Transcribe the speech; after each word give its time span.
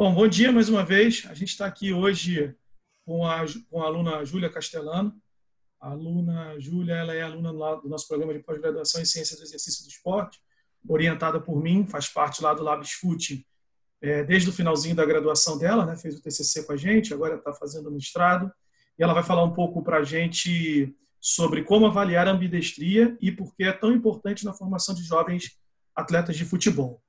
Bom, 0.00 0.14
bom 0.14 0.26
dia 0.26 0.50
mais 0.50 0.70
uma 0.70 0.82
vez. 0.82 1.26
A 1.28 1.34
gente 1.34 1.50
está 1.50 1.66
aqui 1.66 1.92
hoje 1.92 2.56
com 3.04 3.26
a, 3.26 3.44
com 3.68 3.82
a 3.82 3.84
aluna 3.84 4.24
Júlia 4.24 4.48
Castellano. 4.48 5.14
A 5.78 5.90
aluna 5.90 6.58
Júlia 6.58 6.94
ela 6.94 7.14
é 7.14 7.20
aluna 7.20 7.52
do 7.52 7.86
nosso 7.86 8.08
programa 8.08 8.32
de 8.32 8.38
pós-graduação 8.38 9.02
em 9.02 9.04
Ciência 9.04 9.36
do 9.36 9.42
Exercício 9.42 9.84
do 9.84 9.90
Esporte, 9.90 10.40
orientada 10.88 11.38
por 11.38 11.62
mim, 11.62 11.86
faz 11.86 12.08
parte 12.08 12.42
lá 12.42 12.54
do 12.54 12.62
Labs 12.62 12.92
Fute 12.92 13.46
é, 14.00 14.24
desde 14.24 14.48
o 14.48 14.54
finalzinho 14.54 14.96
da 14.96 15.04
graduação 15.04 15.58
dela, 15.58 15.84
né? 15.84 15.94
fez 15.98 16.16
o 16.16 16.22
TCC 16.22 16.64
com 16.64 16.72
a 16.72 16.78
gente, 16.78 17.12
agora 17.12 17.34
está 17.34 17.52
fazendo 17.52 17.90
mestrado. 17.90 18.50
E 18.98 19.02
ela 19.02 19.12
vai 19.12 19.22
falar 19.22 19.44
um 19.44 19.52
pouco 19.52 19.82
para 19.82 19.98
a 19.98 20.02
gente 20.02 20.96
sobre 21.20 21.62
como 21.62 21.84
avaliar 21.84 22.26
a 22.26 22.30
ambidestria 22.30 23.18
e 23.20 23.30
por 23.30 23.54
que 23.54 23.64
é 23.64 23.72
tão 23.74 23.92
importante 23.92 24.46
na 24.46 24.54
formação 24.54 24.94
de 24.94 25.02
jovens 25.02 25.58
atletas 25.94 26.38
de 26.38 26.46
futebol. 26.46 27.02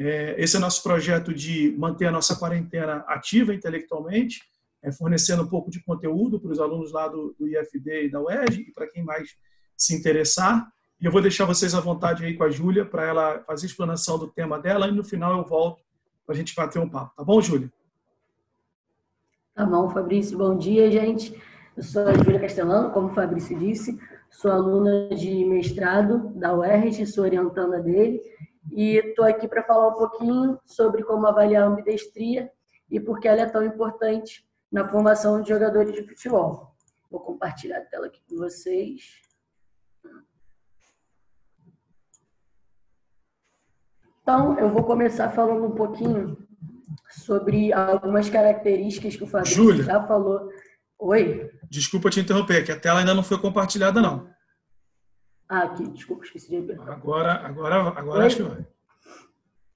É, 0.00 0.36
esse 0.38 0.56
é 0.56 0.60
nosso 0.60 0.80
projeto 0.80 1.34
de 1.34 1.74
manter 1.76 2.06
a 2.06 2.12
nossa 2.12 2.36
quarentena 2.36 3.04
ativa 3.08 3.52
intelectualmente, 3.52 4.42
é, 4.80 4.92
fornecendo 4.92 5.42
um 5.42 5.48
pouco 5.48 5.72
de 5.72 5.82
conteúdo 5.82 6.38
para 6.38 6.52
os 6.52 6.60
alunos 6.60 6.92
lá 6.92 7.08
do, 7.08 7.34
do 7.36 7.48
IFD 7.48 8.04
e 8.04 8.08
da 8.08 8.22
UERJ 8.22 8.60
e 8.60 8.72
para 8.72 8.86
quem 8.86 9.02
mais 9.02 9.36
se 9.76 9.96
interessar. 9.96 10.68
E 11.00 11.04
eu 11.04 11.10
vou 11.10 11.20
deixar 11.20 11.46
vocês 11.46 11.74
à 11.74 11.80
vontade 11.80 12.24
aí 12.24 12.34
com 12.34 12.44
a 12.44 12.50
Júlia 12.50 12.84
para 12.84 13.04
ela 13.04 13.40
fazer 13.40 13.66
a 13.66 13.70
explanação 13.70 14.16
do 14.16 14.28
tema 14.28 14.56
dela 14.60 14.86
e 14.86 14.92
no 14.92 15.02
final 15.02 15.36
eu 15.36 15.44
volto 15.44 15.82
para 16.24 16.32
a 16.32 16.38
gente 16.38 16.54
bater 16.54 16.78
um 16.78 16.88
papo. 16.88 17.16
Tá 17.16 17.24
bom, 17.24 17.40
Júlia? 17.40 17.72
Tá 19.52 19.66
bom, 19.66 19.90
Fabrício. 19.90 20.38
Bom 20.38 20.56
dia, 20.56 20.88
gente. 20.92 21.34
Eu 21.76 21.82
sou 21.82 22.06
a 22.06 22.14
Júlia 22.14 22.38
Castellano, 22.38 22.92
como 22.92 23.08
o 23.08 23.14
Fabrício 23.14 23.58
disse, 23.58 23.98
sou 24.30 24.50
aluna 24.52 25.08
de 25.08 25.44
mestrado 25.44 26.28
da 26.36 26.54
UERJ, 26.54 27.04
sou 27.06 27.24
orientanda 27.24 27.80
dele 27.80 28.20
e 28.72 28.96
estou 28.96 29.24
aqui 29.24 29.48
para 29.48 29.62
falar 29.62 29.88
um 29.88 29.98
pouquinho 29.98 30.58
sobre 30.64 31.02
como 31.02 31.26
avaliar 31.26 31.64
a 31.64 31.66
ambidestria 31.66 32.50
e 32.90 33.00
por 33.00 33.20
que 33.20 33.28
ela 33.28 33.42
é 33.42 33.46
tão 33.46 33.64
importante 33.64 34.46
na 34.70 34.88
formação 34.88 35.40
de 35.40 35.48
jogadores 35.48 35.92
de 35.92 36.06
futebol. 36.06 36.74
Vou 37.10 37.20
compartilhar 37.20 37.78
a 37.78 37.84
tela 37.84 38.06
aqui 38.06 38.20
com 38.28 38.36
vocês. 38.36 39.20
Então, 44.22 44.58
eu 44.58 44.70
vou 44.70 44.84
começar 44.84 45.30
falando 45.30 45.64
um 45.64 45.74
pouquinho 45.74 46.36
sobre 47.10 47.72
algumas 47.72 48.28
características 48.28 49.16
que 49.16 49.24
o 49.24 49.26
Fabrício 49.26 49.56
Júlia, 49.56 49.84
já 49.84 50.06
falou. 50.06 50.50
Oi? 50.98 51.50
Desculpa 51.70 52.10
te 52.10 52.20
interromper, 52.20 52.64
que 52.64 52.72
a 52.72 52.78
tela 52.78 53.00
ainda 53.00 53.14
não 53.14 53.22
foi 53.22 53.38
compartilhada, 53.38 54.02
não. 54.02 54.28
Ah, 55.48 55.62
aqui, 55.62 55.88
desculpa, 55.88 56.24
esqueci 56.24 56.50
de 56.50 56.58
apertar. 56.58 56.92
Agora, 56.92 57.32
agora, 57.32 57.76
agora 57.76 58.26
acho 58.26 58.36
que 58.36 58.42
vai. 58.42 58.66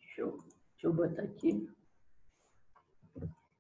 Deixa 0.01 0.21
eu, 0.21 0.39
deixa 0.73 0.87
eu 0.87 0.93
botar 0.93 1.23
aqui. 1.23 1.69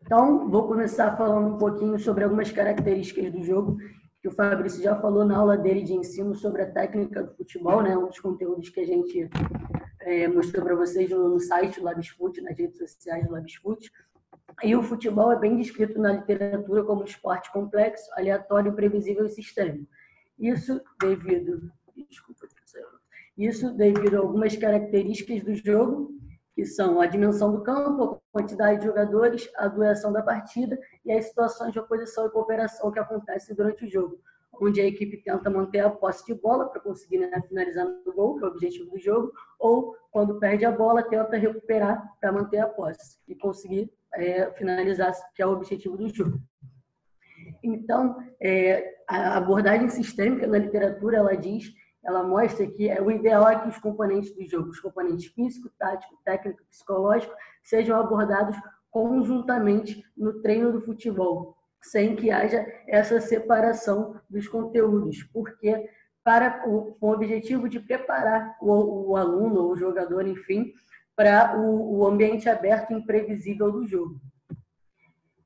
Então, 0.02 0.50
vou 0.50 0.68
começar 0.68 1.16
falando 1.16 1.54
um 1.54 1.58
pouquinho 1.58 1.98
sobre 1.98 2.24
algumas 2.24 2.50
características 2.50 3.32
do 3.32 3.42
jogo 3.42 3.78
que 4.20 4.28
o 4.28 4.32
Fabrício 4.32 4.82
já 4.82 4.94
falou 5.00 5.24
na 5.24 5.38
aula 5.38 5.56
dele 5.56 5.82
de 5.82 5.94
ensino 5.94 6.34
sobre 6.34 6.62
a 6.62 6.70
técnica 6.70 7.22
do 7.22 7.34
futebol, 7.34 7.82
né? 7.82 7.96
Um 7.96 8.06
dos 8.06 8.20
conteúdos 8.20 8.68
que 8.68 8.80
a 8.80 8.86
gente 8.86 9.30
é, 10.00 10.28
mostrou 10.28 10.64
para 10.64 10.76
vocês 10.76 11.08
no, 11.10 11.30
no 11.30 11.40
site 11.40 11.80
do 11.80 11.86
Labsfoot, 11.86 12.40
nas 12.40 12.58
redes 12.58 12.78
sociais 12.78 13.26
do 13.26 13.32
Labsfoot. 13.32 13.90
E 14.62 14.76
o 14.76 14.82
futebol 14.82 15.32
é 15.32 15.38
bem 15.38 15.56
descrito 15.56 15.98
na 15.98 16.12
literatura 16.12 16.84
como 16.84 17.00
um 17.00 17.04
esporte 17.04 17.50
complexo, 17.52 18.08
aleatório, 18.16 18.74
previsível 18.74 19.24
e 19.24 19.30
sistêmico. 19.30 19.88
Isso 20.38 20.80
devido 21.00 21.72
Desculpa, 21.96 22.46
isso 23.36 23.72
devido 23.72 24.16
a 24.16 24.20
algumas 24.20 24.56
características 24.56 25.42
do 25.42 25.54
jogo, 25.54 26.12
que 26.54 26.66
são 26.66 27.00
a 27.00 27.06
dimensão 27.06 27.50
do 27.50 27.62
campo, 27.62 28.20
a 28.34 28.38
quantidade 28.38 28.80
de 28.80 28.86
jogadores, 28.86 29.50
a 29.56 29.68
duração 29.68 30.12
da 30.12 30.22
partida 30.22 30.78
e 31.04 31.10
as 31.12 31.26
situações 31.26 31.72
de 31.72 31.78
oposição 31.78 32.26
e 32.26 32.30
cooperação 32.30 32.90
que 32.92 32.98
acontecem 32.98 33.56
durante 33.56 33.84
o 33.86 33.90
jogo, 33.90 34.20
onde 34.60 34.80
a 34.80 34.86
equipe 34.86 35.16
tenta 35.16 35.48
manter 35.48 35.80
a 35.80 35.88
posse 35.88 36.26
de 36.26 36.34
bola 36.34 36.68
para 36.68 36.80
conseguir 36.80 37.18
né, 37.18 37.42
finalizar 37.48 37.86
no 37.86 38.12
gol, 38.12 38.36
que 38.36 38.44
é 38.44 38.46
o 38.46 38.50
objetivo 38.50 38.90
do 38.90 38.98
jogo, 38.98 39.32
ou 39.58 39.96
quando 40.10 40.38
perde 40.38 40.66
a 40.66 40.70
bola, 40.70 41.02
tenta 41.02 41.38
recuperar 41.38 42.06
para 42.20 42.32
manter 42.32 42.58
a 42.58 42.68
posse 42.68 43.18
e 43.26 43.34
conseguir 43.34 43.90
é, 44.14 44.50
finalizar, 44.52 45.14
que 45.34 45.40
é 45.42 45.46
o 45.46 45.52
objetivo 45.52 45.96
do 45.96 46.08
jogo. 46.10 46.38
Então, 47.62 48.22
é, 48.38 48.94
a 49.08 49.38
abordagem 49.38 49.88
sistêmica 49.88 50.46
na 50.46 50.58
literatura, 50.58 51.16
ela 51.16 51.34
diz 51.34 51.72
ela 52.04 52.22
mostra 52.22 52.66
que 52.66 52.88
é, 52.88 53.00
o 53.00 53.10
ideal 53.10 53.48
é 53.48 53.60
que 53.60 53.68
os 53.68 53.78
componentes 53.78 54.34
do 54.34 54.44
jogo, 54.44 54.70
os 54.70 54.80
componentes 54.80 55.26
físico, 55.26 55.70
tático, 55.78 56.18
técnico, 56.24 56.62
psicológico, 56.68 57.34
sejam 57.62 57.98
abordados 57.98 58.56
conjuntamente 58.90 60.04
no 60.16 60.40
treino 60.42 60.72
do 60.72 60.80
futebol, 60.80 61.56
sem 61.80 62.16
que 62.16 62.30
haja 62.30 62.66
essa 62.88 63.20
separação 63.20 64.20
dos 64.28 64.48
conteúdos, 64.48 65.22
porque 65.32 65.88
para 66.24 66.68
o, 66.68 66.94
com 66.94 67.08
o 67.08 67.12
objetivo 67.12 67.68
de 67.68 67.80
preparar 67.80 68.56
o, 68.60 69.10
o 69.10 69.16
aluno 69.16 69.62
ou 69.62 69.72
o 69.72 69.76
jogador, 69.76 70.26
enfim, 70.26 70.72
para 71.16 71.58
o, 71.58 71.98
o 71.98 72.06
ambiente 72.06 72.48
aberto 72.48 72.92
e 72.92 72.96
imprevisível 72.96 73.70
do 73.70 73.86
jogo. 73.86 74.20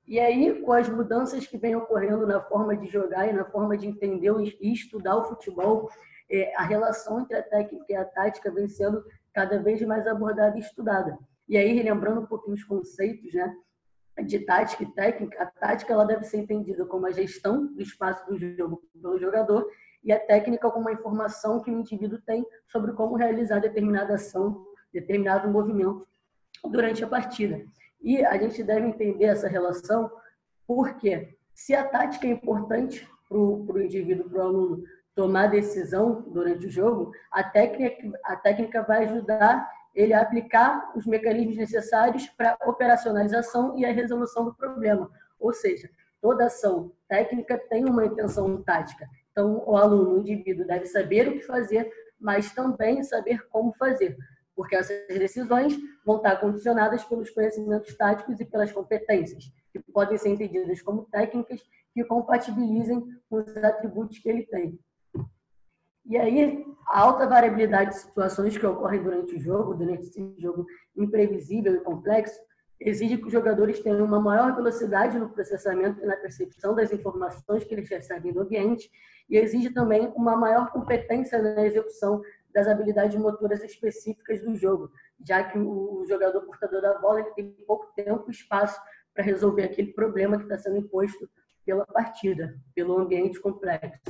E 0.06 0.20
aí, 0.20 0.60
com 0.62 0.72
as 0.72 0.88
mudanças 0.88 1.46
que 1.46 1.58
vêm 1.58 1.74
ocorrendo 1.74 2.26
na 2.26 2.40
forma 2.40 2.76
de 2.76 2.86
jogar 2.86 3.28
e 3.28 3.32
na 3.32 3.44
forma 3.44 3.76
de 3.76 3.88
entender 3.88 4.32
e 4.60 4.72
estudar 4.72 5.16
o 5.16 5.24
futebol, 5.24 5.90
é, 6.30 6.54
a 6.56 6.62
relação 6.62 7.20
entre 7.20 7.36
a 7.36 7.42
técnica 7.42 7.84
e 7.88 7.94
a 7.94 8.04
tática 8.04 8.50
vem 8.50 8.68
sendo 8.68 9.04
cada 9.32 9.62
vez 9.62 9.80
mais 9.82 10.06
abordada 10.06 10.56
e 10.56 10.60
estudada. 10.60 11.18
E 11.48 11.56
aí, 11.56 11.72
relembrando 11.72 12.22
um 12.22 12.26
pouquinho 12.26 12.54
os 12.54 12.64
conceitos, 12.64 13.32
né? 13.32 13.54
de 14.24 14.38
tática 14.40 14.82
e 14.82 14.92
técnica, 14.92 15.42
a 15.42 15.46
tática 15.46 15.92
ela 15.92 16.04
deve 16.04 16.24
ser 16.24 16.38
entendida 16.38 16.86
como 16.86 17.06
a 17.06 17.10
gestão 17.10 17.66
do 17.66 17.82
espaço 17.82 18.26
do 18.26 18.38
jogo 18.38 18.82
pelo 19.00 19.18
jogador 19.18 19.68
e 20.02 20.12
a 20.12 20.18
técnica 20.18 20.70
como 20.70 20.88
a 20.88 20.92
informação 20.92 21.60
que 21.60 21.70
o 21.70 21.78
indivíduo 21.78 22.18
tem 22.22 22.46
sobre 22.66 22.92
como 22.92 23.16
realizar 23.16 23.58
determinada 23.58 24.14
ação, 24.14 24.64
determinado 24.92 25.50
movimento 25.50 26.06
durante 26.64 27.04
a 27.04 27.06
partida. 27.06 27.62
E 28.00 28.24
a 28.24 28.38
gente 28.38 28.62
deve 28.62 28.86
entender 28.86 29.24
essa 29.24 29.48
relação 29.48 30.10
porque 30.66 31.36
se 31.54 31.74
a 31.74 31.86
tática 31.86 32.26
é 32.26 32.30
importante 32.30 33.08
para 33.28 33.38
o 33.38 33.82
indivíduo, 33.82 34.30
para 34.30 34.38
o 34.38 34.42
aluno, 34.42 34.84
tomar 35.16 35.46
decisão 35.48 36.22
durante 36.28 36.66
o 36.66 36.70
jogo, 36.70 37.10
a 37.32 37.42
técnica, 37.42 38.20
a 38.22 38.36
técnica 38.36 38.82
vai 38.82 39.06
ajudar 39.06 39.68
ele 39.94 40.12
a 40.12 40.20
aplicar 40.20 40.92
os 40.94 41.06
mecanismos 41.06 41.56
necessários 41.56 42.26
para 42.28 42.58
operacionalização 42.66 43.76
e 43.78 43.86
a 43.86 43.92
resolução 43.92 44.44
do 44.44 44.54
problema. 44.54 45.10
Ou 45.40 45.54
seja, 45.54 45.88
toda 46.20 46.44
ação 46.44 46.92
técnica 47.08 47.56
tem 47.56 47.86
uma 47.86 48.04
intenção 48.04 48.62
tática. 48.62 49.08
Então, 49.32 49.64
o 49.66 49.74
aluno, 49.74 50.16
o 50.16 50.18
indivíduo, 50.18 50.66
deve 50.66 50.84
saber 50.84 51.28
o 51.28 51.32
que 51.32 51.46
fazer, 51.46 51.90
mas 52.20 52.52
também 52.52 53.02
saber 53.02 53.48
como 53.48 53.72
fazer, 53.74 54.16
porque 54.54 54.76
essas 54.76 55.06
decisões 55.08 55.78
vão 56.04 56.16
estar 56.18 56.36
condicionadas 56.36 57.04
pelos 57.04 57.30
conhecimentos 57.30 57.94
táticos 57.96 58.38
e 58.38 58.44
pelas 58.44 58.70
competências, 58.70 59.50
que 59.72 59.80
podem 59.92 60.18
ser 60.18 60.28
entendidas 60.28 60.82
como 60.82 61.04
técnicas 61.04 61.60
que 61.94 62.04
compatibilizem 62.04 63.02
com 63.30 63.36
os 63.36 63.56
atributos 63.56 64.18
que 64.18 64.28
ele 64.28 64.44
tem. 64.44 64.78
E 66.08 66.16
aí, 66.16 66.64
a 66.88 67.00
alta 67.00 67.26
variabilidade 67.26 67.90
de 67.90 67.96
situações 67.96 68.56
que 68.56 68.64
ocorrem 68.64 69.02
durante 69.02 69.34
o 69.34 69.40
jogo, 69.40 69.74
durante 69.74 70.04
esse 70.04 70.34
jogo 70.38 70.64
imprevisível 70.96 71.74
e 71.74 71.80
complexo, 71.80 72.38
exige 72.78 73.16
que 73.16 73.26
os 73.26 73.32
jogadores 73.32 73.80
tenham 73.80 74.04
uma 74.04 74.20
maior 74.20 74.54
velocidade 74.54 75.18
no 75.18 75.30
processamento 75.30 76.00
e 76.02 76.06
na 76.06 76.16
percepção 76.16 76.74
das 76.74 76.92
informações 76.92 77.64
que 77.64 77.74
eles 77.74 77.88
recebem 77.88 78.32
do 78.32 78.42
ambiente, 78.42 78.88
e 79.28 79.36
exige 79.36 79.70
também 79.70 80.12
uma 80.14 80.36
maior 80.36 80.70
competência 80.70 81.42
na 81.42 81.64
execução 81.64 82.22
das 82.54 82.68
habilidades 82.68 83.18
motoras 83.18 83.64
específicas 83.64 84.40
do 84.40 84.54
jogo, 84.54 84.90
já 85.26 85.42
que 85.42 85.58
o 85.58 86.04
jogador 86.06 86.40
portador 86.42 86.80
da 86.80 86.98
bola 86.98 87.20
ele 87.20 87.30
tem 87.30 87.50
pouco 87.66 87.92
tempo 87.96 88.24
e 88.28 88.30
espaço 88.30 88.80
para 89.12 89.24
resolver 89.24 89.64
aquele 89.64 89.92
problema 89.92 90.36
que 90.36 90.44
está 90.44 90.56
sendo 90.56 90.76
imposto 90.76 91.28
pela 91.64 91.84
partida, 91.86 92.54
pelo 92.74 92.96
ambiente 92.98 93.40
complexo. 93.40 94.00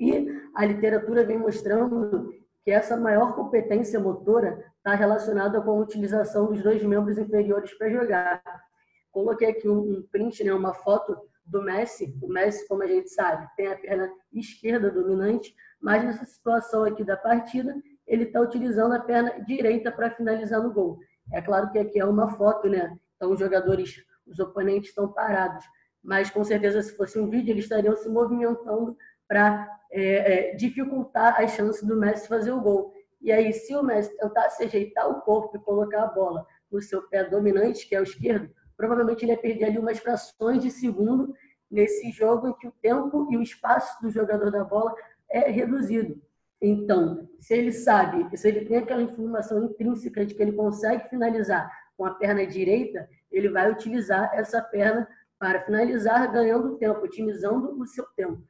E 0.00 0.26
a 0.54 0.64
literatura 0.64 1.24
vem 1.24 1.38
mostrando 1.38 2.32
que 2.64 2.70
essa 2.70 2.96
maior 2.96 3.34
competência 3.34 4.00
motora 4.00 4.64
está 4.78 4.94
relacionada 4.94 5.60
com 5.60 5.70
a 5.70 5.82
utilização 5.82 6.46
dos 6.46 6.62
dois 6.62 6.82
membros 6.82 7.18
inferiores 7.18 7.72
para 7.74 7.90
jogar. 7.90 8.42
Coloquei 9.12 9.50
aqui 9.50 9.68
um 9.68 10.02
print, 10.10 10.42
né, 10.42 10.52
uma 10.52 10.72
foto 10.72 11.16
do 11.44 11.62
Messi. 11.62 12.16
O 12.22 12.28
Messi, 12.28 12.66
como 12.66 12.82
a 12.82 12.86
gente 12.86 13.10
sabe, 13.10 13.46
tem 13.56 13.68
a 13.68 13.76
perna 13.76 14.10
esquerda 14.32 14.90
dominante, 14.90 15.54
mas 15.80 16.02
nessa 16.02 16.24
situação 16.24 16.84
aqui 16.84 17.04
da 17.04 17.16
partida, 17.16 17.74
ele 18.06 18.24
está 18.24 18.40
utilizando 18.40 18.94
a 18.94 19.00
perna 19.00 19.40
direita 19.44 19.92
para 19.92 20.10
finalizar 20.10 20.62
no 20.62 20.72
gol. 20.72 20.98
É 21.32 21.42
claro 21.42 21.70
que 21.70 21.78
aqui 21.78 22.00
é 22.00 22.04
uma 22.04 22.30
foto, 22.30 22.68
né? 22.68 22.96
Então 23.16 23.32
os 23.32 23.38
jogadores, 23.38 24.02
os 24.26 24.38
oponentes 24.38 24.90
estão 24.90 25.12
parados, 25.12 25.64
mas 26.02 26.30
com 26.30 26.42
certeza 26.44 26.82
se 26.82 26.96
fosse 26.96 27.18
um 27.18 27.28
vídeo 27.28 27.52
eles 27.52 27.64
estariam 27.64 27.96
se 27.96 28.08
movimentando 28.08 28.96
para 29.28 29.68
é, 29.90 30.50
é, 30.50 30.54
dificultar 30.54 31.40
as 31.40 31.52
chances 31.52 31.82
do 31.82 31.96
Messi 31.96 32.28
fazer 32.28 32.52
o 32.52 32.60
gol. 32.60 32.92
E 33.20 33.32
aí, 33.32 33.52
se 33.52 33.74
o 33.74 33.82
Messi 33.82 34.16
tentasse 34.16 34.64
ajeitar 34.64 35.08
o 35.08 35.20
corpo 35.22 35.56
e 35.56 35.60
colocar 35.60 36.02
a 36.02 36.06
bola 36.08 36.46
no 36.70 36.82
seu 36.82 37.02
pé 37.02 37.24
dominante, 37.24 37.88
que 37.88 37.94
é 37.94 38.00
o 38.00 38.04
esquerdo, 38.04 38.50
provavelmente 38.76 39.24
ele 39.24 39.32
ia 39.32 39.38
perder 39.38 39.64
ali 39.66 39.78
umas 39.78 39.98
frações 39.98 40.62
de 40.62 40.70
segundo 40.70 41.34
nesse 41.70 42.10
jogo 42.10 42.48
em 42.48 42.54
que 42.54 42.68
o 42.68 42.74
tempo 42.82 43.28
e 43.30 43.36
o 43.36 43.42
espaço 43.42 44.00
do 44.02 44.10
jogador 44.10 44.50
da 44.50 44.64
bola 44.64 44.94
é 45.28 45.50
reduzido. 45.50 46.20
Então, 46.60 47.28
se 47.38 47.54
ele 47.54 47.72
sabe, 47.72 48.36
se 48.36 48.48
ele 48.48 48.64
tem 48.64 48.78
aquela 48.78 49.02
informação 49.02 49.64
intrínseca 49.64 50.24
de 50.24 50.34
que 50.34 50.42
ele 50.42 50.52
consegue 50.52 51.08
finalizar 51.08 51.70
com 51.96 52.04
a 52.04 52.14
perna 52.14 52.46
direita, 52.46 53.08
ele 53.30 53.48
vai 53.48 53.70
utilizar 53.70 54.30
essa 54.34 54.62
perna 54.62 55.08
para 55.38 55.62
finalizar, 55.62 56.32
ganhando 56.32 56.78
tempo, 56.78 57.04
otimizando 57.04 57.78
o 57.78 57.86
seu 57.86 58.04
tempo. 58.16 58.42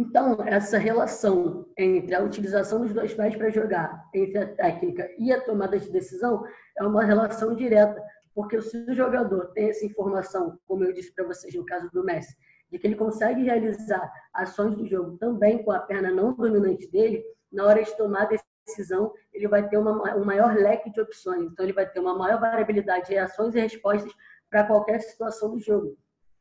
Então, 0.00 0.38
essa 0.46 0.78
relação 0.78 1.66
entre 1.76 2.14
a 2.14 2.22
utilização 2.22 2.82
dos 2.82 2.94
dois 2.94 3.12
pés 3.14 3.34
para 3.34 3.50
jogar, 3.50 4.08
entre 4.14 4.38
a 4.38 4.46
técnica 4.46 5.10
e 5.18 5.32
a 5.32 5.40
tomada 5.40 5.76
de 5.76 5.90
decisão, 5.90 6.44
é 6.78 6.84
uma 6.84 7.02
relação 7.02 7.52
direta, 7.52 8.00
porque 8.32 8.62
se 8.62 8.76
o 8.88 8.94
jogador 8.94 9.46
tem 9.46 9.70
essa 9.70 9.84
informação, 9.84 10.56
como 10.68 10.84
eu 10.84 10.92
disse 10.92 11.12
para 11.12 11.24
vocês 11.24 11.52
no 11.52 11.66
caso 11.66 11.90
do 11.90 12.04
Messi, 12.04 12.36
de 12.70 12.78
que 12.78 12.86
ele 12.86 12.94
consegue 12.94 13.42
realizar 13.42 14.08
ações 14.32 14.76
do 14.76 14.86
jogo 14.86 15.18
também 15.18 15.64
com 15.64 15.72
a 15.72 15.80
perna 15.80 16.12
não 16.12 16.32
dominante 16.32 16.88
dele, 16.92 17.20
na 17.50 17.66
hora 17.66 17.82
de 17.82 17.96
tomar 17.96 18.28
decisão, 18.66 19.12
ele 19.32 19.48
vai 19.48 19.68
ter 19.68 19.78
uma, 19.78 20.14
um 20.14 20.24
maior 20.24 20.54
leque 20.54 20.92
de 20.92 21.00
opções. 21.00 21.42
Então, 21.42 21.66
ele 21.66 21.72
vai 21.72 21.90
ter 21.90 21.98
uma 21.98 22.16
maior 22.16 22.38
variabilidade 22.38 23.06
de 23.06 23.14
reações 23.14 23.52
e 23.56 23.58
respostas 23.58 24.12
para 24.48 24.62
qualquer 24.62 25.00
situação 25.00 25.50
do 25.50 25.58
jogo. 25.58 25.98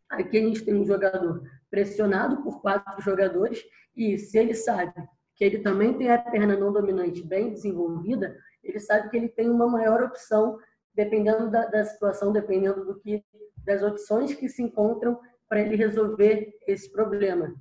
Aqui 0.09 0.37
a 0.37 0.41
gente 0.41 0.63
tem 0.63 0.73
um 0.73 0.85
jogador 0.85 1.43
pressionado 1.69 2.41
por 2.41 2.61
quatro 2.61 3.01
jogadores 3.01 3.63
e 3.95 4.17
se 4.17 4.37
ele 4.37 4.53
sabe 4.53 4.93
que 5.35 5.43
ele 5.43 5.59
também 5.59 5.97
tem 5.97 6.09
a 6.09 6.17
perna 6.17 6.57
não 6.57 6.71
dominante 6.71 7.23
bem 7.23 7.51
desenvolvida, 7.51 8.35
ele 8.63 8.79
sabe 8.79 9.09
que 9.09 9.17
ele 9.17 9.29
tem 9.29 9.49
uma 9.49 9.67
maior 9.67 10.01
opção 10.01 10.57
dependendo 10.95 11.51
da, 11.51 11.65
da 11.65 11.85
situação, 11.85 12.33
dependendo 12.33 12.83
do 12.83 12.99
que 12.99 13.23
das 13.57 13.83
opções 13.83 14.33
que 14.33 14.49
se 14.49 14.63
encontram 14.63 15.19
para 15.47 15.61
ele 15.61 15.75
resolver 15.75 16.51
esse 16.65 16.91
problema. 16.91 17.53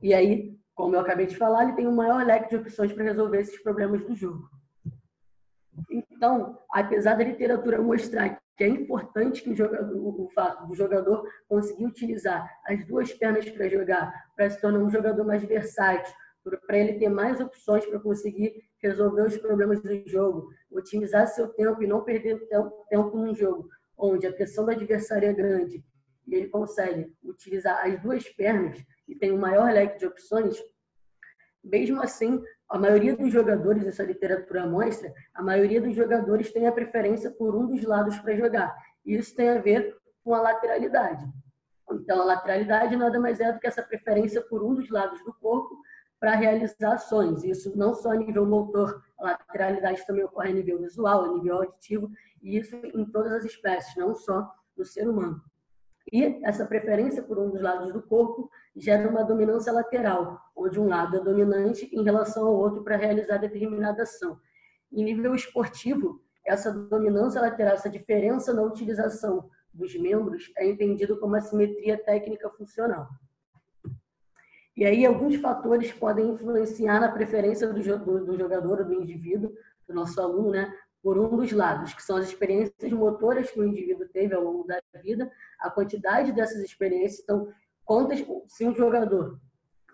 E 0.00 0.14
aí, 0.14 0.56
como 0.74 0.94
eu 0.94 1.00
acabei 1.00 1.26
de 1.26 1.36
falar, 1.36 1.64
ele 1.64 1.76
tem 1.76 1.88
um 1.88 1.94
maior 1.94 2.24
leque 2.24 2.50
de 2.50 2.56
opções 2.56 2.92
para 2.92 3.04
resolver 3.04 3.40
esses 3.40 3.60
problemas 3.62 4.04
do 4.04 4.14
jogo. 4.14 4.48
Então, 5.90 6.58
apesar 6.70 7.16
da 7.16 7.24
literatura 7.24 7.82
mostrar 7.82 8.40
que 8.56 8.64
é 8.64 8.68
importante 8.68 9.42
que 9.42 9.50
o, 9.50 9.56
jogador, 9.56 9.96
o 9.96 10.28
fato 10.30 10.66
do 10.66 10.74
jogador 10.74 11.28
conseguir 11.48 11.86
utilizar 11.86 12.48
as 12.66 12.84
duas 12.86 13.12
pernas 13.12 13.48
para 13.50 13.68
jogar, 13.68 14.12
para 14.36 14.48
se 14.48 14.60
tornar 14.60 14.78
um 14.78 14.90
jogador 14.90 15.24
mais 15.24 15.42
versátil, 15.42 16.14
para 16.66 16.78
ele 16.78 16.98
ter 16.98 17.08
mais 17.08 17.40
opções 17.40 17.86
para 17.86 17.98
conseguir 17.98 18.62
resolver 18.78 19.22
os 19.22 19.36
problemas 19.38 19.80
do 19.82 20.08
jogo, 20.08 20.50
otimizar 20.70 21.26
seu 21.26 21.48
tempo 21.48 21.82
e 21.82 21.86
não 21.86 22.04
perder 22.04 22.38
tempo 22.90 23.16
num 23.16 23.34
jogo 23.34 23.68
onde 23.96 24.26
a 24.26 24.32
pressão 24.32 24.64
do 24.64 24.70
adversário 24.70 25.28
é 25.28 25.32
grande 25.32 25.84
e 26.26 26.34
ele 26.34 26.48
consegue 26.48 27.12
utilizar 27.22 27.84
as 27.86 28.00
duas 28.00 28.28
pernas 28.30 28.82
e 29.06 29.14
tem 29.14 29.32
um 29.32 29.38
maior 29.38 29.72
leque 29.72 29.98
de 29.98 30.06
opções, 30.06 30.56
mesmo 31.62 32.00
assim, 32.02 32.42
a 32.68 32.78
maioria 32.78 33.16
dos 33.16 33.32
jogadores, 33.32 33.86
essa 33.86 34.02
literatura 34.02 34.66
mostra, 34.66 35.12
a 35.34 35.42
maioria 35.42 35.80
dos 35.80 35.94
jogadores 35.94 36.52
tem 36.52 36.66
a 36.66 36.72
preferência 36.72 37.30
por 37.30 37.54
um 37.54 37.66
dos 37.66 37.82
lados 37.82 38.18
para 38.18 38.36
jogar. 38.36 38.74
E 39.04 39.14
isso 39.14 39.34
tem 39.36 39.50
a 39.50 39.60
ver 39.60 39.96
com 40.22 40.34
a 40.34 40.40
lateralidade. 40.40 41.24
Então, 41.90 42.22
a 42.22 42.24
lateralidade 42.24 42.96
nada 42.96 43.20
mais 43.20 43.40
é 43.40 43.52
do 43.52 43.60
que 43.60 43.66
essa 43.66 43.82
preferência 43.82 44.40
por 44.42 44.64
um 44.64 44.74
dos 44.74 44.88
lados 44.90 45.22
do 45.24 45.34
corpo 45.34 45.76
para 46.18 46.34
realizar 46.34 46.94
ações. 46.94 47.44
Isso 47.44 47.76
não 47.76 47.94
só 47.94 48.12
a 48.12 48.16
nível 48.16 48.46
motor, 48.46 49.02
a 49.18 49.24
lateralidade 49.24 50.06
também 50.06 50.24
ocorre 50.24 50.50
a 50.50 50.54
nível 50.54 50.78
visual, 50.78 51.24
a 51.24 51.32
nível 51.34 51.56
auditivo, 51.56 52.10
e 52.42 52.56
isso 52.56 52.74
em 52.76 53.04
todas 53.04 53.32
as 53.32 53.44
espécies, 53.44 53.94
não 53.96 54.14
só 54.14 54.50
no 54.76 54.84
ser 54.84 55.06
humano. 55.06 55.40
E 56.14 56.38
essa 56.44 56.64
preferência 56.64 57.24
por 57.24 57.40
um 57.40 57.50
dos 57.50 57.60
lados 57.60 57.92
do 57.92 58.00
corpo 58.00 58.48
gera 58.76 59.10
uma 59.10 59.24
dominância 59.24 59.72
lateral, 59.72 60.40
onde 60.54 60.78
um 60.78 60.86
lado 60.86 61.16
é 61.16 61.20
dominante 61.20 61.90
em 61.92 62.04
relação 62.04 62.46
ao 62.46 62.54
outro 62.54 62.84
para 62.84 62.96
realizar 62.96 63.38
determinada 63.38 64.04
ação. 64.04 64.38
Em 64.92 65.02
nível 65.02 65.34
esportivo, 65.34 66.22
essa 66.46 66.70
dominância 66.72 67.40
lateral, 67.40 67.74
essa 67.74 67.90
diferença 67.90 68.54
na 68.54 68.62
utilização 68.62 69.50
dos 69.72 69.92
membros 69.96 70.52
é 70.56 70.70
entendido 70.70 71.18
como 71.18 71.34
assimetria 71.34 71.98
técnica 71.98 72.48
funcional. 72.48 73.08
E 74.76 74.84
aí 74.84 75.04
alguns 75.04 75.34
fatores 75.34 75.92
podem 75.92 76.30
influenciar 76.30 77.00
na 77.00 77.10
preferência 77.10 77.66
do, 77.72 77.82
jogador, 77.82 78.84
do 78.84 78.94
indivíduo, 78.94 79.52
do 79.88 79.92
nosso 79.92 80.20
aluno, 80.20 80.52
né, 80.52 80.72
por 81.04 81.18
um 81.18 81.36
dos 81.36 81.52
lados, 81.52 81.92
que 81.92 82.02
são 82.02 82.16
as 82.16 82.26
experiências 82.26 82.90
motoras 82.90 83.50
que 83.50 83.60
o 83.60 83.64
indivíduo 83.64 84.08
teve 84.08 84.34
ao 84.34 84.42
longo 84.42 84.66
da 84.66 84.80
vida, 85.02 85.30
a 85.60 85.68
quantidade 85.68 86.32
dessas 86.32 86.62
experiências. 86.62 87.20
Então, 87.22 87.52
contas, 87.84 88.24
se 88.48 88.66
um 88.66 88.74
jogador 88.74 89.38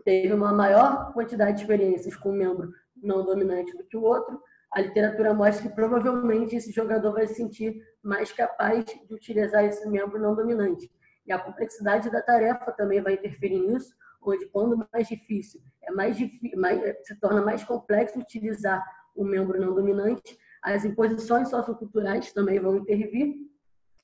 teve 0.04 0.32
uma 0.32 0.52
maior 0.52 1.12
quantidade 1.12 1.56
de 1.56 1.62
experiências 1.62 2.14
com 2.14 2.30
um 2.30 2.36
membro 2.36 2.72
não 3.02 3.24
dominante 3.24 3.76
do 3.76 3.82
que 3.82 3.96
o 3.96 4.04
outro, 4.04 4.40
a 4.72 4.80
literatura 4.80 5.34
mostra 5.34 5.68
que 5.68 5.74
provavelmente 5.74 6.54
esse 6.54 6.70
jogador 6.70 7.12
vai 7.12 7.26
se 7.26 7.34
sentir 7.34 7.82
mais 8.00 8.30
capaz 8.30 8.84
de 8.84 9.12
utilizar 9.12 9.64
esse 9.64 9.88
membro 9.88 10.16
não 10.16 10.36
dominante. 10.36 10.88
E 11.26 11.32
a 11.32 11.40
complexidade 11.40 12.08
da 12.08 12.22
tarefa 12.22 12.70
também 12.70 13.02
vai 13.02 13.14
interferir 13.14 13.58
nisso, 13.58 13.92
onde 14.22 14.46
quando 14.46 14.86
mais 14.92 15.08
difícil, 15.08 15.60
é 15.82 15.90
mais, 15.90 16.16
mais 16.56 16.80
se 17.04 17.18
torna 17.18 17.42
mais 17.42 17.64
complexo 17.64 18.16
utilizar 18.16 18.80
o 19.16 19.24
membro 19.24 19.60
não 19.60 19.74
dominante, 19.74 20.38
as 20.62 20.84
imposições 20.84 21.48
socioculturais 21.48 22.32
também 22.32 22.60
vão 22.60 22.76
intervir 22.76 23.34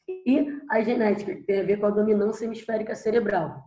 e 0.09 0.61
a 0.71 0.81
genética, 0.81 1.35
que 1.35 1.43
tem 1.43 1.61
a 1.61 1.65
ver 1.65 1.79
com 1.79 1.87
a 1.87 1.91
dominância 1.91 2.45
hemisférica 2.45 2.95
cerebral. 2.95 3.65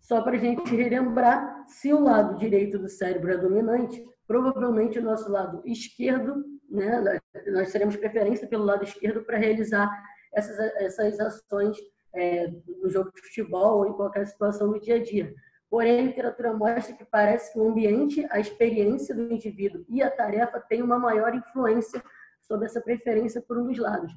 Só 0.00 0.22
para 0.22 0.36
a 0.36 0.40
gente 0.40 0.74
relembrar, 0.74 1.66
se 1.66 1.92
o 1.92 2.00
lado 2.00 2.38
direito 2.38 2.78
do 2.78 2.88
cérebro 2.88 3.32
é 3.32 3.36
dominante, 3.36 4.02
provavelmente 4.26 4.98
o 4.98 5.02
nosso 5.02 5.30
lado 5.30 5.62
esquerdo, 5.66 6.44
né, 6.70 7.20
nós 7.52 7.72
teremos 7.72 7.96
preferência 7.96 8.46
pelo 8.46 8.64
lado 8.64 8.84
esquerdo 8.84 9.24
para 9.24 9.38
realizar 9.38 9.90
essas, 10.34 10.58
essas 10.76 11.20
ações 11.20 11.76
é, 12.14 12.48
no 12.82 12.88
jogo 12.88 13.10
de 13.14 13.20
futebol 13.22 13.78
ou 13.78 13.86
em 13.86 13.92
qualquer 13.92 14.26
situação 14.26 14.68
no 14.68 14.80
dia 14.80 14.96
a 14.96 15.02
dia. 15.02 15.34
Porém, 15.70 16.00
a 16.00 16.02
literatura 16.02 16.52
mostra 16.54 16.94
que 16.94 17.04
parece 17.04 17.52
que 17.52 17.58
o 17.58 17.68
ambiente, 17.68 18.26
a 18.30 18.40
experiência 18.40 19.14
do 19.14 19.30
indivíduo 19.32 19.84
e 19.88 20.02
a 20.02 20.10
tarefa 20.10 20.58
têm 20.60 20.82
uma 20.82 20.98
maior 20.98 21.34
influência 21.34 22.02
sobre 22.40 22.66
essa 22.66 22.80
preferência 22.80 23.42
por 23.42 23.58
um 23.58 23.66
dos 23.66 23.78
lados. 23.78 24.12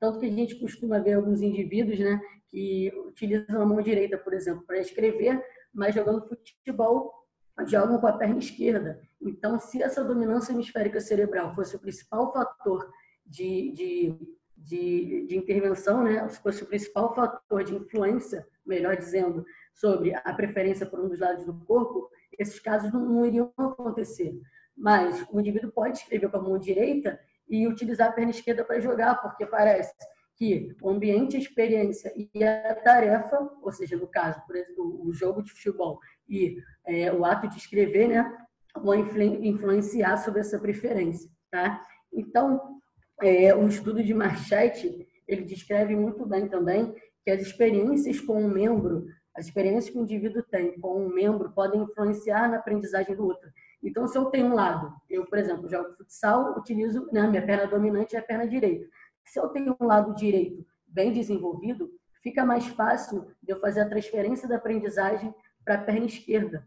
Tanto 0.00 0.18
que 0.18 0.26
a 0.26 0.30
gente 0.30 0.56
costuma 0.56 0.98
ver 0.98 1.14
alguns 1.14 1.40
indivíduos 1.40 1.98
né, 1.98 2.20
que 2.48 2.92
utilizam 3.06 3.62
a 3.62 3.66
mão 3.66 3.80
direita, 3.80 4.18
por 4.18 4.34
exemplo, 4.34 4.64
para 4.66 4.78
escrever, 4.78 5.42
mas 5.72 5.94
jogando 5.94 6.28
futebol 6.28 7.26
jogam 7.66 7.98
com 7.98 8.06
a 8.06 8.12
perna 8.12 8.38
esquerda. 8.38 9.00
Então, 9.20 9.58
se 9.58 9.82
essa 9.82 10.04
dominância 10.04 10.52
hemisférica 10.52 11.00
cerebral 11.00 11.54
fosse 11.54 11.76
o 11.76 11.78
principal 11.78 12.32
fator 12.32 12.90
de, 13.24 13.72
de, 13.72 14.14
de, 14.56 15.26
de 15.26 15.36
intervenção, 15.36 16.02
né, 16.02 16.28
se 16.28 16.40
fosse 16.40 16.62
o 16.62 16.66
principal 16.66 17.14
fator 17.14 17.64
de 17.64 17.74
influência, 17.74 18.46
melhor 18.64 18.96
dizendo, 18.96 19.44
sobre 19.76 20.14
a 20.14 20.32
preferência 20.32 20.86
por 20.86 20.98
um 20.98 21.08
dos 21.08 21.20
lados 21.20 21.44
do 21.44 21.54
corpo, 21.64 22.10
esses 22.38 22.58
casos 22.58 22.92
não, 22.92 23.00
não 23.00 23.26
iriam 23.26 23.52
acontecer. 23.56 24.34
Mas 24.76 25.24
o 25.30 25.38
indivíduo 25.40 25.70
pode 25.70 25.98
escrever 25.98 26.30
com 26.30 26.36
a 26.38 26.42
mão 26.42 26.58
direita 26.58 27.18
e 27.48 27.66
utilizar 27.66 28.08
a 28.08 28.12
perna 28.12 28.30
esquerda 28.30 28.64
para 28.64 28.80
jogar, 28.80 29.20
porque 29.20 29.46
parece 29.46 29.94
que 30.36 30.74
o 30.82 30.90
ambiente, 30.90 31.36
a 31.36 31.40
experiência 31.40 32.12
e 32.14 32.44
a 32.44 32.74
tarefa, 32.74 33.50
ou 33.62 33.72
seja, 33.72 33.96
no 33.96 34.06
caso, 34.06 34.42
por 34.46 34.56
exemplo, 34.56 35.06
o 35.06 35.12
jogo 35.12 35.42
de 35.42 35.50
futebol 35.52 35.98
e 36.28 36.58
é, 36.86 37.12
o 37.12 37.24
ato 37.24 37.48
de 37.48 37.56
escrever, 37.56 38.08
né, 38.08 38.46
vão 38.76 38.94
influenciar 38.94 40.18
sobre 40.18 40.40
essa 40.40 40.58
preferência, 40.58 41.30
tá? 41.50 41.82
Então, 42.12 42.80
é, 43.22 43.54
o 43.54 43.66
estudo 43.66 44.02
de 44.02 44.12
Marchetti, 44.12 45.06
ele 45.26 45.42
descreve 45.42 45.96
muito 45.96 46.26
bem 46.26 46.46
também 46.48 46.94
que 47.24 47.30
as 47.30 47.40
experiências 47.40 48.20
com 48.20 48.44
um 48.44 48.48
membro 48.48 49.06
as 49.36 49.46
experiências 49.46 49.90
que 49.90 49.98
o 49.98 50.02
indivíduo 50.02 50.42
tem 50.42 50.80
com 50.80 51.04
um 51.04 51.08
membro 51.08 51.50
podem 51.52 51.82
influenciar 51.82 52.48
na 52.48 52.56
aprendizagem 52.56 53.14
do 53.14 53.26
outro. 53.26 53.50
Então, 53.82 54.08
se 54.08 54.16
eu 54.16 54.26
tenho 54.26 54.46
um 54.46 54.54
lado, 54.54 54.92
eu, 55.08 55.26
por 55.26 55.38
exemplo, 55.38 55.68
jogo 55.68 55.92
futsal, 55.94 56.56
utilizo, 56.58 57.08
né, 57.12 57.26
minha 57.26 57.44
perna 57.44 57.66
dominante 57.66 58.16
é 58.16 58.18
a 58.18 58.22
perna 58.22 58.46
direita. 58.48 58.88
Se 59.24 59.38
eu 59.38 59.48
tenho 59.48 59.76
um 59.78 59.86
lado 59.86 60.14
direito 60.14 60.64
bem 60.86 61.12
desenvolvido, 61.12 61.90
fica 62.22 62.44
mais 62.44 62.66
fácil 62.68 63.26
de 63.42 63.52
eu 63.52 63.60
fazer 63.60 63.80
a 63.80 63.88
transferência 63.88 64.48
da 64.48 64.56
aprendizagem 64.56 65.34
para 65.64 65.74
a 65.74 65.82
perna 65.82 66.06
esquerda. 66.06 66.66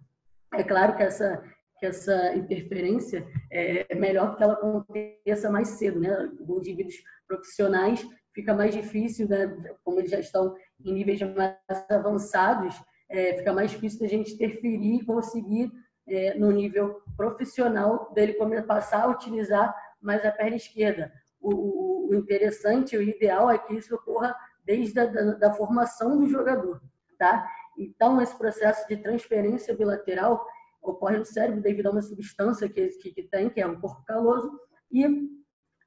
É 0.54 0.64
claro 0.64 0.96
que 0.96 1.04
essa 1.04 1.44
que 1.80 1.86
essa 1.86 2.36
interferência 2.36 3.26
é 3.50 3.96
melhor 3.96 4.36
que 4.36 4.44
ela 4.44 4.54
aconteça 4.54 5.50
mais 5.50 5.70
cedo, 5.70 6.00
né? 6.00 6.30
Indivíduos 6.42 6.96
profissionais 7.26 8.06
fica 8.40 8.54
mais 8.54 8.74
difícil, 8.74 9.28
né? 9.28 9.48
como 9.84 10.00
eles 10.00 10.12
já 10.12 10.20
estão 10.20 10.56
em 10.84 10.94
níveis 10.94 11.20
mais 11.36 11.58
avançados, 11.90 12.76
é, 13.10 13.38
fica 13.38 13.54
mais 13.54 13.72
difícil 13.72 14.00
da 14.00 14.08
gente 14.08 14.34
interferir 14.34 14.96
e 14.96 15.06
conseguir, 15.06 15.72
é, 16.08 16.34
no 16.36 16.52
nível 16.52 17.02
profissional, 17.18 18.12
dele 18.14 18.34
passar 18.66 19.04
a 19.04 19.10
utilizar 19.10 19.76
mais 20.02 20.26
a 20.26 20.32
perna 20.32 20.56
esquerda. 20.56 21.12
O, 21.42 22.10
o, 22.12 22.16
interessante, 22.16 22.96
o 22.96 23.02
ideal 23.02 23.50
é 23.50 23.58
que 23.58 23.76
isso 23.76 23.94
ocorra 23.96 24.36
desde 24.64 25.00
a 25.00 25.06
da, 25.06 25.34
da 25.34 25.54
formação 25.54 26.18
do 26.18 26.28
jogador, 26.28 26.82
tá? 27.18 27.48
Então, 27.78 28.22
esse 28.22 28.38
processo 28.38 28.88
de 28.88 28.98
transferência 28.98 29.76
bilateral 29.76 30.46
ocorre 30.82 31.18
no 31.18 31.26
cérebro 31.26 31.62
devido 31.62 31.88
a 31.88 31.92
uma 31.92 32.02
substância 32.02 32.70
que, 32.70 32.88
que, 32.88 33.12
que 33.12 33.24
tem, 33.24 33.50
que 33.50 33.62
é 33.62 33.68
um 33.68 33.80
corpo 33.80 34.04
caloso, 34.06 34.52
e 34.92 35.06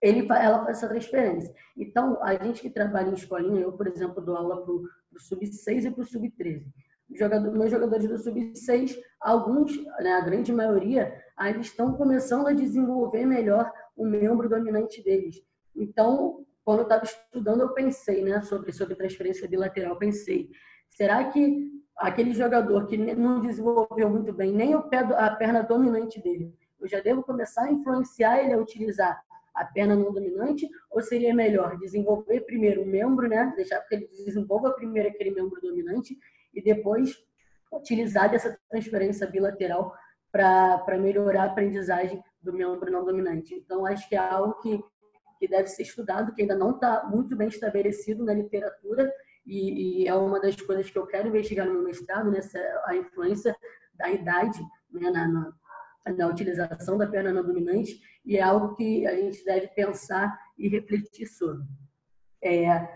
ele, 0.02 0.26
ela 0.28 0.64
faz 0.64 0.78
essa 0.78 0.88
transferência. 0.88 1.54
Então, 1.76 2.20
a 2.22 2.34
gente 2.34 2.60
que 2.60 2.68
trabalha 2.68 3.08
em 3.08 3.14
escolinha, 3.14 3.60
eu, 3.60 3.72
por 3.72 3.86
exemplo, 3.86 4.20
dou 4.20 4.36
aula 4.36 4.60
para 4.64 4.72
o 4.72 4.88
sub-6 5.16 5.84
e 5.84 5.90
para 5.92 6.02
o 6.02 6.04
sub-13. 6.04 6.64
Jogador, 7.14 7.52
meus 7.52 7.70
jogadores 7.70 8.08
do 8.08 8.18
sub-6, 8.18 8.96
alguns, 9.20 9.76
né, 10.00 10.14
a 10.14 10.20
grande 10.20 10.52
maioria, 10.52 11.14
ainda 11.36 11.60
estão 11.60 11.94
começando 11.94 12.48
a 12.48 12.52
desenvolver 12.52 13.24
melhor 13.24 13.70
o 13.96 14.04
membro 14.04 14.48
dominante 14.48 15.02
deles. 15.04 15.36
Então, 15.76 16.44
quando 16.64 16.80
eu 16.80 16.84
estava 16.84 17.04
estudando, 17.04 17.60
eu 17.60 17.72
pensei 17.72 18.24
né, 18.24 18.40
sobre, 18.42 18.72
sobre 18.72 18.96
transferência 18.96 19.48
bilateral, 19.48 19.96
pensei, 19.96 20.50
será 20.90 21.24
que 21.30 21.70
aquele 21.96 22.32
jogador 22.32 22.86
que 22.86 22.96
não 22.96 23.40
desenvolveu 23.40 24.10
muito 24.10 24.32
bem 24.32 24.52
nem 24.52 24.74
o 24.74 24.82
pé, 24.82 24.98
a 24.98 25.30
perna 25.30 25.62
dominante 25.62 26.20
dele, 26.20 26.52
eu 26.80 26.88
já 26.88 27.00
devo 27.00 27.22
começar 27.22 27.64
a 27.64 27.70
influenciar 27.70 28.42
ele 28.42 28.54
a 28.54 28.58
utilizar 28.58 29.22
a 29.54 29.64
perna 29.64 29.94
não 29.94 30.12
dominante, 30.12 30.68
ou 30.90 31.00
seria 31.02 31.34
melhor 31.34 31.78
desenvolver 31.78 32.40
primeiro 32.42 32.82
o 32.82 32.86
membro, 32.86 33.28
né? 33.28 33.52
deixar 33.56 33.80
que 33.80 33.94
ele 33.94 34.08
desenvolva 34.08 34.72
primeiro 34.72 35.08
aquele 35.08 35.30
membro 35.30 35.60
dominante 35.60 36.16
e 36.54 36.62
depois 36.62 37.16
utilizar 37.72 38.30
dessa 38.30 38.58
transferência 38.70 39.26
bilateral 39.26 39.94
para 40.30 40.98
melhorar 40.98 41.42
a 41.42 41.46
aprendizagem 41.46 42.22
do 42.42 42.52
membro 42.52 42.90
não 42.90 43.04
dominante. 43.04 43.54
Então, 43.54 43.84
acho 43.84 44.08
que 44.08 44.14
é 44.14 44.18
algo 44.18 44.54
que, 44.60 44.82
que 45.38 45.46
deve 45.46 45.68
ser 45.68 45.82
estudado, 45.82 46.32
que 46.34 46.42
ainda 46.42 46.56
não 46.56 46.72
está 46.72 47.04
muito 47.04 47.36
bem 47.36 47.48
estabelecido 47.48 48.24
na 48.24 48.32
literatura, 48.32 49.12
e, 49.44 50.04
e, 50.04 50.08
é 50.08 50.14
uma 50.14 50.40
das 50.40 50.54
coisas 50.60 50.88
que 50.88 50.96
eu 50.96 51.06
quero 51.06 51.28
investigar 51.28 51.66
no 51.66 51.72
meu 51.72 51.82
mestrado, 51.82 52.30
né, 52.30 52.40
a 52.84 52.94
influência 52.94 53.56
da 53.94 54.08
idade 54.08 54.60
né, 54.90 55.10
na, 55.10 55.28
na, 55.28 55.52
na 56.06 56.26
utilização 56.26 56.98
da 56.98 57.06
perna 57.06 57.32
não 57.32 57.44
dominante, 57.44 58.00
e 58.24 58.36
é 58.36 58.42
algo 58.42 58.74
que 58.74 59.06
a 59.06 59.14
gente 59.16 59.44
deve 59.44 59.68
pensar 59.68 60.36
e 60.58 60.68
refletir 60.68 61.26
sobre. 61.26 61.64
É, 62.42 62.88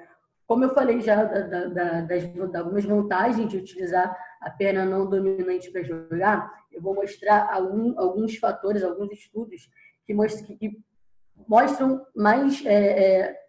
como 0.46 0.64
eu 0.64 0.74
falei 0.74 1.00
já 1.00 1.24
da, 1.24 1.66
da, 1.66 2.00
das, 2.02 2.32
de 2.32 2.56
algumas 2.56 2.84
vantagens 2.84 3.48
de 3.48 3.56
utilizar 3.56 4.16
a 4.40 4.50
perna 4.50 4.84
não 4.84 5.08
dominante 5.08 5.70
para 5.70 5.82
jogar, 5.82 6.52
eu 6.72 6.80
vou 6.80 6.94
mostrar 6.94 7.52
algum, 7.52 7.98
alguns 7.98 8.36
fatores, 8.36 8.82
alguns 8.82 9.10
estudos 9.12 9.68
que 10.04 10.14
mostram, 10.14 10.56
que 10.56 10.78
mostram 11.48 12.06
mais 12.14 12.64
é, 12.64 12.74
é, 12.74 13.40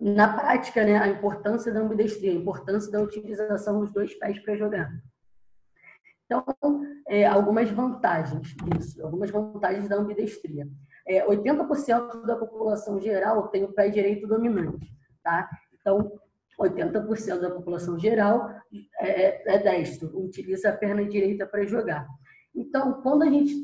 na 0.00 0.36
prática 0.36 0.84
né, 0.84 0.98
a 0.98 1.08
importância 1.08 1.72
da 1.72 1.80
ambidestria, 1.80 2.32
a 2.32 2.34
importância 2.34 2.90
da 2.90 3.00
utilização 3.00 3.80
dos 3.80 3.92
dois 3.92 4.14
pés 4.14 4.38
para 4.40 4.56
jogar. 4.56 4.90
Então, 6.26 6.44
é, 7.08 7.24
algumas 7.24 7.70
vantagens 7.70 8.54
disso, 8.54 9.02
algumas 9.04 9.30
vantagens 9.30 9.88
da 9.88 9.96
ambidestria. 9.96 10.68
É, 11.06 11.24
80% 11.24 12.26
da 12.26 12.36
população 12.36 13.00
geral 13.00 13.48
tem 13.48 13.62
o 13.62 13.72
pé 13.72 13.88
direito 13.88 14.26
dominante, 14.26 14.92
tá? 15.22 15.48
Então, 15.80 16.12
80% 16.60 17.40
da 17.40 17.50
população 17.50 17.98
geral 17.98 18.50
é, 19.00 19.54
é 19.54 19.58
destro, 19.58 20.18
utiliza 20.18 20.70
a 20.70 20.76
perna 20.76 21.04
direita 21.04 21.46
para 21.46 21.64
jogar. 21.64 22.06
Então, 22.54 23.00
quando 23.02 23.22
a 23.22 23.30
gente. 23.30 23.54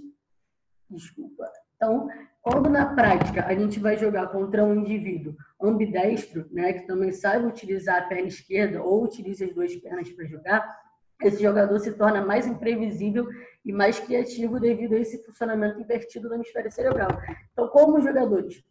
Desculpa. 0.88 1.50
Então, 1.74 2.08
quando 2.42 2.68
na 2.68 2.94
prática 2.94 3.46
a 3.46 3.54
gente 3.54 3.80
vai 3.80 3.96
jogar 3.96 4.28
contra 4.28 4.64
um 4.64 4.74
indivíduo 4.74 5.34
ambidestro, 5.60 6.46
né, 6.52 6.74
que 6.74 6.86
também 6.86 7.10
sabe 7.12 7.46
utilizar 7.46 8.02
a 8.02 8.06
perna 8.06 8.28
esquerda 8.28 8.82
ou 8.82 9.04
utiliza 9.04 9.44
as 9.44 9.54
duas 9.54 9.74
pernas 9.76 10.10
para 10.10 10.26
jogar, 10.26 10.80
esse 11.20 11.42
jogador 11.42 11.78
se 11.78 11.92
torna 11.92 12.24
mais 12.24 12.46
imprevisível 12.46 13.28
e 13.64 13.72
mais 13.72 13.98
criativo 13.98 14.58
devido 14.58 14.94
a 14.94 14.98
esse 14.98 15.22
funcionamento 15.24 15.80
invertido 15.80 16.28
do 16.28 16.34
hemisfério 16.34 16.70
cerebral. 16.70 17.10
Então, 17.52 17.68
como 17.68 17.98
os 17.98 18.04
jogadores 18.04 18.62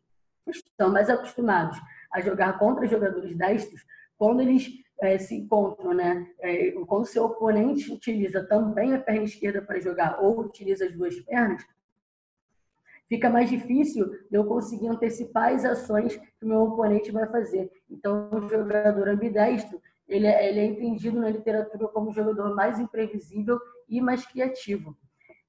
estão 0.48 0.92
mais 0.92 1.10
acostumados 1.10 1.78
a 2.12 2.20
jogar 2.20 2.58
contra 2.60 2.88
jogadores 2.88 3.38
destros, 3.38 3.86
quando 4.18 4.42
eles 4.42 4.70
é, 5.02 5.18
se 5.18 5.36
encontram, 5.36 5.94
né, 5.94 6.28
é, 6.40 6.72
quando 6.86 7.06
seu 7.06 7.26
oponente 7.26 7.92
utiliza 7.92 8.46
também 8.46 8.94
a 8.94 9.00
perna 9.00 9.24
esquerda 9.24 9.62
para 9.62 9.80
jogar 9.80 10.22
ou 10.22 10.42
utiliza 10.42 10.86
as 10.86 10.94
duas 10.94 11.20
pernas, 11.22 11.66
fica 13.08 13.30
mais 13.30 13.50
difícil 13.50 14.10
eu 14.32 14.46
conseguir 14.46 14.88
antecipar 14.88 15.54
as 15.54 15.66
ações 15.66 16.16
que 16.16 16.46
o 16.46 16.48
meu 16.48 16.62
oponente 16.62 17.12
vai 17.12 17.28
fazer. 17.28 17.70
Então, 17.90 18.30
o 18.32 18.48
jogador 18.48 19.10
ambidestro, 19.10 19.82
ele 20.12 20.28
é, 20.28 20.50
ele 20.50 20.60
é 20.60 20.66
entendido 20.66 21.20
na 21.20 21.30
literatura 21.30 21.88
como 21.88 22.10
o 22.10 22.14
jogador 22.14 22.54
mais 22.54 22.78
imprevisível 22.80 23.60
e 23.88 24.02
mais 24.02 24.26
criativo, 24.26 24.98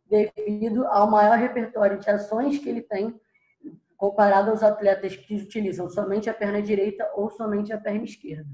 devido 0.09 0.87
ao 0.87 1.11
maior 1.11 1.37
repertório 1.37 1.99
de 1.99 2.09
ações 2.09 2.59
que 2.59 2.69
ele 2.69 2.83
tem 2.83 3.19
comparado 3.97 4.51
aos 4.51 4.63
atletas 4.63 5.17
que 5.17 5.35
utilizam 5.35 5.89
somente 5.89 6.31
a 6.31 6.35
perna 6.35 6.63
direita 6.63 7.11
ou 7.15 7.29
somente 7.31 7.73
a 7.73 7.79
perna 7.79 8.05
esquerda. 8.05 8.49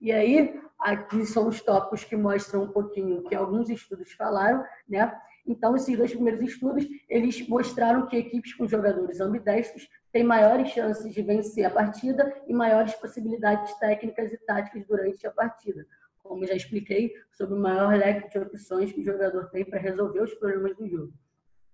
E 0.00 0.12
aí, 0.12 0.60
aqui 0.78 1.24
são 1.24 1.48
os 1.48 1.60
tópicos 1.60 2.04
que 2.04 2.16
mostram 2.16 2.64
um 2.64 2.68
pouquinho 2.68 3.22
que 3.24 3.34
alguns 3.34 3.70
estudos 3.70 4.12
falaram, 4.12 4.64
né? 4.88 5.14
Então, 5.46 5.74
esses 5.74 5.96
dois 5.96 6.12
primeiros 6.12 6.40
estudos, 6.40 6.86
eles 7.08 7.46
mostraram 7.48 8.06
que 8.06 8.16
equipes 8.16 8.54
com 8.54 8.66
jogadores 8.66 9.20
ambidestros 9.20 9.88
têm 10.12 10.22
maiores 10.22 10.68
chances 10.70 11.12
de 11.12 11.22
vencer 11.22 11.64
a 11.64 11.70
partida 11.70 12.32
e 12.46 12.52
maiores 12.52 12.94
possibilidades 12.94 13.72
técnicas 13.78 14.32
e 14.32 14.36
táticas 14.36 14.86
durante 14.86 15.26
a 15.26 15.30
partida. 15.30 15.86
Como 16.22 16.46
já 16.46 16.54
expliquei, 16.54 17.12
sobre 17.32 17.54
o 17.54 17.60
maior 17.60 17.96
leque 17.96 18.28
de 18.28 18.38
opções 18.38 18.92
que 18.92 19.00
o 19.00 19.04
jogador 19.04 19.48
tem 19.50 19.64
para 19.64 19.80
resolver 19.80 20.20
os 20.20 20.34
problemas 20.34 20.76
do 20.76 20.86
jogo. 20.86 21.12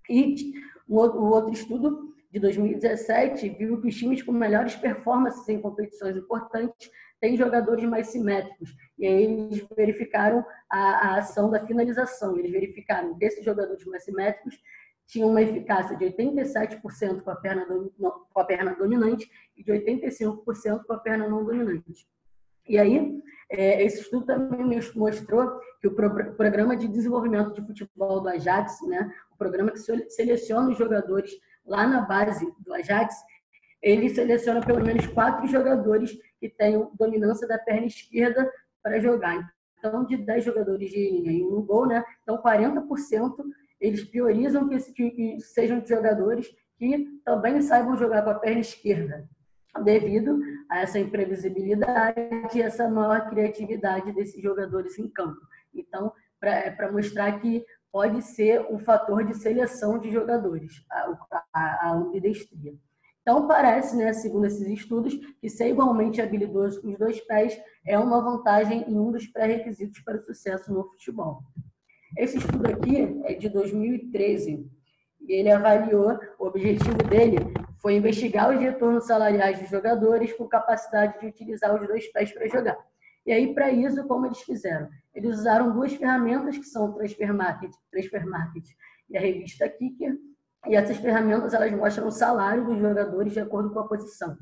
E 0.09 0.54
o 0.88 0.97
outro 0.97 1.52
estudo 1.52 2.14
de 2.30 2.38
2017 2.38 3.49
viu 3.50 3.80
que 3.80 3.88
os 3.88 3.95
times 3.95 4.23
com 4.23 4.33
melhores 4.33 4.75
performances 4.76 5.47
em 5.49 5.61
competições 5.61 6.16
importantes 6.16 6.90
têm 7.21 7.37
jogadores 7.37 7.85
mais 7.85 8.09
simétricos. 8.09 8.75
E 8.99 9.07
aí 9.07 9.25
eles 9.25 9.66
verificaram 9.76 10.45
a, 10.71 10.78
a 10.78 11.18
ação 11.18 11.50
da 11.50 11.66
finalização. 11.66 12.38
Eles 12.38 12.52
verificaram 12.52 13.18
que 13.18 13.25
esses 13.25 13.45
jogadores 13.45 13.85
mais 13.87 14.04
simétricos 14.04 14.59
tinham 15.09 15.31
uma 15.31 15.43
eficácia 15.43 15.97
de 15.97 16.05
87% 16.05 17.23
com 17.23 17.31
a, 17.31 17.37
perna, 17.37 17.67
com 17.67 18.41
a 18.41 18.45
perna 18.45 18.75
dominante 18.75 19.29
e 19.57 19.65
de 19.65 19.73
85% 19.73 20.85
com 20.85 20.93
a 20.93 20.99
perna 20.99 21.27
não 21.27 21.45
dominante. 21.45 22.07
E 22.69 22.79
aí, 22.79 23.21
é, 23.50 23.83
esse 23.83 24.03
estudo 24.03 24.27
também 24.27 24.81
mostrou 24.95 25.59
que 25.81 25.88
o 25.88 25.95
programa 25.95 26.77
de 26.77 26.87
desenvolvimento 26.87 27.55
de 27.55 27.67
futebol 27.67 28.21
do 28.21 28.29
Ajax, 28.29 28.83
né, 28.87 29.11
o 29.33 29.37
programa 29.38 29.71
que 29.71 29.79
seleciona 30.11 30.71
os 30.71 30.77
jogadores 30.77 31.33
lá 31.65 31.87
na 31.87 32.03
base 32.03 32.47
do 32.61 32.75
Ajax, 32.75 33.15
ele 33.83 34.11
seleciona 34.11 34.61
pelo 34.61 34.85
menos 34.85 35.07
quatro 35.07 35.47
jogadores 35.47 36.19
que 36.38 36.50
tenham 36.50 36.93
dominância 36.99 37.49
da 37.49 37.59
perna 37.59 37.87
esquerda 37.87 38.50
para 38.83 39.00
jogar. 39.00 39.50
Então, 39.79 40.05
de 40.05 40.17
10 40.17 40.45
jogadores 40.45 40.91
de 40.91 40.99
em 40.99 41.47
um 41.47 41.62
gol, 41.62 41.87
né? 41.87 42.05
Então, 42.23 42.43
40% 42.43 43.37
eles 43.80 44.04
priorizam 44.04 44.68
que, 44.68 44.78
que 45.11 45.40
sejam 45.40 45.85
jogadores 45.85 46.49
que 46.78 47.20
também 47.25 47.61
saibam 47.61 47.97
jogar 47.97 48.23
com 48.23 48.30
a 48.30 48.35
perna 48.35 48.61
esquerda, 48.61 49.28
devido 49.85 50.40
a 50.70 50.80
essa 50.80 50.99
imprevisibilidade 50.99 52.20
e 52.54 52.62
essa 52.62 52.88
maior 52.88 53.28
criatividade 53.28 54.12
desses 54.12 54.40
jogadores 54.42 54.99
em 54.99 55.08
campo. 55.08 55.40
Então, 55.75 56.12
para 56.40 56.92
mostrar 56.92 57.40
que 57.40 57.64
pode 57.90 58.23
ser 58.23 58.61
um 58.70 58.78
fator 58.78 59.25
de 59.25 59.35
seleção 59.35 59.99
de 59.99 60.11
jogadores, 60.11 60.85
a, 60.90 61.18
a, 61.52 61.88
a 61.88 61.92
ambidestria. 61.94 62.75
Então, 63.23 63.47
parece, 63.47 63.97
né, 63.97 64.12
segundo 64.12 64.47
esses 64.47 64.66
estudos, 64.68 65.14
que 65.40 65.50
ser 65.50 65.68
igualmente 65.68 66.20
habilidoso 66.20 66.80
com 66.80 66.88
os 66.88 66.99
dois 66.99 67.20
pés 67.20 67.61
é 67.87 67.99
uma 67.99 68.23
vantagem 68.23 68.85
e 68.88 68.94
um 68.94 69.12
dos 69.12 69.26
pré-requisitos 69.26 70.00
para 70.00 70.16
o 70.16 70.23
sucesso 70.23 70.73
no 70.73 70.85
futebol. 70.85 71.42
Esse 72.17 72.38
estudo 72.38 72.67
aqui 72.69 73.21
é 73.25 73.35
de 73.35 73.49
2013 73.49 74.67
e 75.21 75.33
ele 75.33 75.50
avaliou, 75.50 76.19
o 76.38 76.47
objetivo 76.47 76.97
dele 77.05 77.37
foi 77.81 77.97
investigar 77.97 78.50
os 78.50 78.61
retornos 78.61 79.07
salariais 79.07 79.61
dos 79.61 79.69
jogadores 79.69 80.33
com 80.33 80.49
capacidade 80.49 81.21
de 81.21 81.27
utilizar 81.27 81.75
os 81.75 81.87
dois 81.87 82.11
pés 82.12 82.33
para 82.33 82.49
jogar. 82.49 82.79
E 83.27 83.33
aí, 83.33 83.53
para 83.53 83.71
isso, 83.71 84.07
como 84.07 84.27
eles 84.27 84.41
fizeram? 84.41 84.88
Eles 85.15 85.38
usaram 85.38 85.73
duas 85.73 85.93
ferramentas 85.93 86.57
que 86.57 86.65
são 86.65 86.87
o 86.87 86.93
Transfer 86.95 87.35
Market, 87.35 87.73
Transfer 87.91 88.27
Market 88.27 88.65
e 89.11 89.19
a 89.19 89.21
revista 89.21 89.69
Kicker. 89.69 90.17
E 90.67 90.75
essas 90.75 90.97
ferramentas 90.97 91.53
elas 91.53 91.71
mostram 91.73 92.09
o 92.09 92.11
salário 92.11 92.65
dos 92.65 92.79
jogadores 92.79 93.33
de 93.33 93.41
acordo 93.41 93.71
com 93.71 93.81
a 93.81 93.87
posição. 93.87 94.37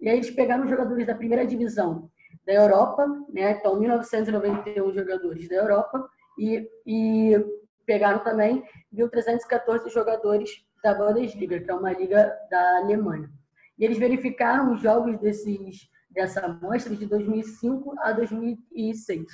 E 0.00 0.08
aí 0.08 0.16
eles 0.16 0.30
pegaram 0.30 0.64
os 0.64 0.70
jogadores 0.70 1.06
da 1.06 1.14
primeira 1.14 1.46
divisão 1.46 2.10
da 2.44 2.52
Europa, 2.52 3.06
né? 3.32 3.52
Então, 3.52 3.78
1991 3.78 4.92
jogadores 4.92 5.48
da 5.48 5.54
Europa 5.54 6.04
e, 6.38 6.68
e 6.86 7.44
pegaram 7.84 8.20
também 8.20 8.62
1.314 8.94 9.88
jogadores 9.90 10.64
da 10.82 10.94
Bundesliga, 10.94 11.60
que 11.60 11.70
é 11.70 11.74
uma 11.74 11.92
liga 11.92 12.36
da 12.50 12.78
Alemanha. 12.78 13.30
E 13.78 13.84
eles 13.84 13.98
verificaram 13.98 14.72
os 14.72 14.80
jogos 14.80 15.18
desses, 15.18 15.88
dessa 16.10 16.40
amostra 16.40 16.94
de 16.94 17.06
2005 17.06 17.94
a 18.00 18.12
2006. 18.12 19.26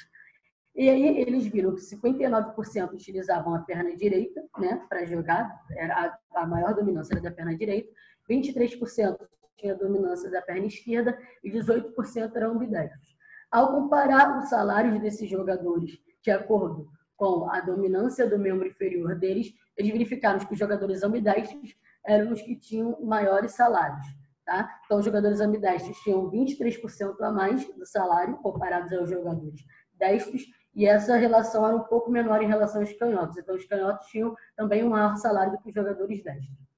E 0.77 0.89
aí 0.89 1.19
eles 1.19 1.47
viram 1.47 1.75
que 1.75 1.81
59% 1.81 2.93
utilizavam 2.93 3.55
a 3.55 3.61
perna 3.61 3.97
direita 3.97 4.45
né, 4.59 4.81
para 4.89 5.05
jogar, 5.05 5.51
era 5.73 6.17
a, 6.35 6.47
maior 6.47 6.75
dominância 6.75 7.15
era 7.15 7.23
da 7.23 7.31
perna 7.33 7.57
direita, 7.57 7.91
23% 8.31 9.19
tinha 9.57 9.75
dominância 9.75 10.31
da 10.31 10.41
perna 10.41 10.67
esquerda 10.67 11.19
e 11.43 11.51
18% 11.51 12.37
eram 12.37 12.53
ambidestros. 12.53 13.17
Ao 13.51 13.73
comparar 13.73 14.39
os 14.39 14.49
salários 14.49 15.01
desses 15.01 15.29
jogadores 15.29 15.99
de 16.29 16.33
acordo 16.33 16.87
com 17.17 17.51
a 17.51 17.59
dominância 17.61 18.29
do 18.29 18.39
membro 18.39 18.67
inferior 18.67 19.15
deles, 19.17 19.55
eles 19.75 19.91
verificaram 19.91 20.39
que 20.39 20.53
os 20.53 20.59
jogadores 20.59 21.03
ambidestros 21.03 21.75
eram 22.07 22.33
os 22.33 22.43
que 22.43 22.55
tinham 22.55 23.01
maiores 23.01 23.53
salários. 23.53 24.07
Tá? 24.45 24.69
Então, 24.85 24.99
os 24.99 25.05
jogadores 25.05 25.41
ambidestros 25.41 25.97
tinham 26.01 26.31
23% 26.31 27.21
a 27.23 27.33
mais 27.33 27.67
do 27.75 27.87
salário 27.87 28.37
comparados 28.39 28.93
aos 28.93 29.09
jogadores 29.09 29.65
destros, 29.95 30.45
e 30.75 30.87
essa 30.87 31.17
relação 31.17 31.67
era 31.67 31.75
um 31.75 31.85
pouco 31.85 32.11
menor 32.11 32.43
em 32.43 32.47
relação 32.47 32.83
aos 32.83 32.93
canhotos. 32.93 33.39
Então, 33.39 33.57
os 33.57 33.65
canhotos 33.65 34.07
tinham 34.09 34.37
também 34.55 34.85
um 34.85 34.91
maior 34.91 35.17
salário 35.17 35.53
do 35.53 35.59
que 35.59 35.69
os 35.71 35.75
jogadores 35.75 36.23
destros. 36.23 36.69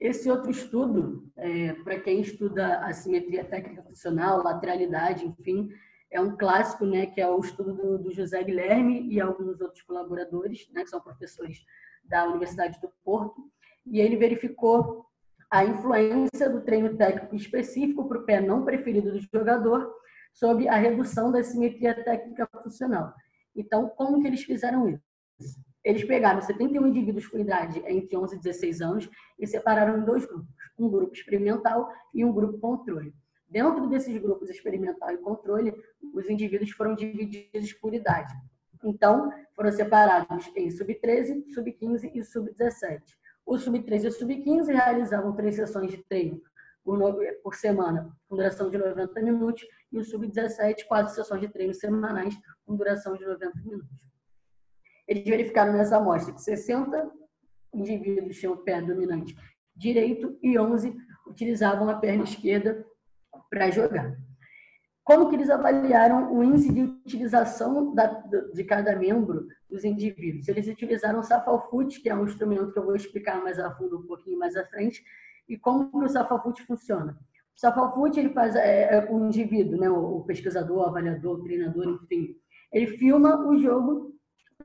Esse 0.00 0.30
outro 0.30 0.50
estudo, 0.50 1.30
é, 1.36 1.74
para 1.74 2.00
quem 2.00 2.22
estuda 2.22 2.78
assimetria 2.78 3.44
técnica 3.44 3.82
funcional, 3.82 4.42
lateralidade, 4.42 5.26
enfim, 5.26 5.68
é 6.10 6.20
um 6.20 6.36
clássico, 6.36 6.84
né, 6.84 7.06
que 7.06 7.20
é 7.20 7.28
o 7.28 7.38
estudo 7.38 7.72
do, 7.74 7.98
do 7.98 8.12
José 8.12 8.42
Guilherme 8.42 9.06
e 9.08 9.20
alguns 9.20 9.60
outros 9.60 9.82
colaboradores, 9.82 10.68
né, 10.72 10.82
que 10.82 10.90
são 10.90 11.00
professores 11.00 11.64
da 12.04 12.26
Universidade 12.26 12.80
do 12.80 12.90
Porto, 13.04 13.50
e 13.86 14.00
ele 14.00 14.16
verificou 14.16 15.06
a 15.50 15.64
influência 15.64 16.48
do 16.48 16.60
treino 16.62 16.96
técnico 16.96 17.34
específico 17.34 18.08
para 18.08 18.18
o 18.18 18.24
pé 18.24 18.40
não 18.40 18.64
preferido 18.64 19.12
do 19.12 19.20
jogador 19.20 19.92
sobre 20.32 20.68
a 20.68 20.76
redução 20.76 21.30
da 21.30 21.42
simetria 21.42 21.94
técnica 22.04 22.48
funcional. 22.62 23.12
Então, 23.54 23.88
como 23.88 24.20
que 24.20 24.28
eles 24.28 24.42
fizeram 24.42 24.88
isso? 24.88 25.02
Eles 25.82 26.04
pegaram 26.04 26.40
71 26.40 26.86
indivíduos 26.86 27.26
com 27.26 27.38
idade 27.38 27.82
entre 27.86 28.16
11 28.16 28.36
e 28.36 28.38
16 28.38 28.80
anos 28.80 29.10
e 29.38 29.46
separaram 29.46 29.98
em 29.98 30.04
dois 30.04 30.26
grupos, 30.26 30.54
um 30.78 30.88
grupo 30.88 31.12
experimental 31.14 31.90
e 32.14 32.24
um 32.24 32.32
grupo 32.32 32.58
controle. 32.58 33.14
Dentro 33.50 33.88
desses 33.88 34.16
grupos 34.16 34.48
experimental 34.48 35.10
e 35.10 35.18
controle, 35.18 35.74
os 36.14 36.30
indivíduos 36.30 36.70
foram 36.70 36.94
divididos 36.94 37.72
por 37.74 37.92
idade. 37.92 38.32
Então, 38.84 39.30
foram 39.56 39.72
separados 39.72 40.50
em 40.56 40.70
sub-13, 40.70 41.44
sub-15 41.52 42.12
e 42.14 42.24
sub-17. 42.24 43.02
O 43.44 43.58
sub-13 43.58 44.04
e 44.04 44.06
o 44.06 44.12
sub-15 44.12 44.66
realizavam 44.68 45.34
três 45.34 45.56
sessões 45.56 45.90
de 45.90 45.98
treino 46.04 46.40
por, 47.42 47.54
semana, 47.56 48.10
com 48.28 48.36
duração 48.36 48.70
de 48.70 48.78
90 48.78 49.20
minutos, 49.20 49.66
e 49.92 49.98
o 49.98 50.04
sub-17, 50.04 50.86
quatro 50.86 51.12
sessões 51.12 51.40
de 51.40 51.48
treino 51.48 51.74
semanais, 51.74 52.34
com 52.64 52.76
duração 52.76 53.16
de 53.16 53.26
90 53.26 53.58
minutos. 53.64 53.88
Eles 55.08 55.24
verificaram 55.24 55.72
nessa 55.72 55.96
amostra 55.96 56.32
que 56.32 56.40
60 56.40 57.10
indivíduos 57.74 58.38
tinham 58.38 58.56
pé 58.56 58.80
dominante 58.80 59.34
direito 59.76 60.38
e 60.42 60.58
11 60.58 60.94
utilizavam 61.26 61.88
a 61.88 61.96
perna 61.96 62.24
esquerda 62.24 62.84
para 63.50 63.70
jogar. 63.70 64.16
Como 65.02 65.28
que 65.28 65.34
eles 65.34 65.50
avaliaram 65.50 66.32
o 66.32 66.44
índice 66.44 66.72
de 66.72 66.82
utilização 66.82 67.92
da, 67.94 68.06
de 68.54 68.62
cada 68.62 68.94
membro 68.94 69.48
dos 69.68 69.84
indivíduos? 69.84 70.46
Eles 70.46 70.68
utilizaram 70.68 71.18
o 71.18 71.22
Safalfoot, 71.24 72.00
que 72.00 72.08
é 72.08 72.14
um 72.14 72.24
instrumento 72.24 72.72
que 72.72 72.78
eu 72.78 72.84
vou 72.84 72.94
explicar 72.94 73.42
mais 73.42 73.58
a 73.58 73.70
fundo 73.72 73.98
um 73.98 74.06
pouquinho 74.06 74.38
mais 74.38 74.56
à 74.56 74.64
frente, 74.64 75.02
e 75.48 75.58
como 75.58 75.90
que 75.90 76.04
o 76.04 76.08
Safalfoot 76.08 76.62
funciona. 76.62 77.18
O 77.56 77.60
Safalfoot, 77.60 78.20
ele 78.20 78.30
faz 78.30 78.54
é, 78.54 78.98
é, 78.98 79.10
o 79.10 79.26
indivíduo, 79.26 79.80
né, 79.80 79.90
o 79.90 80.20
pesquisador, 80.20 80.78
o 80.78 80.86
avaliador, 80.86 81.40
o 81.40 81.42
treinador, 81.42 82.00
enfim, 82.04 82.36
ele 82.72 82.86
filma 82.86 83.44
o 83.46 83.58
jogo 83.58 84.14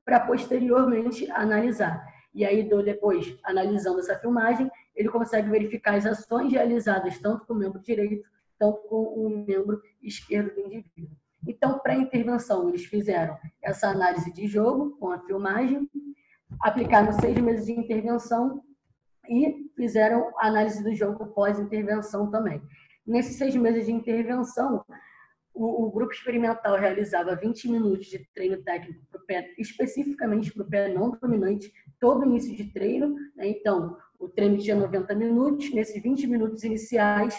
para 0.04 0.20
posteriormente 0.20 1.30
analisar. 1.32 2.06
E 2.34 2.46
aí, 2.46 2.70
depois, 2.84 3.36
analisando 3.44 4.00
essa 4.00 4.20
filmagem, 4.20 4.70
ele 4.96 5.10
consegue 5.10 5.50
verificar 5.50 5.96
as 5.96 6.06
ações 6.06 6.52
realizadas 6.52 7.18
tanto 7.18 7.46
com 7.48 7.54
o 7.54 7.58
membro 7.58 7.82
direito, 7.82 8.28
tanto 8.60 8.82
com 8.88 9.04
o 9.04 9.30
membro 9.46 9.82
esquerdo 10.02 10.54
do 10.54 10.62
indivíduo. 10.62 11.16
Então, 11.48 11.80
para 11.80 11.94
a 11.94 11.98
intervenção, 11.98 12.70
eles 12.70 12.86
fizeram 12.86 13.38
essa 13.62 13.90
análise 13.90 14.32
de 14.34 14.48
jogo 14.48 14.98
com 14.98 15.12
a 15.12 15.20
filmagem, 15.20 15.90
aplicaram 16.60 17.12
seis 17.14 17.38
meses 17.40 17.66
de 17.66 17.74
intervenção 17.74 18.64
e 19.30 19.70
fizeram 19.76 20.32
análise 20.40 20.84
do 20.84 20.94
jogo 20.96 21.28
pós-intervenção 21.28 22.32
também. 22.32 22.62
Nesses 23.06 23.38
seis 23.38 23.56
meses 23.56 23.86
de 23.86 23.92
intervenção, 23.92 24.84
o, 25.54 25.86
o, 25.86 25.92
grupo 25.92 26.12
experimental 26.12 26.76
realizava 26.76 27.36
20 27.36 27.70
minutos 27.70 28.08
de 28.08 28.20
treino 28.34 28.62
técnico 28.64 29.06
para 29.10 29.22
o 29.22 29.26
pé, 29.26 29.54
especificamente 29.58 30.52
para 30.52 30.64
o 30.64 30.70
pé 30.70 30.94
não 30.94 31.12
dominante, 31.12 31.72
todo 32.00 32.26
início 32.26 32.56
de 32.56 32.66
treino. 32.74 33.16
Né? 33.36 33.48
Então, 33.50 33.98
o 34.20 34.28
treino 34.28 34.58
tinha 34.58 34.76
90 34.76 35.16
minutos. 35.16 35.72
Nesses 35.74 36.02
20 36.02 36.28
minutos 36.28 36.64
iniciais, 36.64 37.36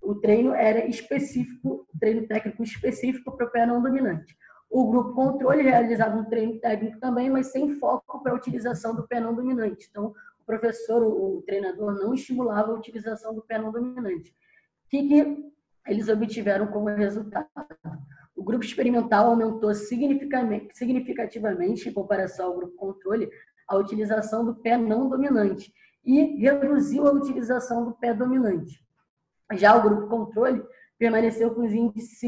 o 0.00 0.14
treino 0.14 0.54
era 0.54 0.86
específico, 0.86 1.86
treino 1.98 2.26
técnico 2.26 2.62
específico 2.62 3.36
para 3.36 3.46
o 3.46 3.50
pé 3.50 3.66
não 3.66 3.82
dominante. 3.82 4.36
O 4.70 4.88
grupo 4.88 5.14
controle 5.14 5.62
realizava 5.62 6.16
um 6.16 6.24
treino 6.24 6.58
técnico 6.60 6.98
também, 7.00 7.28
mas 7.28 7.48
sem 7.48 7.78
foco 7.78 8.22
para 8.22 8.32
a 8.32 8.36
utilização 8.36 8.94
do 8.94 9.06
pé 9.06 9.20
não 9.20 9.34
dominante. 9.34 9.88
Então, 9.90 10.14
o 10.40 10.44
professor, 10.46 11.02
o 11.02 11.42
treinador, 11.42 11.94
não 11.94 12.14
estimulava 12.14 12.72
a 12.72 12.74
utilização 12.74 13.34
do 13.34 13.42
pé 13.42 13.58
não 13.58 13.72
dominante. 13.72 14.30
O 14.30 14.34
que, 14.88 15.08
que 15.08 15.52
eles 15.86 16.08
obtiveram 16.08 16.68
como 16.68 16.88
resultado? 16.88 17.46
O 18.36 18.42
grupo 18.42 18.64
experimental 18.64 19.26
aumentou 19.26 19.74
significativamente, 19.74 21.88
em 21.88 21.92
comparação 21.92 22.46
ao 22.46 22.56
grupo 22.56 22.76
controle, 22.76 23.28
a 23.68 23.76
utilização 23.76 24.44
do 24.44 24.54
pé 24.54 24.76
não 24.76 25.08
dominante 25.08 25.72
e 26.04 26.40
reduziu 26.40 27.06
a 27.06 27.12
utilização 27.12 27.84
do 27.84 27.92
pé 27.92 28.14
dominante. 28.14 28.84
Já 29.52 29.76
o 29.76 29.82
grupo 29.82 30.08
controle 30.08 30.62
permaneceu 30.98 31.54
com 31.54 31.62
os 31.62 31.72
índices 31.72 32.18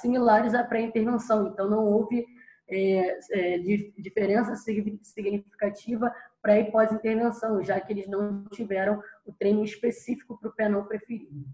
similares 0.00 0.54
à 0.54 0.62
pré-intervenção, 0.62 1.48
então 1.48 1.68
não 1.68 1.84
houve 1.86 2.26
é, 2.68 3.18
é, 3.32 3.58
diferença 3.58 4.54
significativa 5.02 6.12
pré 6.42 6.60
e 6.60 6.70
pós-intervenção, 6.70 7.62
já 7.64 7.80
que 7.80 7.92
eles 7.92 8.06
não 8.06 8.44
tiveram 8.52 9.02
o 9.26 9.32
treino 9.32 9.64
específico 9.64 10.38
para 10.38 10.50
o 10.50 10.52
pé 10.52 10.68
não 10.68 10.84
preferido. 10.84 11.46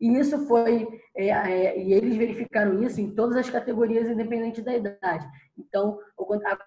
E 0.00 0.18
isso 0.18 0.46
foi, 0.46 0.86
é, 1.14 1.28
é, 1.30 1.78
e 1.78 1.92
eles 1.92 2.16
verificaram 2.16 2.82
isso 2.82 3.00
em 3.00 3.14
todas 3.14 3.36
as 3.36 3.48
categorias, 3.48 4.08
independente 4.08 4.60
da 4.60 4.76
idade. 4.76 5.26
Então, 5.56 5.98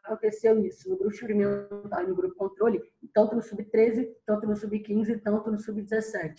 aconteceu 0.03 0.59
isso 0.65 0.89
no 0.89 0.97
grupo 0.97 1.13
experimental 1.13 2.03
e 2.03 2.07
no 2.07 2.15
grupo 2.15 2.35
controle, 2.35 2.81
tanto 3.13 3.35
no 3.35 3.41
sub-13, 3.41 4.07
tanto 4.25 4.47
no 4.47 4.55
sub-15, 4.55 5.21
tanto 5.23 5.51
no 5.51 5.59
sub-17. 5.59 6.37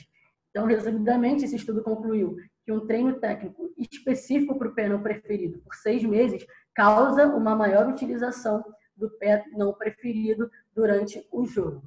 Então, 0.50 0.66
resumidamente, 0.66 1.44
esse 1.44 1.56
estudo 1.56 1.82
concluiu 1.82 2.36
que 2.64 2.72
um 2.72 2.86
treino 2.86 3.18
técnico 3.18 3.72
específico 3.78 4.58
para 4.58 4.68
o 4.68 4.74
pé 4.74 4.88
não 4.88 5.02
preferido 5.02 5.58
por 5.60 5.74
seis 5.74 6.02
meses 6.02 6.44
causa 6.74 7.26
uma 7.26 7.54
maior 7.54 7.88
utilização 7.88 8.64
do 8.96 9.08
pé 9.10 9.44
não 9.52 9.72
preferido 9.72 10.50
durante 10.74 11.26
o 11.30 11.46
jogo. 11.46 11.82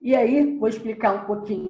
E 0.00 0.14
aí, 0.14 0.58
vou 0.58 0.68
explicar 0.68 1.12
um 1.12 1.26
pouquinho 1.26 1.68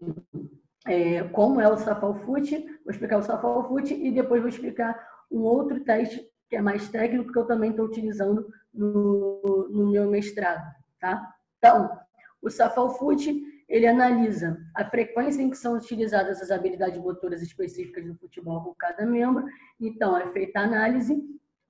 é, 0.87 1.23
como 1.25 1.61
é 1.61 1.69
o 1.69 1.77
Safalfoot, 1.77 2.59
vou 2.85 2.91
explicar 2.91 3.19
o 3.19 3.23
Safalfoot 3.23 3.93
e 3.93 4.11
depois 4.11 4.41
vou 4.41 4.49
explicar 4.49 4.99
um 5.31 5.41
outro 5.41 5.81
teste 5.81 6.31
que 6.49 6.57
é 6.57 6.61
mais 6.61 6.89
técnico 6.89 7.33
que 7.33 7.39
eu 7.39 7.47
também 7.47 7.71
estou 7.71 7.87
utilizando 7.87 8.47
no, 8.75 9.69
no 9.71 9.91
meu 9.91 10.11
mestrado, 10.11 10.63
tá? 11.01 11.35
Então, 11.57 11.99
o 12.43 12.51
Safalfoot 12.51 13.52
ele 13.73 13.87
analisa 13.87 14.61
a 14.77 14.85
frequência 14.85 15.41
em 15.41 15.49
que 15.49 15.57
são 15.57 15.75
utilizadas 15.75 16.43
as 16.43 16.51
habilidades 16.51 17.01
motoras 17.01 17.41
específicas 17.41 18.05
do 18.05 18.15
futebol 18.15 18.63
com 18.63 18.75
cada 18.75 19.07
membro. 19.07 19.47
Então, 19.81 20.15
é 20.15 20.31
feita 20.31 20.61
a 20.61 20.65
análise 20.65 21.19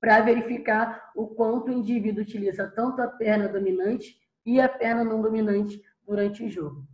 para 0.01 0.21
verificar 0.21 1.13
o 1.15 1.29
quanto 1.29 1.69
o 1.69 1.73
indivíduo 1.73 2.23
utiliza 2.23 2.67
tanto 2.75 3.01
a 3.01 3.07
perna 3.07 3.47
dominante 3.47 4.17
e 4.45 4.61
a 4.61 4.69
perna 4.69 5.05
não 5.05 5.23
dominante 5.23 5.81
durante 6.05 6.43
o 6.45 6.51
jogo. 6.51 6.85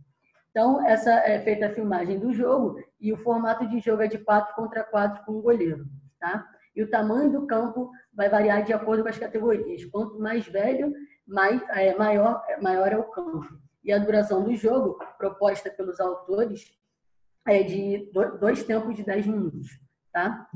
Então, 0.51 0.85
essa 0.85 1.11
é 1.11 1.39
feita 1.39 1.65
a 1.65 1.73
filmagem 1.73 2.19
do 2.19 2.31
jogo 2.31 2.79
e 3.01 3.11
o 3.11 3.17
formato 3.17 3.67
de 3.67 3.79
jogo 3.79 4.03
é 4.03 4.07
de 4.07 4.19
4 4.19 4.53
contra 4.53 4.83
4 4.83 5.25
com 5.25 5.39
o 5.39 5.41
goleiro, 5.41 5.87
tá? 6.19 6.47
E 6.75 6.83
o 6.83 6.89
tamanho 6.89 7.31
do 7.31 7.47
campo 7.47 7.89
vai 8.13 8.29
variar 8.29 8.63
de 8.63 8.73
acordo 8.73 9.01
com 9.01 9.09
as 9.09 9.17
categorias. 9.17 9.85
Quanto 9.85 10.19
mais 10.19 10.45
velho, 10.47 10.93
mais, 11.25 11.59
é, 11.69 11.97
maior, 11.97 12.43
maior 12.61 12.91
é 12.91 12.97
o 12.97 13.09
campo. 13.09 13.68
E 13.83 13.91
a 13.91 13.97
duração 13.97 14.43
do 14.43 14.55
jogo, 14.55 14.97
proposta 15.17 15.69
pelos 15.69 15.99
autores, 15.99 16.71
é 17.47 17.63
de 17.63 18.11
dois 18.39 18.63
tempos 18.63 18.95
de 18.95 19.03
10 19.03 19.27
minutos, 19.27 19.79
tá? 20.11 20.47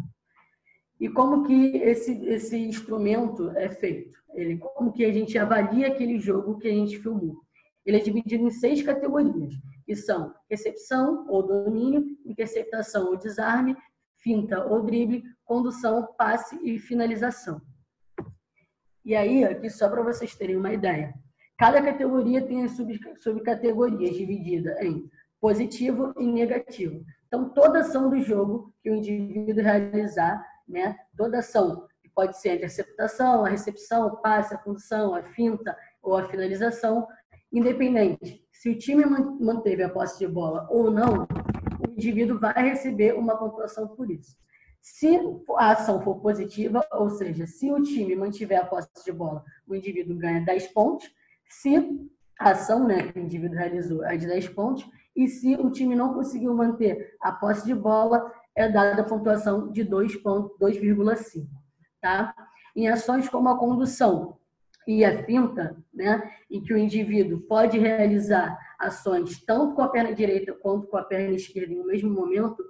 E 1.00 1.10
como 1.10 1.44
que 1.44 1.78
esse, 1.78 2.14
esse 2.26 2.58
instrumento 2.58 3.50
é 3.58 3.70
feito? 3.70 4.18
Ele, 4.34 4.58
como 4.58 4.92
que 4.92 5.04
a 5.04 5.12
gente 5.12 5.38
avalia 5.38 5.88
aquele 5.88 6.20
jogo 6.20 6.58
que 6.58 6.68
a 6.68 6.72
gente 6.72 7.00
filmou? 7.00 7.42
Ele 7.86 7.98
é 7.98 8.00
dividido 8.00 8.46
em 8.46 8.52
seis 8.52 8.82
categorias, 8.82 9.54
que 9.86 9.96
são 9.96 10.34
recepção 10.50 11.26
ou 11.28 11.44
domínio, 11.46 12.06
interceptação 12.26 13.08
ou 13.08 13.18
desarme, 13.18 13.76
finta 14.18 14.66
ou 14.66 14.82
drible, 14.84 15.24
condução, 15.44 16.08
passe 16.18 16.58
e 16.64 16.80
finalização. 16.80 17.62
E 19.04 19.16
aí, 19.16 19.44
aqui 19.44 19.70
só 19.70 19.90
para 19.90 20.02
vocês 20.02 20.34
terem 20.34 20.56
uma 20.56 20.72
ideia, 20.72 21.14
cada 21.58 21.82
categoria 21.82 22.46
tem 22.46 22.64
as 22.64 22.78
subcategorias 23.20 24.16
divididas 24.16 24.80
em 24.82 25.10
positivo 25.40 26.14
e 26.18 26.26
negativo. 26.26 27.04
Então, 27.28 27.50
toda 27.50 27.80
ação 27.80 28.10
do 28.10 28.20
jogo 28.22 28.74
que 28.82 28.90
o 28.90 28.96
indivíduo 28.96 29.64
realizar, 29.64 30.46
né, 30.68 30.98
toda 31.18 31.40
ação 31.40 31.88
pode 32.16 32.40
ser 32.40 32.50
a 32.50 32.56
interceptação, 32.56 33.44
a 33.44 33.50
recepção, 33.50 34.08
o 34.08 34.18
passe, 34.18 34.54
a 34.54 34.60
função, 34.60 35.16
a 35.16 35.24
finta 35.24 35.76
ou 36.02 36.16
a 36.16 36.28
finalização, 36.30 37.08
independente 37.52 38.44
se 38.64 38.70
o 38.70 38.78
time 38.78 39.04
manteve 39.42 39.84
a 39.84 39.90
posse 39.90 40.18
de 40.20 40.26
bola 40.26 40.66
ou 40.72 40.90
não, 40.90 41.28
o 41.86 41.92
indivíduo 41.92 42.40
vai 42.40 42.54
receber 42.70 43.14
uma 43.14 43.36
pontuação 43.36 43.90
por 43.90 44.10
isso. 44.10 44.38
Se 44.80 45.20
a 45.58 45.72
ação 45.72 46.02
for 46.02 46.22
positiva, 46.22 46.82
ou 46.94 47.10
seja, 47.10 47.46
se 47.46 47.70
o 47.70 47.84
time 47.84 48.16
mantiver 48.16 48.62
a 48.62 48.66
posse 48.66 48.88
de 49.04 49.12
bola, 49.12 49.44
o 49.68 49.76
indivíduo 49.76 50.16
ganha 50.16 50.46
10 50.46 50.68
pontos. 50.68 51.14
Se 51.62 52.10
a 52.40 52.52
ação 52.52 52.88
né, 52.88 53.04
que 53.04 53.20
o 53.20 53.22
indivíduo 53.22 53.58
realizou 53.58 54.04
é 54.04 54.18
de 54.18 54.28
10 54.28 54.50
pontos, 54.50 54.90
e 55.16 55.28
se 55.28 55.56
o 55.56 55.70
time 55.70 55.96
não 55.96 56.14
conseguiu 56.14 56.54
manter 56.54 57.16
a 57.22 57.32
posse 57.32 57.66
de 57.66 57.76
bola, 57.76 58.32
é 58.56 58.68
dada 58.68 59.02
a 59.02 59.06
pontuação 59.06 59.72
de 59.72 59.86
2,5 59.86 61.48
tá? 62.02 62.34
Em 62.76 62.88
ações 62.88 63.30
como 63.30 63.50
a 63.50 63.58
condução 63.58 64.38
e 64.88 65.06
a 65.06 65.24
finta, 65.24 65.78
né, 65.94 66.30
em 66.50 66.62
que 66.62 66.74
o 66.74 66.78
indivíduo 66.78 67.40
pode 67.42 67.78
realizar 67.78 68.58
ações 68.78 69.42
tanto 69.46 69.76
com 69.76 69.82
a 69.82 69.88
perna 69.88 70.14
direita 70.14 70.54
quanto 70.54 70.88
com 70.88 70.98
a 70.98 71.04
perna 71.04 71.36
esquerda 71.36 71.74
no 71.74 71.86
mesmo 71.86 72.10
momento, 72.10 72.62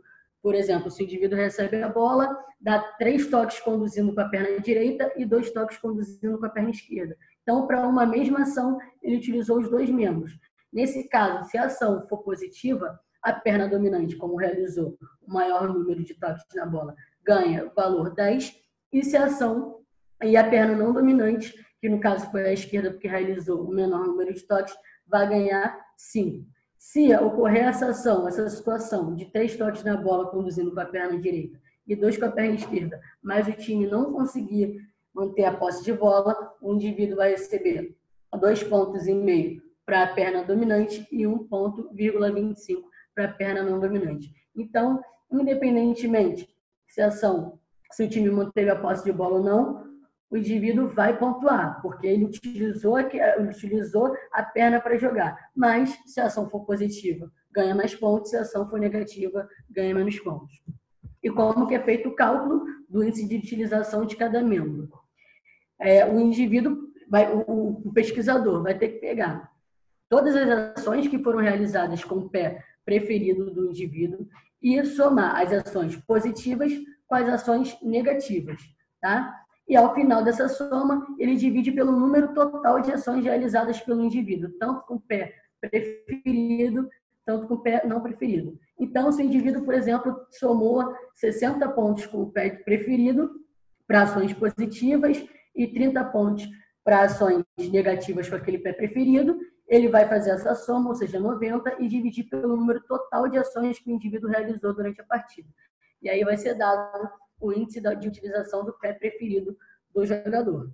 por 0.41 0.53
exemplo, 0.53 0.91
se 0.91 1.01
o 1.01 1.05
indivíduo 1.05 1.37
recebe 1.37 1.81
a 1.81 1.89
bola, 1.89 2.37
dá 2.59 2.79
três 2.99 3.27
toques 3.27 3.59
conduzindo 3.61 4.13
com 4.13 4.21
a 4.21 4.29
perna 4.29 4.59
direita 4.59 5.11
e 5.15 5.25
dois 5.25 5.49
toques 5.51 5.77
conduzindo 5.77 6.37
com 6.37 6.45
a 6.45 6.49
perna 6.49 6.69
esquerda. 6.69 7.17
Então, 7.43 7.67
para 7.67 7.85
uma 7.87 8.05
mesma 8.05 8.41
ação, 8.41 8.79
ele 9.01 9.17
utilizou 9.17 9.59
os 9.59 9.69
dois 9.69 9.89
membros. 9.89 10.33
Nesse 10.71 11.07
caso, 11.07 11.49
se 11.49 11.57
a 11.57 11.65
ação 11.65 12.07
for 12.07 12.23
positiva, 12.23 12.99
a 13.21 13.31
perna 13.31 13.67
dominante, 13.67 14.15
como 14.15 14.35
realizou 14.35 14.97
o 15.21 15.31
maior 15.31 15.71
número 15.71 16.03
de 16.03 16.13
toques 16.15 16.43
na 16.55 16.65
bola, 16.65 16.95
ganha 17.23 17.65
o 17.65 17.73
valor 17.73 18.13
10 18.13 18.53
e 18.91 19.03
se 19.03 19.15
a 19.15 19.25
ação 19.25 19.79
e 20.21 20.35
a 20.35 20.49
perna 20.49 20.75
não 20.75 20.91
dominante, 20.91 21.53
que 21.79 21.89
no 21.89 21.99
caso 21.99 22.29
foi 22.31 22.45
a 22.45 22.53
esquerda 22.53 22.91
porque 22.91 23.07
realizou 23.07 23.63
o 23.63 23.73
menor 23.73 24.07
número 24.07 24.33
de 24.33 24.41
toques, 24.45 24.73
vai 25.07 25.27
ganhar 25.27 25.79
5. 25.97 26.45
Se 26.77 27.15
ocorrer 27.15 27.65
essa 27.67 27.87
ação, 27.87 28.27
essa 28.27 28.49
situação 28.49 29.15
de 29.15 29.25
três 29.25 29.55
toques 29.55 29.83
na 29.83 29.95
bola 29.95 30.29
conduzindo 30.29 30.73
com 30.73 30.79
a 30.79 30.85
perna 30.85 31.19
direita 31.19 31.59
e 31.87 31.95
dois 31.95 32.17
com 32.17 32.25
a 32.25 32.31
perna 32.31 32.55
esquerda, 32.55 33.01
mas 33.21 33.47
o 33.47 33.53
time 33.53 33.87
não 33.87 34.11
conseguir 34.11 34.81
manter 35.13 35.45
a 35.45 35.55
posse 35.55 35.83
de 35.83 35.93
bola, 35.93 36.55
o 36.61 36.73
indivíduo 36.73 37.17
vai 37.17 37.31
receber 37.31 37.95
dois 38.39 38.63
pontos 38.63 39.07
e 39.07 39.13
meio 39.13 39.61
para 39.85 40.03
a 40.03 40.13
perna 40.13 40.43
dominante 40.43 41.07
e 41.11 41.27
um 41.27 41.47
ponto, 41.47 41.89
vírgula 41.93 42.31
25 42.31 42.89
para 43.13 43.25
a 43.25 43.33
perna 43.33 43.63
não 43.63 43.79
dominante. 43.79 44.33
Então, 44.55 45.01
independentemente 45.31 46.49
se 46.87 47.01
a 47.01 47.07
ação 47.07 47.59
se 47.93 48.03
o 48.03 48.09
time 48.09 48.29
manteve 48.31 48.71
a 48.71 48.75
posse 48.75 49.03
de 49.03 49.11
bola 49.11 49.37
ou 49.37 49.43
não, 49.43 49.83
o 50.31 50.35
indivíduo 50.35 50.87
vai 50.87 51.15
pontuar, 51.15 51.79
porque 51.79 52.07
ele 52.07 52.25
utilizou, 52.25 52.97
ele 52.97 53.49
utilizou 53.49 54.17
a 54.31 54.41
perna 54.41 54.81
para 54.81 54.97
jogar. 54.97 55.37
Mas, 55.55 55.95
se 56.07 56.19
a 56.19 56.25
ação 56.25 56.49
for 56.49 56.65
positiva, 56.65 57.31
ganha 57.51 57.75
mais 57.75 57.93
pontos, 57.93 58.31
se 58.31 58.37
a 58.37 58.41
ação 58.41 58.67
for 58.67 58.79
negativa, 58.79 59.47
ganha 59.69 59.93
menos 59.93 60.19
pontos. 60.19 60.51
E 61.21 61.29
como 61.29 61.67
que 61.67 61.75
é 61.75 61.83
feito 61.83 62.09
o 62.09 62.15
cálculo 62.15 62.65
do 62.89 63.03
índice 63.03 63.27
de 63.27 63.37
utilização 63.37 64.05
de 64.05 64.15
cada 64.15 64.41
membro? 64.41 64.89
É, 65.83 66.05
o 66.05 66.19
indivíduo, 66.19 66.89
vai, 67.09 67.31
o, 67.33 67.81
o 67.85 67.93
pesquisador 67.93 68.63
vai 68.63 68.77
ter 68.77 68.87
que 68.87 68.99
pegar 68.99 69.51
todas 70.09 70.35
as 70.35 70.77
ações 70.77 71.07
que 71.07 71.19
foram 71.19 71.39
realizadas 71.39 72.03
com 72.03 72.15
o 72.15 72.29
pé 72.29 72.63
preferido 72.85 73.51
do 73.51 73.69
indivíduo 73.69 74.27
e 74.61 74.83
somar 74.85 75.41
as 75.41 75.51
ações 75.51 75.95
positivas 75.95 76.71
com 77.07 77.15
as 77.15 77.27
ações 77.27 77.77
negativas, 77.81 78.61
tá? 79.01 79.35
E 79.67 79.75
ao 79.75 79.93
final 79.93 80.23
dessa 80.23 80.47
soma, 80.47 81.05
ele 81.17 81.35
divide 81.35 81.71
pelo 81.71 81.91
número 81.91 82.33
total 82.33 82.81
de 82.81 82.91
ações 82.91 83.23
realizadas 83.23 83.79
pelo 83.81 84.03
indivíduo, 84.03 84.51
tanto 84.59 84.85
com 84.85 84.95
o 84.95 85.01
pé 85.01 85.33
preferido, 85.59 86.89
tanto 87.25 87.47
com 87.47 87.55
o 87.55 87.61
pé 87.61 87.85
não 87.85 88.01
preferido. 88.01 88.57
Então, 88.77 89.11
se 89.11 89.21
o 89.21 89.25
indivíduo, 89.25 89.63
por 89.63 89.73
exemplo, 89.73 90.15
somou 90.31 90.93
60 91.15 91.67
pontos 91.69 92.05
com 92.05 92.21
o 92.21 92.31
pé 92.31 92.49
preferido 92.49 93.31
para 93.87 94.03
ações 94.03 94.33
positivas 94.33 95.23
e 95.55 95.67
30 95.67 96.03
pontos 96.05 96.47
para 96.83 97.03
ações 97.03 97.43
negativas 97.71 98.29
com 98.29 98.35
aquele 98.35 98.59
pé 98.59 98.73
preferido, 98.73 99.39
ele 99.67 99.87
vai 99.87 100.07
fazer 100.07 100.31
essa 100.31 100.53
soma, 100.55 100.89
ou 100.89 100.95
seja, 100.95 101.19
90, 101.19 101.81
e 101.81 101.87
dividir 101.87 102.25
pelo 102.29 102.55
número 102.55 102.81
total 102.81 103.29
de 103.29 103.37
ações 103.37 103.79
que 103.79 103.89
o 103.89 103.95
indivíduo 103.95 104.29
realizou 104.29 104.73
durante 104.73 105.01
a 105.01 105.05
partida. 105.05 105.47
E 106.01 106.09
aí 106.09 106.23
vai 106.23 106.37
ser 106.37 106.55
dado 106.55 107.09
o 107.39 107.51
índice 107.53 107.81
de 107.81 108.07
utilização 108.07 108.65
do 108.65 108.73
pé 108.73 108.93
preferido 108.93 109.57
do 109.93 110.05
jogador. 110.05 110.69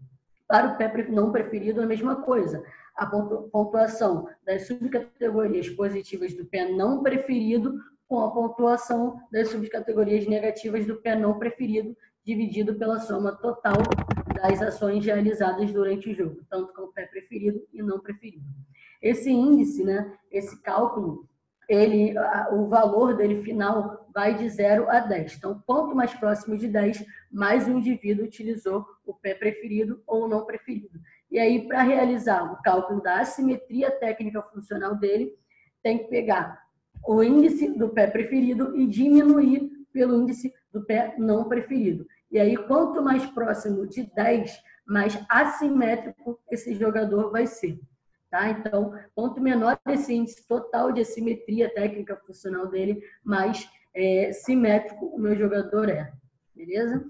Para 0.47 0.73
o 0.73 0.77
pé 0.77 0.91
não 1.09 1.31
preferido, 1.31 1.81
a 1.81 1.85
mesma 1.85 2.23
coisa. 2.23 2.63
A 2.95 3.05
pontuação 3.05 4.27
das 4.43 4.65
subcategorias 4.65 5.69
positivas 5.69 6.33
do 6.33 6.45
pé 6.45 6.69
não 6.69 7.03
preferido 7.03 7.79
com 8.07 8.19
a 8.19 8.31
pontuação 8.31 9.21
das 9.31 9.49
subcategorias 9.49 10.25
negativas 10.27 10.85
do 10.85 10.95
pé 10.95 11.15
não 11.15 11.37
preferido, 11.37 11.95
dividido 12.25 12.73
pela 12.75 12.99
soma 12.99 13.31
total 13.33 13.75
das 14.41 14.62
ações 14.62 15.06
realizadas 15.06 15.71
durante 15.71 16.10
o 16.10 16.13
jogo, 16.13 16.41
tanto 16.49 16.73
com 16.73 16.84
o 16.84 16.93
pé 16.93 17.06
preferido 17.06 17.62
e 17.73 17.82
não 17.82 17.99
preferido. 17.99 18.45
Esse 19.02 19.30
índice, 19.30 19.84
né, 19.84 20.13
esse 20.32 20.62
cálculo, 20.62 21.28
ele, 21.67 22.15
o 22.52 22.67
valor 22.67 23.15
dele 23.15 23.43
final 23.43 24.10
vai 24.13 24.34
de 24.34 24.49
0 24.49 24.89
a 24.89 24.99
10. 25.02 25.38
Então, 25.38 25.63
quanto 25.65 25.95
mais 25.95 26.13
próximo 26.13 26.58
de 26.58 26.67
10, 26.67 27.06
mais 27.32 27.67
o 27.67 27.71
indivíduo 27.71 28.25
utilizou 28.25 28.86
o 29.06 29.13
pé 29.13 29.36
preferido 29.36 30.02
ou 30.08 30.28
não 30.28 30.45
preferido. 30.45 30.99
E 31.30 31.38
aí, 31.38 31.67
para 31.67 31.84
realizar 31.84 32.52
o 32.52 32.62
cálculo 32.63 33.02
da 33.02 33.19
assimetria 33.19 33.91
técnica 33.91 34.41
funcional 34.41 34.95
dele, 34.95 35.32
tem 35.84 35.99
que 35.99 36.06
pegar 36.06 36.60
o 37.08 37.23
índice 37.23 37.69
do 37.78 37.89
pé 37.89 38.08
preferido 38.08 38.75
e 38.75 38.88
diminuir 38.88 39.69
pelo 39.93 40.21
índice 40.21 40.52
do 40.71 40.84
pé 40.84 41.15
não 41.17 41.47
preferido. 41.47 42.06
E 42.31 42.39
aí, 42.39 42.55
quanto 42.55 43.01
mais 43.01 43.25
próximo 43.25 43.87
de 43.87 44.03
10, 44.13 44.61
mais 44.85 45.19
assimétrico 45.29 46.39
esse 46.51 46.75
jogador 46.75 47.31
vai 47.31 47.47
ser. 47.47 47.79
Tá? 48.29 48.49
Então, 48.49 48.93
quanto 49.15 49.41
menor 49.41 49.79
esse 49.87 50.13
índice 50.13 50.47
total 50.47 50.91
de 50.91 51.01
assimetria 51.01 51.73
técnica 51.73 52.15
funcional 52.15 52.67
dele, 52.67 53.01
mais 53.23 53.67
é, 53.95 54.31
simétrico 54.31 55.07
o 55.07 55.19
meu 55.19 55.35
jogador 55.35 55.89
é. 55.89 56.13
Beleza? 56.55 57.03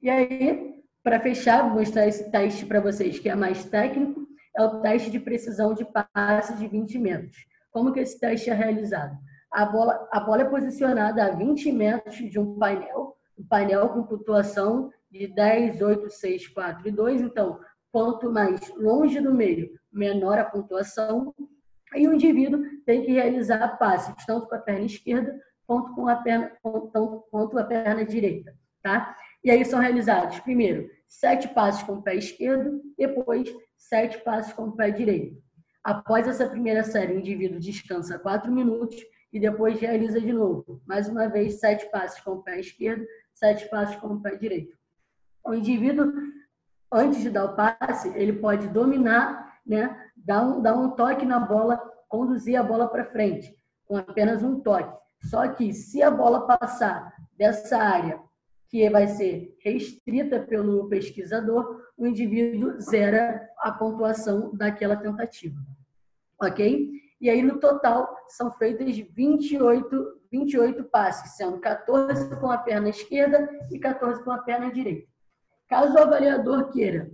E 0.00 0.08
aí, 0.08 0.82
para 1.02 1.20
fechar, 1.20 1.62
vou 1.62 1.78
mostrar 1.78 2.06
esse 2.06 2.30
teste 2.30 2.64
para 2.64 2.80
vocês, 2.80 3.18
que 3.18 3.28
é 3.28 3.34
mais 3.34 3.64
técnico, 3.64 4.26
é 4.56 4.62
o 4.62 4.80
teste 4.80 5.10
de 5.10 5.20
precisão 5.20 5.74
de 5.74 5.84
passe 5.84 6.56
de 6.56 6.66
20 6.66 6.98
metros. 6.98 7.36
Como 7.70 7.92
que 7.92 8.00
esse 8.00 8.18
teste 8.18 8.50
é 8.50 8.54
realizado? 8.54 9.16
A 9.52 9.66
bola, 9.66 10.08
a 10.10 10.20
bola 10.20 10.42
é 10.42 10.44
posicionada 10.44 11.24
a 11.24 11.30
20 11.30 11.72
metros 11.72 12.16
de 12.16 12.38
um 12.38 12.58
painel, 12.58 13.16
um 13.40 13.46
painel 13.46 13.88
com 13.88 14.02
pontuação 14.02 14.90
de 15.10 15.26
10, 15.26 15.80
8, 15.80 16.10
6, 16.10 16.48
4 16.48 16.88
e 16.88 16.92
2. 16.92 17.20
Então, 17.22 17.58
Quanto 17.92 18.30
mais 18.30 18.72
longe 18.76 19.20
do 19.20 19.34
meio, 19.34 19.70
menor 19.92 20.38
a 20.38 20.44
pontuação. 20.44 21.34
E 21.94 22.06
o 22.06 22.14
indivíduo 22.14 22.62
tem 22.86 23.02
que 23.02 23.12
realizar 23.12 23.76
passes 23.78 24.14
tanto 24.24 24.46
com 24.46 24.54
a 24.54 24.58
perna 24.58 24.86
esquerda 24.86 25.36
quanto 25.66 25.94
com 25.94 26.08
a 26.08 26.16
perna, 26.16 26.52
quanto, 26.62 27.26
quanto 27.30 27.58
a 27.58 27.64
perna 27.64 28.04
direita. 28.04 28.54
Tá? 28.82 29.16
E 29.42 29.50
aí 29.50 29.64
são 29.64 29.80
realizados, 29.80 30.38
primeiro, 30.40 30.88
sete 31.08 31.48
passos 31.48 31.82
com 31.82 31.94
o 31.94 32.02
pé 32.02 32.14
esquerdo, 32.14 32.80
depois, 32.96 33.52
sete 33.76 34.18
passos 34.18 34.52
com 34.52 34.64
o 34.64 34.72
pé 34.72 34.90
direito. 34.90 35.40
Após 35.82 36.28
essa 36.28 36.48
primeira 36.48 36.84
série, 36.84 37.14
o 37.14 37.18
indivíduo 37.18 37.58
descansa 37.58 38.18
quatro 38.18 38.52
minutos 38.52 38.96
e 39.32 39.40
depois 39.40 39.80
realiza 39.80 40.20
de 40.20 40.32
novo. 40.32 40.80
Mais 40.86 41.08
uma 41.08 41.28
vez, 41.28 41.58
sete 41.58 41.90
passos 41.90 42.20
com 42.20 42.32
o 42.32 42.42
pé 42.42 42.60
esquerdo, 42.60 43.04
sete 43.40 43.68
passos 43.68 43.96
com 43.96 44.08
o 44.08 44.20
pé 44.20 44.36
direito. 44.36 44.76
O 45.44 45.54
indivíduo 45.54 46.12
antes 46.92 47.22
de 47.22 47.30
dar 47.30 47.46
o 47.46 47.56
passe, 47.56 48.08
ele 48.16 48.34
pode 48.34 48.68
dominar, 48.68 49.58
né, 49.66 49.96
dar, 50.16 50.44
um, 50.44 50.60
dar 50.60 50.74
um 50.74 50.90
toque 50.90 51.24
na 51.24 51.40
bola, 51.40 51.78
conduzir 52.08 52.58
a 52.58 52.62
bola 52.62 52.86
para 52.88 53.06
frente, 53.06 53.56
com 53.86 53.96
apenas 53.96 54.42
um 54.42 54.60
toque. 54.60 54.94
Só 55.22 55.48
que 55.48 55.72
se 55.72 56.02
a 56.02 56.10
bola 56.10 56.46
passar 56.46 57.12
dessa 57.36 57.78
área 57.78 58.20
que 58.68 58.88
vai 58.88 59.08
ser 59.08 59.56
restrita 59.60 60.40
pelo 60.40 60.88
pesquisador, 60.88 61.80
o 61.96 62.06
indivíduo 62.06 62.80
zera 62.80 63.48
a 63.58 63.72
pontuação 63.72 64.54
daquela 64.54 64.96
tentativa. 64.96 65.58
Ok? 66.40 66.90
E 67.20 67.28
aí, 67.28 67.42
no 67.42 67.58
total, 67.58 68.16
são 68.28 68.50
feitas 68.52 68.96
28, 68.96 70.19
28 70.30 70.84
passes, 70.84 71.36
sendo 71.36 71.60
14 71.60 72.36
com 72.36 72.50
a 72.50 72.58
perna 72.58 72.88
esquerda 72.88 73.48
e 73.70 73.78
14 73.78 74.22
com 74.22 74.30
a 74.30 74.38
perna 74.38 74.72
direita. 74.72 75.08
Caso 75.68 75.94
o 75.94 75.98
avaliador 75.98 76.70
queira 76.70 77.10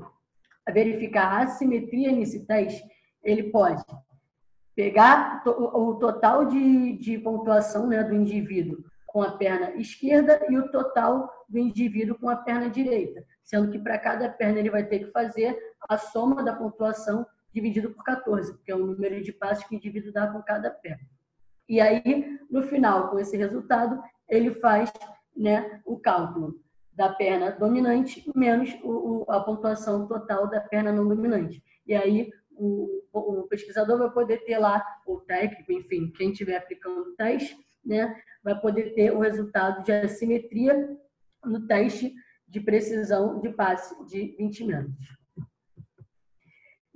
verificar 0.72 1.32
a 1.32 1.42
assimetria 1.44 2.12
nesse 2.12 2.44
teste, 2.46 2.82
ele 3.22 3.44
pode 3.44 3.82
pegar 4.74 5.42
o 5.46 5.94
total 5.94 6.44
de, 6.44 6.98
de 6.98 7.18
pontuação 7.18 7.86
né, 7.86 8.02
do 8.04 8.14
indivíduo 8.14 8.84
com 9.06 9.22
a 9.22 9.32
perna 9.32 9.74
esquerda 9.76 10.44
e 10.50 10.58
o 10.58 10.70
total 10.70 11.32
do 11.48 11.58
indivíduo 11.58 12.18
com 12.18 12.28
a 12.28 12.36
perna 12.36 12.68
direita, 12.68 13.24
sendo 13.42 13.70
que 13.70 13.78
para 13.78 13.98
cada 13.98 14.28
perna 14.28 14.58
ele 14.58 14.70
vai 14.70 14.84
ter 14.84 14.98
que 14.98 15.10
fazer 15.12 15.56
a 15.88 15.96
soma 15.96 16.42
da 16.42 16.54
pontuação 16.54 17.26
dividido 17.52 17.90
por 17.92 18.04
14, 18.04 18.58
que 18.62 18.70
é 18.70 18.74
o 18.74 18.86
número 18.86 19.22
de 19.22 19.32
passos 19.32 19.64
que 19.64 19.74
o 19.74 19.76
indivíduo 19.76 20.12
dá 20.12 20.26
com 20.26 20.42
cada 20.42 20.70
perna. 20.70 21.08
E 21.68 21.80
aí, 21.80 22.38
no 22.50 22.62
final, 22.62 23.10
com 23.10 23.18
esse 23.18 23.36
resultado, 23.36 24.00
ele 24.28 24.54
faz 24.54 24.92
né, 25.36 25.80
o 25.84 25.98
cálculo 25.98 26.60
da 26.92 27.10
perna 27.10 27.50
dominante 27.50 28.24
menos 28.34 28.74
o, 28.82 29.24
a 29.28 29.40
pontuação 29.40 30.06
total 30.06 30.48
da 30.48 30.60
perna 30.60 30.92
não 30.92 31.06
dominante. 31.06 31.62
E 31.86 31.94
aí, 31.94 32.30
o, 32.52 33.02
o, 33.12 33.42
pesquisador 33.48 33.98
vai 33.98 34.10
poder 34.10 34.38
ter 34.44 34.58
lá, 34.58 34.82
o 35.06 35.20
técnico, 35.20 35.72
enfim, 35.72 36.10
quem 36.12 36.30
estiver 36.30 36.56
aplicando 36.56 37.00
o 37.00 37.14
teste, 37.14 37.56
né, 37.84 38.18
vai 38.42 38.58
poder 38.58 38.94
ter 38.94 39.12
o 39.12 39.20
resultado 39.20 39.84
de 39.84 39.92
assimetria 39.92 40.96
no 41.44 41.66
teste 41.66 42.14
de 42.48 42.60
precisão 42.60 43.40
de 43.40 43.50
passe 43.50 43.94
de 44.06 44.34
20 44.38 44.64
minutos. 44.64 45.16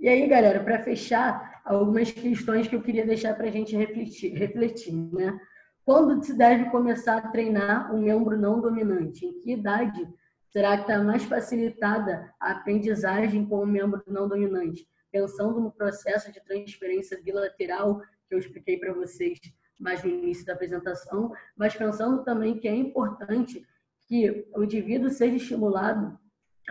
E 0.00 0.08
aí, 0.08 0.26
galera, 0.26 0.64
para 0.64 0.82
fechar, 0.82 1.60
algumas 1.62 2.10
questões 2.10 2.66
que 2.66 2.74
eu 2.74 2.80
queria 2.80 3.04
deixar 3.04 3.34
para 3.34 3.48
a 3.48 3.50
gente 3.50 3.76
refletir, 3.76 4.32
refletir, 4.32 4.94
né? 4.94 5.38
Quando 5.84 6.24
se 6.24 6.32
deve 6.32 6.70
começar 6.70 7.18
a 7.18 7.28
treinar 7.28 7.94
um 7.94 8.00
membro 8.00 8.34
não 8.38 8.62
dominante? 8.62 9.26
Em 9.26 9.38
que 9.38 9.52
idade 9.52 10.08
será 10.48 10.74
que 10.78 10.90
está 10.90 11.04
mais 11.04 11.22
facilitada 11.24 12.32
a 12.40 12.52
aprendizagem 12.52 13.44
com 13.44 13.62
o 13.62 13.66
membro 13.66 14.02
não 14.06 14.26
dominante? 14.26 14.88
Pensando 15.12 15.60
no 15.60 15.70
processo 15.70 16.32
de 16.32 16.42
transferência 16.42 17.20
bilateral 17.22 18.00
que 18.26 18.34
eu 18.34 18.38
expliquei 18.38 18.78
para 18.78 18.94
vocês 18.94 19.38
mais 19.78 20.02
no 20.02 20.08
início 20.08 20.46
da 20.46 20.54
apresentação, 20.54 21.30
mas 21.54 21.76
pensando 21.76 22.24
também 22.24 22.58
que 22.58 22.66
é 22.66 22.74
importante 22.74 23.66
que 24.08 24.48
o 24.56 24.64
indivíduo 24.64 25.10
seja 25.10 25.36
estimulado 25.36 26.18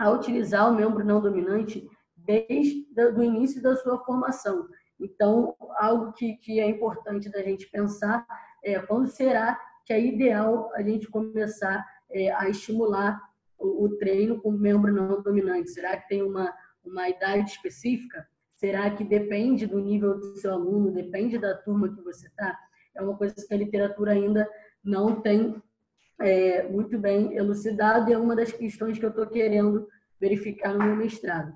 a 0.00 0.10
utilizar 0.10 0.68
o 0.68 0.74
membro 0.74 1.04
não 1.04 1.20
dominante 1.20 1.88
desde 2.30 2.86
o 3.16 3.22
início 3.22 3.60
da 3.60 3.74
sua 3.76 3.98
formação. 4.04 4.68
Então, 5.00 5.54
algo 5.78 6.12
que, 6.12 6.36
que 6.36 6.60
é 6.60 6.68
importante 6.68 7.30
da 7.30 7.42
gente 7.42 7.68
pensar 7.70 8.26
é 8.62 8.78
quando 8.78 9.08
será 9.08 9.58
que 9.84 9.92
é 9.92 10.00
ideal 10.00 10.70
a 10.74 10.82
gente 10.82 11.08
começar 11.08 11.84
é, 12.10 12.30
a 12.32 12.48
estimular 12.48 13.20
o, 13.58 13.84
o, 13.84 13.96
treino 13.96 14.40
com 14.40 14.52
membro 14.52 14.92
não 14.92 15.22
dominante? 15.22 15.70
Será 15.70 15.96
que 15.96 16.08
tem 16.08 16.22
uma, 16.22 16.54
uma 16.84 17.08
idade 17.08 17.50
específica? 17.50 18.26
Será 18.54 18.90
que 18.90 19.02
depende 19.02 19.66
do 19.66 19.80
nível 19.80 20.18
do 20.18 20.36
seu 20.36 20.52
aluno, 20.52 20.92
depende 20.92 21.38
da 21.38 21.56
turma 21.56 21.88
que 21.88 22.02
você 22.02 22.26
está? 22.26 22.56
É 22.94 23.02
uma 23.02 23.16
coisa 23.16 23.34
que 23.34 23.54
a 23.54 23.56
literatura 23.56 24.12
ainda 24.12 24.46
não 24.84 25.20
tem 25.22 25.60
é, 26.20 26.68
muito 26.68 26.98
bem 26.98 27.34
elucidado 27.34 28.10
e 28.10 28.12
é 28.12 28.18
uma 28.18 28.36
das 28.36 28.52
questões 28.52 28.98
que 28.98 29.04
eu 29.04 29.10
estou 29.10 29.26
querendo 29.26 29.88
verificar 30.20 30.74
no 30.74 30.84
meu 30.84 30.96
mestrado. 30.96 31.52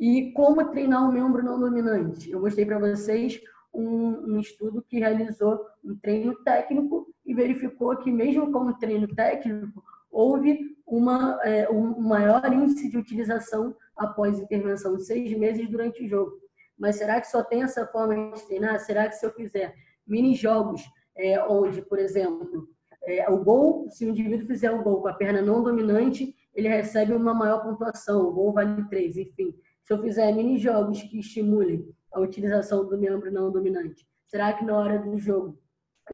E 0.00 0.32
como 0.32 0.64
treinar 0.70 1.06
um 1.06 1.12
membro 1.12 1.42
não 1.42 1.60
dominante? 1.60 2.30
Eu 2.30 2.40
mostrei 2.40 2.64
para 2.64 2.78
vocês 2.78 3.38
um, 3.72 4.32
um, 4.32 4.40
estudo 4.40 4.82
que 4.88 4.98
realizou 4.98 5.60
um 5.84 5.94
treino 5.94 6.34
técnico 6.42 7.14
e 7.24 7.34
verificou 7.34 7.94
que, 7.98 8.10
mesmo 8.10 8.50
com 8.50 8.60
o 8.60 8.72
treino 8.72 9.06
técnico, 9.14 9.84
houve 10.10 10.74
uma, 10.86 11.38
é, 11.44 11.68
um 11.70 12.00
maior 12.00 12.50
índice 12.50 12.88
de 12.88 12.96
utilização 12.96 13.76
após 13.94 14.38
intervenção 14.38 14.98
seis 14.98 15.36
meses 15.36 15.68
durante 15.68 16.02
o 16.02 16.08
jogo. 16.08 16.32
Mas 16.78 16.96
será 16.96 17.20
que 17.20 17.28
só 17.28 17.44
tem 17.44 17.62
essa 17.62 17.86
forma 17.86 18.32
de 18.32 18.42
treinar? 18.46 18.80
Será 18.80 19.06
que 19.06 19.16
se 19.16 19.26
eu 19.26 19.30
fizer 19.34 19.74
mini-jogos, 20.06 20.82
é, 21.14 21.44
onde, 21.44 21.82
por 21.82 21.98
exemplo, 21.98 22.70
é, 23.04 23.28
o 23.28 23.44
gol, 23.44 23.90
se 23.90 24.06
o 24.06 24.08
indivíduo 24.08 24.46
fizer 24.46 24.70
o 24.70 24.82
gol 24.82 25.02
com 25.02 25.08
a 25.08 25.12
perna 25.12 25.42
não 25.42 25.62
dominante, 25.62 26.34
ele 26.54 26.68
recebe 26.68 27.12
uma 27.12 27.34
maior 27.34 27.62
pontuação, 27.62 28.22
o 28.22 28.32
gol 28.32 28.54
vale 28.54 28.88
3, 28.88 29.18
enfim 29.18 29.54
se 29.90 29.94
eu 29.94 30.00
fizer 30.00 30.32
mini 30.32 30.56
jogos 30.56 31.02
que 31.02 31.18
estimulem 31.18 31.84
a 32.12 32.20
utilização 32.20 32.86
do 32.86 32.96
membro 32.96 33.28
não 33.32 33.50
dominante, 33.50 34.06
será 34.24 34.52
que 34.52 34.64
na 34.64 34.78
hora 34.78 35.00
do 35.00 35.18
jogo 35.18 35.58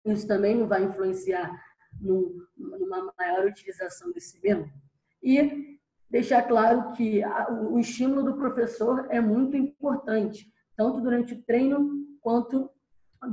isso 0.03 0.27
também 0.27 0.57
não 0.57 0.67
vai 0.67 0.85
influenciar 0.85 1.53
numa 2.01 3.13
maior 3.19 3.45
utilização 3.45 4.11
desse 4.13 4.41
membro? 4.43 4.73
E 5.23 5.79
deixar 6.09 6.45
claro 6.45 6.93
que 6.93 7.21
o 7.71 7.79
estímulo 7.79 8.23
do 8.23 8.39
professor 8.39 9.09
é 9.11 9.21
muito 9.21 9.59
importante, 9.59 10.51
tanto 10.75 11.03
durante 11.03 11.35
o 11.35 11.43
treino 11.43 12.07
quanto 12.23 12.71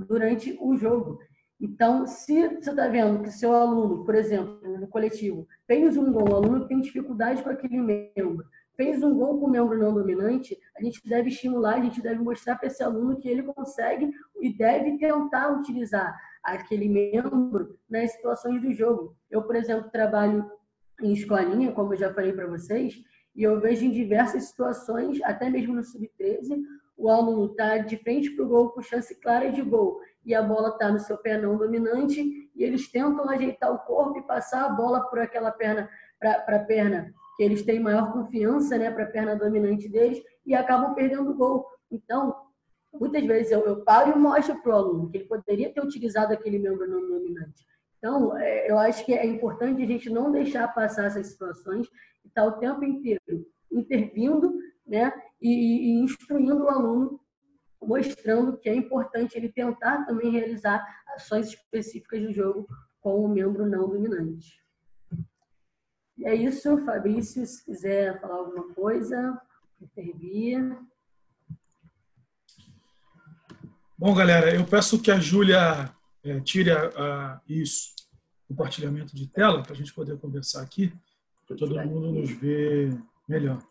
durante 0.09 0.57
o 0.59 0.75
jogo. 0.75 1.19
Então, 1.57 2.05
se 2.05 2.49
você 2.49 2.69
está 2.69 2.89
vendo 2.89 3.23
que 3.23 3.31
seu 3.31 3.55
aluno, 3.55 4.03
por 4.03 4.13
exemplo, 4.13 4.59
no 4.77 4.89
coletivo, 4.89 5.47
fez 5.65 5.95
um 5.95 6.11
gol, 6.11 6.31
o 6.31 6.35
aluno 6.35 6.67
tem 6.67 6.81
dificuldade 6.81 7.41
com 7.41 7.49
aquele 7.49 7.77
membro, 7.79 8.43
fez 8.75 9.03
um 9.03 9.13
gol 9.13 9.39
com 9.39 9.45
o 9.45 9.49
membro 9.49 9.77
não 9.77 9.93
dominante, 9.93 10.57
a 10.77 10.83
gente 10.83 11.01
deve 11.07 11.29
estimular, 11.29 11.75
a 11.75 11.81
gente 11.81 12.01
deve 12.01 12.21
mostrar 12.21 12.55
para 12.55 12.67
esse 12.67 12.83
aluno 12.83 13.17
que 13.17 13.29
ele 13.29 13.43
consegue 13.43 14.11
e 14.41 14.55
deve 14.55 14.97
tentar 14.97 15.51
utilizar 15.51 16.15
aquele 16.43 16.89
membro 16.89 17.77
nas 17.89 18.11
situações 18.11 18.61
do 18.61 18.73
jogo. 18.73 19.15
Eu, 19.29 19.43
por 19.43 19.55
exemplo, 19.55 19.89
trabalho 19.91 20.49
em 21.01 21.13
escolinha, 21.13 21.71
como 21.71 21.93
eu 21.93 21.97
já 21.97 22.13
falei 22.13 22.33
para 22.33 22.47
vocês, 22.47 22.95
e 23.35 23.43
eu 23.43 23.59
vejo 23.59 23.85
em 23.85 23.91
diversas 23.91 24.45
situações, 24.45 25.21
até 25.23 25.49
mesmo 25.49 25.73
no 25.73 25.83
sub-13, 25.83 26.61
o 26.95 27.09
aluno 27.09 27.51
está 27.51 27.79
de 27.79 27.97
frente 27.97 28.29
para 28.31 28.45
o 28.45 28.47
gol 28.47 28.69
com 28.69 28.81
chance 28.81 29.19
clara 29.19 29.51
de 29.51 29.61
gol 29.61 29.99
e 30.23 30.35
a 30.35 30.41
bola 30.41 30.69
está 30.69 30.91
no 30.91 30.99
seu 30.99 31.17
pé 31.17 31.37
não 31.37 31.57
dominante 31.57 32.49
e 32.55 32.63
eles 32.63 32.89
tentam 32.91 33.27
ajeitar 33.29 33.73
o 33.73 33.79
corpo 33.79 34.19
e 34.19 34.27
passar 34.27 34.65
a 34.65 34.69
bola 34.69 35.01
por 35.09 35.19
aquela 35.19 35.51
perna 35.51 35.89
para 36.19 36.55
a 36.55 36.59
perna 36.59 37.13
que 37.35 37.43
eles 37.43 37.63
têm 37.63 37.79
maior 37.79 38.11
confiança 38.11 38.77
né, 38.77 38.91
para 38.91 39.03
a 39.03 39.11
perna 39.11 39.35
dominante 39.35 39.89
deles 39.89 40.21
e 40.45 40.53
acabam 40.53 40.93
perdendo 40.93 41.31
o 41.31 41.35
gol. 41.35 41.65
Então, 41.91 42.35
muitas 42.93 43.25
vezes 43.25 43.51
eu, 43.51 43.61
eu 43.65 43.83
paro 43.83 44.11
e 44.11 44.19
mostro 44.19 44.61
para 44.61 44.71
o 44.71 44.75
aluno 44.75 45.09
que 45.09 45.17
ele 45.17 45.25
poderia 45.25 45.73
ter 45.73 45.81
utilizado 45.81 46.33
aquele 46.33 46.59
membro 46.59 46.87
não 46.87 47.01
dominante. 47.07 47.65
Então, 47.97 48.37
é, 48.37 48.69
eu 48.69 48.77
acho 48.77 49.05
que 49.05 49.13
é 49.13 49.25
importante 49.25 49.81
a 49.81 49.85
gente 49.85 50.09
não 50.09 50.31
deixar 50.31 50.67
passar 50.73 51.05
essas 51.05 51.27
situações 51.27 51.87
e 52.23 52.27
estar 52.27 52.43
tá 52.43 52.47
o 52.47 52.59
tempo 52.59 52.83
inteiro 52.83 53.47
intervindo 53.71 54.53
né, 54.85 55.11
e, 55.41 55.49
e 55.49 56.03
instruindo 56.03 56.63
o 56.63 56.69
aluno, 56.69 57.19
mostrando 57.81 58.57
que 58.57 58.69
é 58.69 58.75
importante 58.75 59.37
ele 59.37 59.51
tentar 59.51 60.05
também 60.05 60.31
realizar 60.31 60.85
ações 61.15 61.47
específicas 61.47 62.21
do 62.21 62.33
jogo 62.33 62.67
com 63.01 63.23
o 63.23 63.27
membro 63.27 63.65
não 63.65 63.89
dominante. 63.89 64.62
E 66.17 66.25
é 66.25 66.35
isso, 66.35 66.77
Fabrício, 66.85 67.45
se 67.45 67.63
quiser 67.65 68.19
falar 68.21 68.35
alguma 68.35 68.73
coisa, 68.73 69.41
intervir. 69.81 70.77
Bom, 73.97 74.13
galera, 74.13 74.53
eu 74.53 74.65
peço 74.65 75.01
que 75.01 75.09
a 75.09 75.19
Júlia 75.19 75.91
é, 76.23 76.39
tire 76.41 76.71
a, 76.71 76.87
a, 76.87 77.41
isso, 77.47 77.93
compartilhamento 78.47 79.15
de 79.15 79.27
tela, 79.27 79.63
para 79.63 79.73
a 79.73 79.75
gente 79.75 79.93
poder 79.93 80.17
conversar 80.17 80.61
aqui, 80.61 80.93
para 81.47 81.57
todo 81.57 81.75
mundo 81.75 82.11
nos 82.11 82.29
ver 82.31 82.95
melhor. 83.27 83.61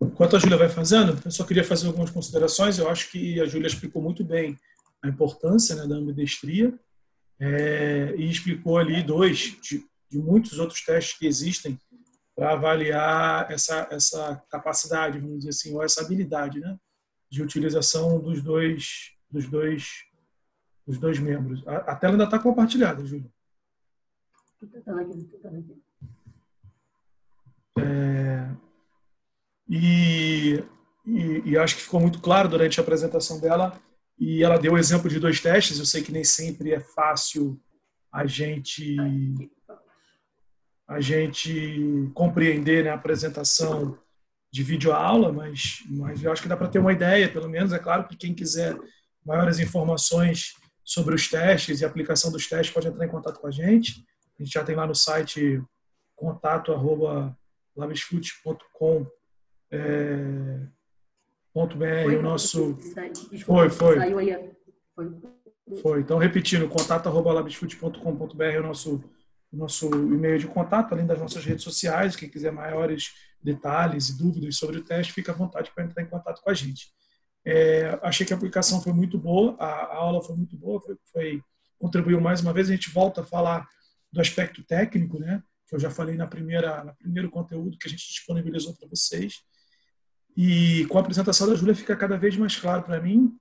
Enquanto 0.00 0.36
a 0.36 0.38
Júlia 0.38 0.58
vai 0.58 0.68
fazendo, 0.68 1.18
eu 1.24 1.30
só 1.30 1.44
queria 1.44 1.64
fazer 1.64 1.86
algumas 1.86 2.10
considerações. 2.10 2.78
Eu 2.78 2.88
acho 2.90 3.10
que 3.10 3.40
a 3.40 3.46
Júlia 3.46 3.66
explicou 3.66 4.02
muito 4.02 4.22
bem 4.22 4.58
a 5.02 5.08
importância 5.08 5.74
né, 5.74 5.86
da 5.86 5.94
ambidestria 5.94 6.74
é, 7.38 8.14
e 8.16 8.30
explicou 8.30 8.76
ali 8.78 9.02
dois, 9.02 9.56
de, 10.10 10.18
muitos 10.18 10.58
outros 10.58 10.82
testes 10.84 11.18
que 11.18 11.26
existem 11.26 11.78
para 12.34 12.52
avaliar 12.52 13.50
essa, 13.50 13.88
essa 13.90 14.42
capacidade, 14.50 15.18
vamos 15.18 15.38
dizer 15.38 15.50
assim, 15.50 15.74
ou 15.74 15.82
essa 15.82 16.02
habilidade, 16.02 16.60
né, 16.60 16.78
de 17.30 17.42
utilização 17.42 18.20
dos 18.20 18.42
dois, 18.42 19.12
dos 19.30 19.46
dois, 19.46 20.04
dos 20.86 20.98
dois 20.98 21.18
membros. 21.18 21.66
A, 21.66 21.76
a 21.76 21.96
tela 21.96 22.14
ainda 22.14 22.24
está 22.24 22.38
compartilhada, 22.38 23.04
Júlio. 23.04 23.32
É, 27.78 28.50
e, 29.68 30.64
e, 31.04 31.42
e, 31.50 31.58
acho 31.58 31.76
que 31.76 31.82
ficou 31.82 32.00
muito 32.00 32.20
claro 32.20 32.48
durante 32.48 32.78
a 32.78 32.82
apresentação 32.82 33.40
dela. 33.40 33.80
E 34.18 34.42
ela 34.42 34.58
deu 34.58 34.72
o 34.72 34.78
exemplo 34.78 35.10
de 35.10 35.20
dois 35.20 35.40
testes. 35.40 35.78
Eu 35.78 35.84
sei 35.84 36.02
que 36.02 36.12
nem 36.12 36.24
sempre 36.24 36.72
é 36.72 36.80
fácil 36.80 37.60
a 38.10 38.26
gente 38.26 38.96
a 40.88 41.00
gente 41.00 42.10
compreender 42.14 42.84
né, 42.84 42.90
a 42.90 42.94
apresentação 42.94 43.98
de 44.52 44.62
vídeo 44.62 44.92
aula, 44.92 45.32
mas, 45.32 45.82
mas 45.88 46.22
eu 46.22 46.30
acho 46.30 46.40
que 46.40 46.48
dá 46.48 46.56
para 46.56 46.68
ter 46.68 46.78
uma 46.78 46.92
ideia, 46.92 47.28
pelo 47.28 47.48
menos. 47.48 47.72
É 47.72 47.78
claro 47.78 48.06
que 48.06 48.16
quem 48.16 48.32
quiser 48.32 48.76
maiores 49.24 49.58
informações 49.58 50.54
sobre 50.84 51.14
os 51.14 51.28
testes 51.28 51.80
e 51.80 51.84
aplicação 51.84 52.30
dos 52.30 52.46
testes 52.46 52.72
pode 52.72 52.86
entrar 52.86 53.04
em 53.04 53.10
contato 53.10 53.40
com 53.40 53.48
a 53.48 53.50
gente. 53.50 54.04
A 54.38 54.42
gente 54.42 54.52
já 54.52 54.62
tem 54.62 54.76
lá 54.76 54.86
no 54.86 54.94
site 54.94 55.60
contato 56.14 56.72
arroba 56.72 57.36
labisfute.com 57.76 59.06
é, 59.70 60.60
ponto 61.52 61.76
BR, 61.76 62.16
o 62.18 62.22
nosso... 62.22 62.78
Foi, 63.44 63.68
foi. 63.68 63.96
Foi. 65.82 66.00
Então, 66.00 66.16
repetindo, 66.16 66.68
contato 66.68 67.08
arroba 67.08 67.32
labisfute.com.br 67.32 68.44
é 68.44 68.60
o 68.60 68.62
nosso 68.62 69.02
nosso 69.56 69.88
e-mail 69.88 70.38
de 70.38 70.46
contato, 70.46 70.92
além 70.92 71.06
das 71.06 71.18
nossas 71.18 71.44
redes 71.44 71.64
sociais. 71.64 72.16
Quem 72.16 72.28
quiser 72.28 72.52
maiores 72.52 73.12
detalhes 73.42 74.08
e 74.08 74.18
dúvidas 74.18 74.56
sobre 74.56 74.78
o 74.78 74.84
teste, 74.84 75.12
fica 75.12 75.32
à 75.32 75.34
vontade 75.34 75.70
para 75.74 75.84
entrar 75.84 76.02
em 76.02 76.08
contato 76.08 76.42
com 76.42 76.50
a 76.50 76.54
gente. 76.54 76.88
É, 77.44 77.98
achei 78.02 78.26
que 78.26 78.32
a 78.32 78.36
aplicação 78.36 78.80
foi 78.80 78.92
muito 78.92 79.16
boa, 79.18 79.56
a, 79.58 79.66
a 79.66 79.96
aula 79.96 80.22
foi 80.22 80.34
muito 80.34 80.56
boa, 80.56 80.80
foi, 80.80 80.96
foi, 81.12 81.42
contribuiu 81.78 82.20
mais 82.20 82.40
uma 82.40 82.52
vez. 82.52 82.68
A 82.68 82.72
gente 82.72 82.90
volta 82.90 83.20
a 83.20 83.24
falar 83.24 83.68
do 84.12 84.20
aspecto 84.20 84.64
técnico, 84.64 85.18
né? 85.18 85.42
Que 85.68 85.76
eu 85.76 85.78
já 85.78 85.90
falei 85.90 86.16
na 86.16 86.26
primeira, 86.26 86.82
no 86.84 86.94
primeiro 86.96 87.30
conteúdo 87.30 87.78
que 87.78 87.86
a 87.86 87.90
gente 87.90 88.06
disponibilizou 88.06 88.74
para 88.74 88.88
vocês. 88.88 89.42
E 90.36 90.86
com 90.86 90.98
a 90.98 91.00
apresentação 91.00 91.48
da 91.48 91.54
Júlia 91.54 91.74
fica 91.74 91.96
cada 91.96 92.18
vez 92.18 92.36
mais 92.36 92.56
claro 92.56 92.82
para 92.82 93.00
mim 93.00 93.36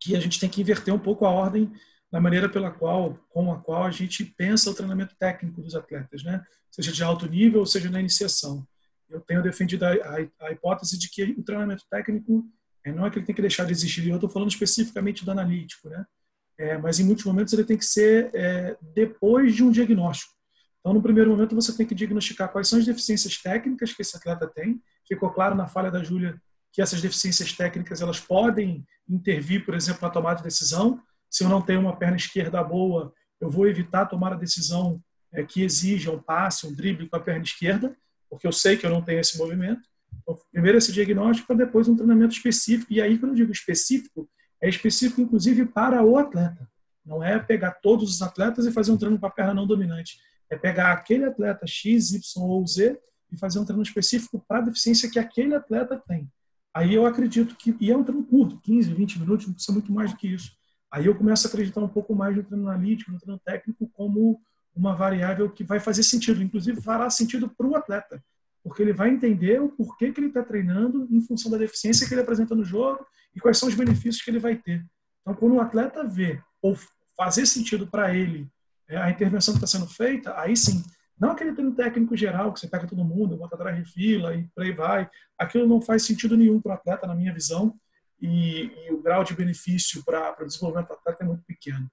que 0.00 0.14
a 0.14 0.20
gente 0.20 0.38
tem 0.38 0.48
que 0.48 0.60
inverter 0.60 0.92
um 0.92 0.98
pouco 0.98 1.24
a 1.24 1.30
ordem 1.30 1.72
da 2.10 2.20
maneira 2.20 2.48
pela 2.48 2.70
qual, 2.70 3.18
com 3.28 3.52
a 3.52 3.58
qual 3.60 3.84
a 3.84 3.90
gente 3.90 4.24
pensa 4.24 4.70
o 4.70 4.74
treinamento 4.74 5.14
técnico 5.18 5.60
dos 5.60 5.74
atletas, 5.74 6.22
né? 6.22 6.42
Seja 6.70 6.92
de 6.92 7.02
alto 7.02 7.28
nível 7.28 7.66
seja 7.66 7.90
na 7.90 8.00
iniciação. 8.00 8.66
Eu 9.08 9.20
tenho 9.20 9.42
defendido 9.42 9.84
a, 9.84 9.92
a, 9.92 10.46
a 10.46 10.52
hipótese 10.52 10.98
de 10.98 11.10
que 11.10 11.22
o 11.38 11.42
treinamento 11.42 11.84
técnico 11.90 12.46
é, 12.84 12.92
não 12.92 13.06
é 13.06 13.10
que 13.10 13.18
ele 13.18 13.26
tem 13.26 13.34
que 13.34 13.42
deixar 13.42 13.64
de 13.64 13.72
existir. 13.72 14.08
Eu 14.08 14.14
estou 14.16 14.30
falando 14.30 14.50
especificamente 14.50 15.24
do 15.24 15.30
analítico, 15.30 15.88
né? 15.88 16.04
É, 16.58 16.76
mas 16.76 16.98
em 16.98 17.04
muitos 17.04 17.24
momentos 17.24 17.52
ele 17.52 17.64
tem 17.64 17.76
que 17.76 17.84
ser 17.84 18.30
é, 18.34 18.76
depois 18.94 19.54
de 19.54 19.62
um 19.62 19.70
diagnóstico. 19.70 20.32
Então, 20.80 20.92
no 20.92 21.02
primeiro 21.02 21.30
momento, 21.30 21.54
você 21.54 21.76
tem 21.76 21.86
que 21.86 21.94
diagnosticar 21.94 22.50
quais 22.50 22.68
são 22.68 22.78
as 22.78 22.86
deficiências 22.86 23.36
técnicas 23.36 23.92
que 23.92 24.02
esse 24.02 24.16
atleta 24.16 24.46
tem. 24.46 24.80
Ficou 25.06 25.30
claro 25.30 25.54
na 25.54 25.66
falha 25.66 25.90
da 25.90 26.02
Júlia 26.02 26.40
que 26.72 26.82
essas 26.82 27.00
deficiências 27.00 27.52
técnicas 27.52 28.00
elas 28.00 28.20
podem 28.20 28.86
intervir, 29.08 29.64
por 29.64 29.74
exemplo, 29.74 30.00
na 30.02 30.10
tomada 30.10 30.38
de 30.38 30.44
decisão, 30.44 31.00
se 31.30 31.44
eu 31.44 31.48
não 31.48 31.62
tenho 31.62 31.80
uma 31.80 31.96
perna 31.96 32.16
esquerda 32.16 32.62
boa, 32.62 33.12
eu 33.40 33.50
vou 33.50 33.66
evitar 33.68 34.06
tomar 34.06 34.32
a 34.32 34.36
decisão 34.36 35.00
é, 35.32 35.42
que 35.42 35.62
exija 35.62 36.10
um 36.10 36.20
passe, 36.20 36.66
um 36.66 36.74
drible 36.74 37.08
com 37.08 37.16
a 37.16 37.20
perna 37.20 37.42
esquerda, 37.42 37.96
porque 38.28 38.46
eu 38.46 38.52
sei 38.52 38.76
que 38.76 38.84
eu 38.84 38.90
não 38.90 39.02
tenho 39.02 39.20
esse 39.20 39.38
movimento. 39.38 39.82
Então, 40.22 40.38
primeiro 40.50 40.78
esse 40.78 40.92
diagnóstico, 40.92 41.54
depois 41.54 41.88
um 41.88 41.96
treinamento 41.96 42.34
específico. 42.34 42.92
E 42.92 43.00
aí, 43.00 43.18
quando 43.18 43.32
eu 43.32 43.36
digo 43.36 43.52
específico, 43.52 44.28
é 44.60 44.68
específico 44.68 45.20
inclusive 45.20 45.66
para 45.66 46.02
o 46.02 46.16
atleta. 46.18 46.68
Não 47.04 47.22
é 47.22 47.38
pegar 47.38 47.72
todos 47.82 48.10
os 48.10 48.22
atletas 48.22 48.66
e 48.66 48.72
fazer 48.72 48.92
um 48.92 48.98
treino 48.98 49.18
com 49.18 49.26
a 49.26 49.30
perna 49.30 49.54
não 49.54 49.66
dominante. 49.66 50.18
É 50.50 50.56
pegar 50.56 50.92
aquele 50.92 51.24
atleta 51.24 51.66
X, 51.66 52.12
Y 52.12 52.42
ou 52.44 52.66
Z 52.66 52.98
e 53.30 53.38
fazer 53.38 53.58
um 53.58 53.64
treino 53.64 53.82
específico 53.82 54.44
para 54.46 54.58
a 54.58 54.62
deficiência 54.62 55.10
que 55.10 55.18
aquele 55.18 55.54
atleta 55.54 56.02
tem. 56.06 56.30
Aí 56.74 56.94
eu 56.94 57.06
acredito 57.06 57.56
que, 57.56 57.74
e 57.80 57.90
é 57.90 57.96
um 57.96 58.04
treino 58.04 58.24
curto, 58.24 58.60
15, 58.60 58.92
20 58.92 59.20
minutos, 59.20 59.46
não 59.46 59.54
precisa 59.54 59.72
muito 59.72 59.92
mais 59.92 60.12
do 60.12 60.16
que 60.16 60.28
isso. 60.28 60.52
Aí 60.90 61.06
eu 61.06 61.14
começo 61.14 61.46
a 61.46 61.48
acreditar 61.48 61.80
um 61.80 61.88
pouco 61.88 62.14
mais 62.14 62.34
no 62.36 62.42
treino 62.42 62.68
analítico, 62.68 63.12
no 63.12 63.20
treino 63.20 63.40
técnico, 63.44 63.88
como 63.92 64.40
uma 64.74 64.94
variável 64.94 65.50
que 65.50 65.64
vai 65.64 65.80
fazer 65.80 66.02
sentido, 66.02 66.42
inclusive 66.42 66.80
fará 66.80 67.10
sentido 67.10 67.48
para 67.48 67.66
o 67.66 67.76
atleta, 67.76 68.22
porque 68.62 68.82
ele 68.82 68.92
vai 68.92 69.10
entender 69.10 69.60
o 69.60 69.68
porquê 69.68 70.12
que 70.12 70.20
ele 70.20 70.28
está 70.28 70.42
treinando 70.42 71.06
em 71.10 71.20
função 71.20 71.50
da 71.50 71.58
deficiência 71.58 72.06
que 72.06 72.14
ele 72.14 72.20
apresenta 72.20 72.54
no 72.54 72.64
jogo 72.64 73.04
e 73.34 73.40
quais 73.40 73.58
são 73.58 73.68
os 73.68 73.74
benefícios 73.74 74.22
que 74.22 74.30
ele 74.30 74.38
vai 74.38 74.56
ter. 74.56 74.84
Então, 75.20 75.34
quando 75.34 75.56
o 75.56 75.60
atleta 75.60 76.04
vê 76.04 76.40
ou 76.62 76.76
fazer 77.16 77.44
sentido 77.44 77.86
para 77.86 78.14
ele 78.14 78.48
é, 78.88 78.96
a 78.96 79.10
intervenção 79.10 79.52
que 79.52 79.62
está 79.62 79.78
sendo 79.78 79.90
feita, 79.90 80.38
aí 80.38 80.56
sim, 80.56 80.82
não 81.18 81.32
aquele 81.32 81.52
treino 81.52 81.74
técnico 81.74 82.16
geral 82.16 82.52
que 82.52 82.60
você 82.60 82.68
pega 82.68 82.86
todo 82.86 83.04
mundo, 83.04 83.36
bota 83.36 83.56
atrás 83.56 83.76
de 83.76 83.92
fila 83.92 84.34
e 84.34 84.44
por 84.54 84.62
aí 84.62 84.72
vai. 84.72 85.10
Aquilo 85.36 85.66
não 85.66 85.82
faz 85.82 86.04
sentido 86.04 86.36
nenhum 86.36 86.60
para 86.60 86.70
o 86.70 86.74
atleta, 86.74 87.06
na 87.06 87.14
minha 87.14 87.34
visão 87.34 87.74
e, 88.20 88.72
e 88.86 88.92
o 88.92 89.02
grau 89.02 89.24
de 89.24 89.34
benefício 89.34 90.04
para 90.04 90.36
o 90.42 90.46
desenvolvimento 90.46 90.88
do 90.88 90.94
atleta 90.94 91.24
é 91.24 91.26
muito 91.26 91.44
pequeno. 91.44 91.90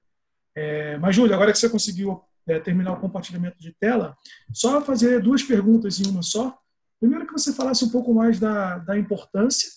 É, 0.55 0.97
mas, 0.97 1.15
Júlia, 1.15 1.35
agora 1.35 1.51
que 1.51 1.57
você 1.57 1.69
conseguiu 1.69 2.23
é, 2.47 2.59
terminar 2.59 2.93
o 2.93 2.99
compartilhamento 2.99 3.59
de 3.59 3.73
tela, 3.73 4.15
só 4.53 4.81
fazer 4.81 5.21
duas 5.21 5.43
perguntas 5.43 5.99
em 5.99 6.07
uma 6.07 6.21
só. 6.21 6.57
Primeiro, 6.99 7.27
que 7.27 7.33
você 7.33 7.53
falasse 7.53 7.83
um 7.83 7.89
pouco 7.89 8.13
mais 8.13 8.39
da, 8.39 8.77
da 8.79 8.97
importância 8.97 9.69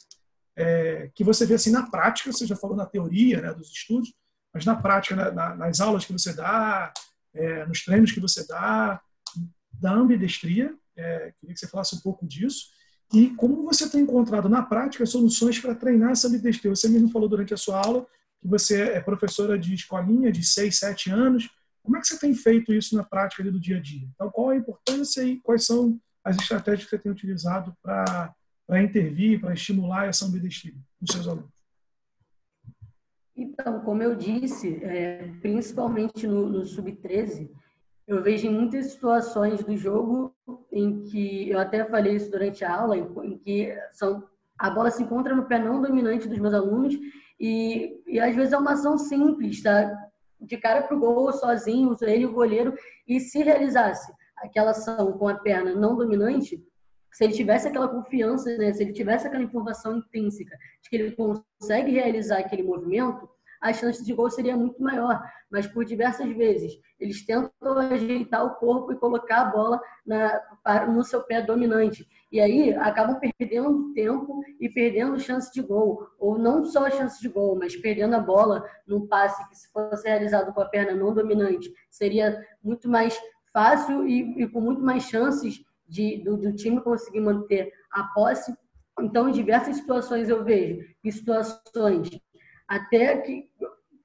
é, 0.58 1.11
que 1.14 1.22
você 1.22 1.46
vê 1.46 1.54
assim 1.54 1.70
na 1.70 1.88
prática, 1.88 2.32
você 2.32 2.44
já 2.44 2.56
falou 2.56 2.76
na 2.76 2.84
teoria 2.84 3.40
né, 3.40 3.54
dos 3.54 3.70
estudos, 3.70 4.12
mas 4.52 4.64
na 4.64 4.74
prática, 4.74 5.30
na, 5.30 5.54
nas 5.54 5.80
aulas 5.80 6.04
que 6.04 6.12
você 6.12 6.32
dá, 6.32 6.92
é, 7.32 7.64
nos 7.66 7.84
treinos 7.84 8.11
que 8.11 8.18
você 8.18 8.44
dá, 8.46 9.00
da 9.72 9.92
ambidestria, 9.92 10.74
é, 10.96 11.32
queria 11.38 11.54
que 11.54 11.61
você 11.61 11.68
falasse 11.68 11.94
um 11.94 12.00
pouco 12.00 12.26
disso. 12.26 12.70
E 13.12 13.31
como 13.31 13.64
você 13.64 13.88
tem 13.88 14.03
encontrado 14.03 14.49
na 14.49 14.62
prática 14.62 15.07
soluções 15.07 15.59
para 15.59 15.75
treinar 15.75 16.11
essa 16.11 16.29
ambidestria? 16.29 16.75
Você 16.75 16.88
mesmo 16.88 17.11
falou 17.11 17.29
durante 17.29 17.55
a 17.55 17.57
sua 17.57 17.81
aula 17.81 18.07
que 18.40 18.47
você 18.47 18.83
é 18.83 19.01
professora 19.01 19.59
de 19.59 19.75
escolinha 19.75 20.31
de 20.31 20.44
6, 20.44 20.77
7 20.77 21.11
anos. 21.11 21.49
Como 21.83 21.97
é 21.97 22.01
que 22.01 22.07
você 22.07 22.18
tem 22.18 22.35
feito 22.35 22.73
isso 22.73 22.94
na 22.94 23.03
prática 23.03 23.42
do 23.44 23.59
dia 23.59 23.79
a 23.79 23.81
dia? 23.81 24.07
Então, 24.14 24.31
qual 24.31 24.51
a 24.51 24.57
importância 24.57 25.23
e 25.23 25.40
quais 25.40 25.64
são 25.64 25.99
as 26.23 26.37
estratégias 26.37 26.85
que 26.85 26.90
você 26.90 27.03
tem 27.03 27.11
utilizado 27.11 27.75
para 27.83 28.35
intervir, 28.83 29.40
para 29.40 29.55
estimular 29.55 30.07
essa 30.07 30.27
ambidestria 30.27 30.75
nos 31.01 31.11
seus 31.11 31.27
alunos? 31.27 31.51
Então, 33.35 33.81
como 33.81 34.03
eu 34.03 34.16
disse, 34.16 34.85
é, 34.85 35.33
principalmente 35.40 36.27
no, 36.27 36.49
no 36.49 36.66
Sub-13, 36.66 37.49
eu 38.09 38.23
vejo 38.23 38.47
em 38.47 38.51
muitas 38.51 38.87
situações 38.87 39.62
do 39.62 39.77
jogo 39.77 40.35
em 40.73 41.03
que, 41.05 41.51
eu 41.51 41.59
até 41.59 41.85
falei 41.85 42.16
isso 42.16 42.31
durante 42.31 42.64
a 42.64 42.75
aula, 42.75 42.97
em, 42.97 43.37
que 43.37 43.77
são, 43.92 44.25
a 44.59 44.71
bola 44.71 44.90
se 44.90 45.03
encontra 45.03 45.37
no 45.37 45.44
pé 45.44 45.59
não 45.59 45.83
dominante 45.83 46.27
dos 46.27 46.38
meus 46.38 46.55
alunos 46.55 46.94
e, 47.38 48.03
e 48.07 48.18
às 48.18 48.35
vezes 48.35 48.55
é 48.55 48.59
uma 48.59 48.73
ação 48.73 48.97
simples, 48.97 49.62
tá? 49.62 49.94
De 50.40 50.57
cara 50.57 50.83
para 50.83 50.97
o 50.97 50.99
gol, 50.99 51.31
sozinho, 51.33 51.94
ele 52.01 52.25
o 52.25 52.33
goleiro, 52.33 52.75
e 53.07 53.21
se 53.21 53.42
realizasse 53.42 54.11
aquela 54.38 54.71
ação 54.71 55.12
com 55.12 55.29
a 55.29 55.35
perna 55.35 55.75
não 55.75 55.94
dominante, 55.94 56.64
se 57.12 57.25
ele 57.25 57.35
tivesse 57.35 57.68
aquela 57.68 57.88
confiança, 57.88 58.57
né, 58.57 58.73
se 58.73 58.83
ele 58.83 58.92
tivesse 58.92 59.27
aquela 59.27 59.42
informação 59.42 59.99
intrínseca 59.99 60.57
de 60.83 60.88
que 60.88 60.97
ele 60.97 61.12
consegue 61.12 61.90
realizar 61.90 62.38
aquele 62.38 62.62
movimento, 62.62 63.29
a 63.61 63.73
chance 63.73 64.05
de 64.05 64.12
gol 64.12 64.31
seria 64.31 64.57
muito 64.57 64.83
maior. 64.83 65.23
Mas 65.51 65.66
por 65.66 65.85
diversas 65.85 66.31
vezes 66.37 66.73
eles 66.99 67.25
tentam 67.25 67.79
ajeitar 67.79 68.44
o 68.44 68.57
corpo 68.57 68.92
e 68.92 68.97
colocar 68.97 69.42
a 69.42 69.44
bola 69.47 69.81
na, 70.05 70.87
no 70.87 71.03
seu 71.03 71.23
pé 71.23 71.40
dominante. 71.40 72.07
E 72.31 72.40
aí 72.40 72.75
acabam 72.75 73.18
perdendo 73.18 73.92
tempo 73.94 74.42
e 74.61 74.68
perdendo 74.68 75.18
chance 75.18 75.53
de 75.53 75.62
gol. 75.62 76.07
Ou 76.18 76.38
não 76.38 76.64
só 76.64 76.87
a 76.87 76.90
chance 76.90 77.21
de 77.21 77.29
gol, 77.29 77.57
mas 77.57 77.77
perdendo 77.77 78.14
a 78.14 78.21
bola 78.21 78.64
num 78.87 79.07
passe 79.07 79.49
que, 79.49 79.57
se 79.57 79.71
fosse 79.73 80.07
realizado 80.07 80.53
com 80.53 80.61
a 80.61 80.66
perna 80.66 80.94
não 80.94 81.14
dominante, 81.14 81.73
seria 81.90 82.44
muito 82.62 82.88
mais 82.88 83.18
fácil 83.53 84.07
e, 84.07 84.42
e 84.42 84.49
com 84.49 84.61
muito 84.61 84.83
mais 84.83 85.05
chances 85.05 85.64
de, 85.88 86.23
do, 86.23 86.37
do 86.37 86.53
time 86.53 86.81
conseguir 86.83 87.21
manter 87.21 87.73
a 87.90 88.05
posse. 88.14 88.55
Então, 89.01 89.29
em 89.29 89.33
diversas 89.33 89.77
situações 89.77 90.29
eu 90.29 90.44
vejo, 90.44 90.85
situações 91.11 92.11
até 92.68 93.16
que 93.18 93.48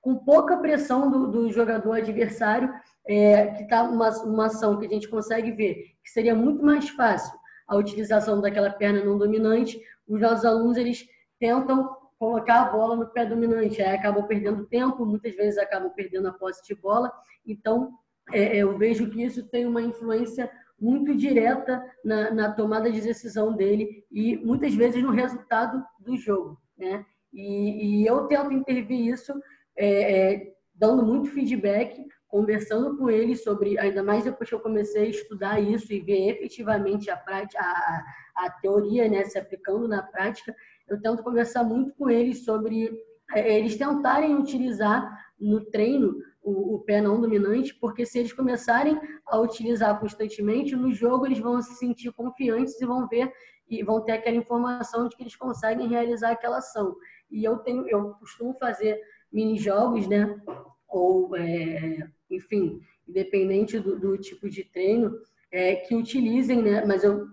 com 0.01 0.15
pouca 0.15 0.57
pressão 0.57 1.09
do, 1.09 1.27
do 1.27 1.51
jogador 1.51 1.93
adversário, 1.93 2.73
é, 3.05 3.47
que 3.47 3.63
está 3.63 3.83
uma, 3.83 4.09
uma 4.23 4.45
ação 4.47 4.77
que 4.77 4.85
a 4.85 4.89
gente 4.89 5.07
consegue 5.07 5.51
ver 5.51 5.93
que 6.03 6.09
seria 6.09 6.35
muito 6.35 6.63
mais 6.63 6.89
fácil 6.89 7.37
a 7.67 7.77
utilização 7.77 8.41
daquela 8.41 8.69
perna 8.69 9.03
não 9.03 9.17
dominante, 9.17 9.81
os 10.07 10.19
nossos 10.19 10.45
alunos 10.45 10.77
eles 10.77 11.05
tentam 11.39 11.95
colocar 12.19 12.61
a 12.61 12.71
bola 12.71 12.95
no 12.95 13.07
pé 13.07 13.25
dominante, 13.25 13.81
aí 13.81 13.95
acabam 13.95 14.25
perdendo 14.25 14.65
tempo, 14.65 15.05
muitas 15.05 15.35
vezes 15.35 15.57
acabam 15.57 15.89
perdendo 15.91 16.27
a 16.27 16.33
posse 16.33 16.65
de 16.65 16.75
bola, 16.75 17.11
então 17.45 17.93
é, 18.31 18.55
eu 18.57 18.77
vejo 18.77 19.09
que 19.09 19.23
isso 19.23 19.43
tem 19.47 19.65
uma 19.65 19.81
influência 19.81 20.49
muito 20.79 21.15
direta 21.15 21.83
na, 22.03 22.31
na 22.31 22.51
tomada 22.51 22.91
de 22.91 23.01
decisão 23.01 23.53
dele 23.53 24.05
e 24.11 24.37
muitas 24.37 24.73
vezes 24.73 25.01
no 25.01 25.11
resultado 25.11 25.83
do 25.99 26.17
jogo, 26.17 26.59
né? 26.77 27.05
E, 27.33 28.01
e 28.01 28.05
eu 28.05 28.27
tento 28.27 28.53
intervir 28.53 29.07
isso, 29.13 29.33
é, 29.75 30.33
é, 30.33 30.53
dando 30.75 31.05
muito 31.05 31.29
feedback, 31.29 32.05
conversando 32.27 32.97
com 32.97 33.09
eles 33.09 33.43
sobre, 33.43 33.77
ainda 33.77 34.03
mais 34.03 34.23
depois 34.23 34.49
que 34.49 34.55
eu 34.55 34.59
comecei 34.59 35.03
a 35.03 35.09
estudar 35.09 35.59
isso 35.59 35.91
e 35.93 35.99
ver 35.99 36.29
efetivamente 36.29 37.09
a, 37.09 37.17
prática, 37.17 37.61
a, 37.61 38.03
a 38.45 38.49
teoria 38.49 39.07
né, 39.07 39.23
se 39.25 39.37
aplicando 39.37 39.87
na 39.87 40.01
prática, 40.01 40.55
eu 40.87 40.99
tento 41.01 41.23
conversar 41.23 41.63
muito 41.63 41.93
com 41.93 42.09
eles 42.09 42.43
sobre 42.43 42.91
é, 43.33 43.57
eles 43.57 43.77
tentarem 43.77 44.35
utilizar 44.35 45.09
no 45.39 45.65
treino 45.65 46.15
o, 46.41 46.75
o, 46.75 46.79
pé 46.79 47.01
não 47.01 47.19
dominante, 47.19 47.73
porque 47.75 48.05
se 48.05 48.19
eles 48.19 48.33
começarem 48.33 48.99
a 49.25 49.39
utilizar 49.39 49.99
constantemente 49.99 50.75
no 50.75 50.91
jogo, 50.91 51.25
eles 51.25 51.39
vão 51.39 51.61
se 51.61 51.75
sentir 51.75 52.11
confiantes 52.11 52.79
e 52.79 52.85
vão 52.85 53.07
ver 53.07 53.31
e 53.69 53.83
vão 53.83 54.03
ter 54.03 54.13
aquela 54.13 54.35
informação 54.35 55.07
de 55.07 55.15
que 55.15 55.23
eles 55.23 55.35
conseguem 55.35 55.87
realizar 55.87 56.31
aquela 56.31 56.57
ação. 56.57 56.95
E 57.33 57.43
eu 57.43 57.57
tenho, 57.57 57.87
eu 57.89 58.11
costumo 58.13 58.53
fazer 58.53 59.01
mini 59.31 59.57
jogos, 59.57 60.07
né? 60.07 60.39
Ou, 60.87 61.35
é, 61.35 62.07
enfim, 62.29 62.79
independente 63.07 63.79
do, 63.79 63.99
do, 63.99 64.17
tipo 64.19 64.47
de 64.47 64.63
treino, 64.63 65.17
é, 65.51 65.75
que 65.75 65.95
utilizem, 65.95 66.61
né? 66.61 66.85
Mas 66.85 67.03
eu 67.03 67.27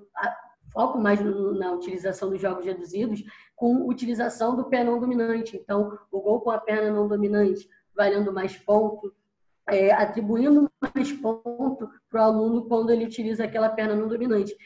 foco 0.73 0.99
mais 0.99 1.21
no, 1.21 1.53
na 1.53 1.73
utilização 1.73 2.31
dos 2.31 2.41
jogos 2.41 2.65
reduzidos 2.65 3.23
com 3.55 3.87
utilização 3.87 4.57
do 4.57 4.65
pé 4.65 4.83
não 4.83 4.99
dominante. 4.99 5.57
Então, 5.57 5.99
o 6.11 6.21
gol 6.21 6.41
com 6.41 6.51
a 6.51 6.59
perna 6.59 6.91
não 6.91 7.07
dominante, 7.07 7.69
valendo 7.95 8.33
mais 8.33 8.57
ponto, 8.57 9.13
é, 9.69 9.93
atribuindo 9.93 10.71
mais 10.81 11.13
ponto 11.13 11.91
para 12.09 12.23
o 12.23 12.25
aluno 12.25 12.67
quando 12.67 12.91
ele 12.91 13.05
utiliza 13.05 13.45
aquela 13.45 13.69
perna 13.69 13.95
não 13.95 14.09
dominante. 14.09 14.57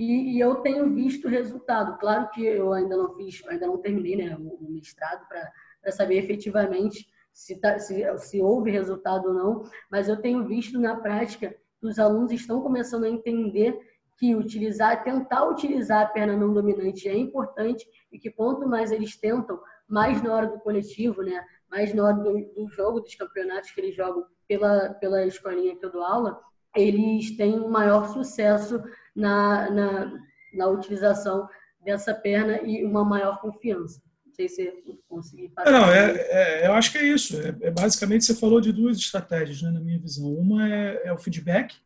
E, 0.00 0.36
e, 0.36 0.40
eu 0.40 0.54
tenho 0.56 0.94
visto 0.94 1.28
resultado. 1.28 1.98
Claro 1.98 2.30
que 2.30 2.42
eu 2.42 2.72
ainda 2.72 2.96
não 2.96 3.14
fiz, 3.14 3.46
ainda 3.46 3.66
não 3.66 3.76
terminei 3.76 4.16
né, 4.16 4.34
o, 4.34 4.54
o 4.54 4.70
mestrado 4.70 5.28
para 5.28 5.92
saber 5.92 6.16
efetivamente 6.16 7.06
se, 7.34 7.60
tá, 7.60 7.78
se, 7.78 8.02
se 8.16 8.40
houve 8.40 8.70
resultado 8.70 9.28
ou 9.28 9.34
não, 9.34 9.62
mas 9.90 10.08
eu 10.08 10.16
tenho 10.16 10.46
visto 10.46 10.80
na 10.80 10.96
prática 10.96 11.54
que 11.78 11.86
os 11.86 11.98
alunos 11.98 12.32
estão 12.32 12.62
começando 12.62 13.04
a 13.04 13.10
entender 13.10 13.78
que 14.16 14.34
utilizar, 14.34 15.04
tentar 15.04 15.46
utilizar 15.46 16.02
a 16.02 16.08
perna 16.08 16.34
não 16.34 16.54
dominante 16.54 17.06
é 17.06 17.14
importante 17.14 17.86
e 18.10 18.18
que 18.18 18.30
quanto 18.30 18.66
mais 18.66 18.90
eles 18.90 19.18
tentam, 19.18 19.60
mais 19.86 20.22
na 20.22 20.34
hora 20.34 20.46
do 20.46 20.60
coletivo, 20.60 21.22
né, 21.22 21.44
mais 21.70 21.92
na 21.92 22.04
hora 22.04 22.16
do, 22.16 22.32
do 22.54 22.68
jogo, 22.70 23.00
dos 23.00 23.14
campeonatos 23.14 23.70
que 23.70 23.78
eles 23.82 23.94
jogam 23.94 24.24
pela, 24.48 24.94
pela 24.94 25.26
escolinha 25.26 25.76
que 25.76 25.84
eu 25.84 25.92
dou 25.92 26.02
aula, 26.02 26.40
eles 26.74 27.36
têm 27.36 27.60
um 27.60 27.68
maior 27.68 28.08
sucesso 28.08 28.82
na, 29.14 29.70
na, 29.70 30.20
na 30.52 30.66
utilização 30.68 31.48
dessa 31.84 32.14
perna 32.14 32.60
e 32.62 32.84
uma 32.84 33.04
maior 33.04 33.40
confiança. 33.40 34.00
Não 34.26 34.34
sei 34.34 34.48
se 34.48 34.62
eu 34.62 34.98
consegui 35.08 35.48
passar. 35.48 35.72
Não, 35.72 35.90
é, 35.90 36.16
é, 36.16 36.66
eu 36.66 36.72
acho 36.72 36.92
que 36.92 36.98
é 36.98 37.04
isso. 37.04 37.36
É, 37.40 37.56
é, 37.62 37.70
basicamente, 37.70 38.24
você 38.24 38.34
falou 38.34 38.60
de 38.60 38.72
duas 38.72 38.96
estratégias, 38.98 39.62
né, 39.62 39.70
na 39.70 39.80
minha 39.80 39.98
visão. 39.98 40.32
Uma 40.32 40.68
é, 40.68 41.02
é 41.06 41.12
o 41.12 41.18
feedback, 41.18 41.76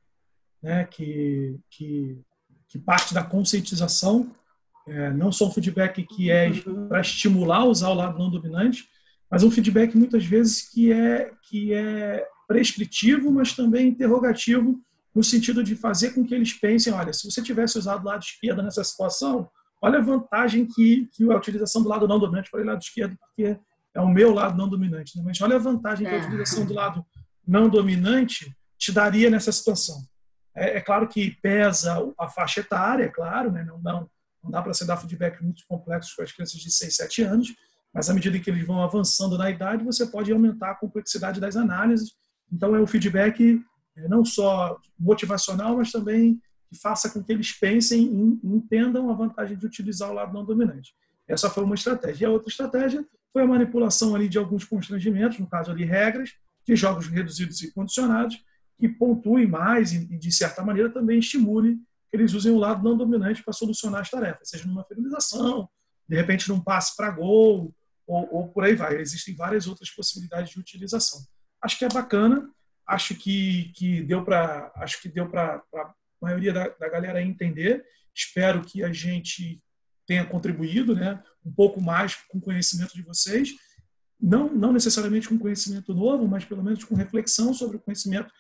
né, 0.63 0.85
que, 0.85 1.59
que, 1.71 2.19
que 2.69 2.79
parte 2.79 3.15
da 3.15 3.23
conscientização, 3.23 4.31
é, 4.87 5.11
não 5.11 5.33
só 5.33 5.47
um 5.47 5.53
feedback 5.53 6.05
que 6.05 6.31
é 6.31 6.49
uhum. 6.67 6.89
para 6.89 7.01
estimular 7.01 7.65
usar 7.65 7.89
o 7.89 7.95
lado 7.95 8.19
não 8.19 8.31
dominante, 8.31 8.89
mas 9.31 9.43
um 9.43 9.51
feedback 9.51 9.97
muitas 9.97 10.25
vezes 10.25 10.71
que 10.71 10.93
é, 10.93 11.31
que 11.49 11.73
é 11.73 12.27
prescritivo, 12.47 13.33
mas 13.33 13.55
também 13.55 13.89
interrogativo, 13.89 14.81
no 15.15 15.23
sentido 15.23 15.63
de 15.63 15.77
fazer 15.77 16.11
com 16.11 16.25
que 16.25 16.35
eles 16.35 16.53
pensem, 16.53 16.93
olha, 16.93 17.13
se 17.13 17.31
você 17.31 17.41
tivesse 17.43 17.79
usado 17.79 18.03
o 18.03 18.07
lado 18.07 18.23
esquerdo 18.23 18.63
nessa 18.63 18.83
situação, 18.83 19.49
olha 19.81 19.99
a 19.99 20.03
vantagem 20.03 20.67
que, 20.67 21.09
que 21.13 21.25
a 21.31 21.37
utilização 21.37 21.83
do 21.83 21.89
lado 21.89 22.09
não 22.09 22.19
dominante, 22.19 22.51
falei 22.51 22.67
lado 22.67 22.83
esquerdo 22.83 23.17
porque 23.19 23.59
é 23.95 24.01
o 24.01 24.09
meu 24.09 24.35
lado 24.35 24.57
não 24.57 24.69
dominante, 24.69 25.17
né? 25.17 25.23
mas 25.25 25.41
olha 25.41 25.55
a 25.55 25.61
vantagem 25.61 26.07
que 26.07 26.13
a 26.13 26.17
é. 26.17 26.21
utilização 26.21 26.67
do 26.67 26.75
lado 26.75 27.07
não 27.47 27.69
dominante 27.69 28.53
te 28.77 28.91
daria 28.91 29.31
nessa 29.31 29.53
situação. 29.53 30.03
É, 30.57 30.79
é 30.79 30.81
claro 30.81 31.07
que 31.07 31.37
pesa 31.41 31.97
a 32.19 32.29
faixa 32.29 32.61
etária, 32.61 33.09
claro, 33.09 33.53
né? 33.53 33.63
não, 33.63 33.79
não, 33.81 34.11
não 34.43 34.51
dá 34.51 34.61
para 34.61 34.75
você 34.75 34.85
dar 34.85 34.97
feedback 34.97 35.41
muito 35.43 35.63
complexo 35.69 36.15
para 36.17 36.25
as 36.25 36.33
crianças 36.33 36.61
de 36.61 36.73
6, 36.73 36.97
7 36.97 37.23
anos, 37.23 37.55
mas 37.93 38.11
à 38.11 38.15
medida 38.15 38.39
que 38.41 38.51
eles 38.51 38.67
vão 38.67 38.83
avançando 38.83 39.39
na 39.39 39.49
idade, 39.49 39.85
você 39.85 40.07
pode 40.07 40.33
aumentar 40.33 40.73
a 40.73 40.75
complexidade 40.75 41.41
das 41.41 41.57
análises. 41.57 42.13
Então, 42.53 42.75
é 42.75 42.81
um 42.81 42.87
feedback 42.87 43.41
é, 43.43 43.59
não 44.09 44.25
só 44.25 44.79
motivacional, 44.99 45.77
mas 45.77 45.93
também 45.93 46.41
que 46.69 46.79
faça 46.79 47.11
com 47.11 47.23
que 47.23 47.33
eles 47.33 47.53
pensem 47.53 48.03
e 48.03 48.47
entendam 48.47 49.11
a 49.11 49.15
vantagem 49.15 49.57
de 49.57 49.67
utilizar 49.67 50.11
o 50.11 50.15
lado 50.15 50.33
não 50.33 50.45
dominante. 50.45 50.95
Essa 51.29 51.49
foi 51.49 51.65
uma 51.65 51.75
estratégia. 51.75 52.25
E 52.25 52.27
a 52.27 52.31
outra 52.31 52.49
estratégia 52.49 53.07
foi 53.33 53.43
a 53.43 53.47
manipulação 53.47 54.15
ali 54.15 54.29
de 54.29 54.39
alguns 54.39 54.65
constrangimentos, 54.65 55.39
no 55.39 55.49
caso 55.49 55.71
ali 55.71 55.85
regras, 55.85 56.35
de 56.67 56.77
jogos 56.77 57.07
reduzidos 57.07 57.61
e 57.63 57.73
condicionados, 57.73 58.43
que 58.79 58.89
pontuem 58.89 59.47
mais 59.47 59.93
e, 59.93 60.19
de 60.19 60.33
certa 60.33 60.63
maneira, 60.65 60.91
também 60.91 61.19
estimule 61.19 61.77
que 62.11 62.17
eles 62.17 62.33
usem 62.33 62.53
o 62.53 62.59
lado 62.59 62.83
não 62.83 62.97
dominante 62.97 63.43
para 63.43 63.53
solucionar 63.53 64.01
as 64.01 64.11
tarefas, 64.11 64.49
seja 64.49 64.67
numa 64.67 64.85
finalização, 64.85 65.69
de 66.09 66.17
repente 66.17 66.49
num 66.49 66.61
passe 66.61 66.97
para 66.97 67.11
gol, 67.11 67.75
ou, 68.07 68.29
ou 68.35 68.49
por 68.49 68.65
aí 68.65 68.75
vai. 68.75 68.97
Existem 68.97 69.35
várias 69.35 69.67
outras 69.67 69.91
possibilidades 69.91 70.51
de 70.51 70.59
utilização. 70.59 71.21
Acho 71.61 71.79
que 71.79 71.85
é 71.85 71.89
bacana, 71.89 72.49
acho 72.87 73.15
que, 73.15 73.73
que 73.75 74.03
deu 74.03 74.25
para 74.25 74.73
acho 74.77 75.01
que 75.01 75.09
deu 75.09 75.29
para 75.29 75.63
a 75.75 75.95
maioria 76.21 76.53
da, 76.53 76.69
da 76.69 76.89
galera 76.89 77.23
entender. 77.23 77.85
Espero 78.15 78.63
que 78.63 78.83
a 78.83 78.93
gente 78.93 79.63
tenha 80.07 80.25
contribuído, 80.25 80.95
né, 80.95 81.23
um 81.45 81.53
pouco 81.53 81.81
mais 81.81 82.15
com 82.29 82.39
o 82.39 82.41
conhecimento 82.41 82.95
de 82.95 83.03
vocês, 83.03 83.51
não 84.21 84.53
não 84.53 84.73
necessariamente 84.73 85.29
com 85.29 85.39
conhecimento 85.39 85.95
novo, 85.95 86.29
mas 86.29 86.45
pelo 86.45 86.63
menos 86.63 86.85
com 86.85 86.95
reflexão 86.95 87.53
sobre 87.55 87.77
o 87.77 87.81
conhecimento 87.81 88.33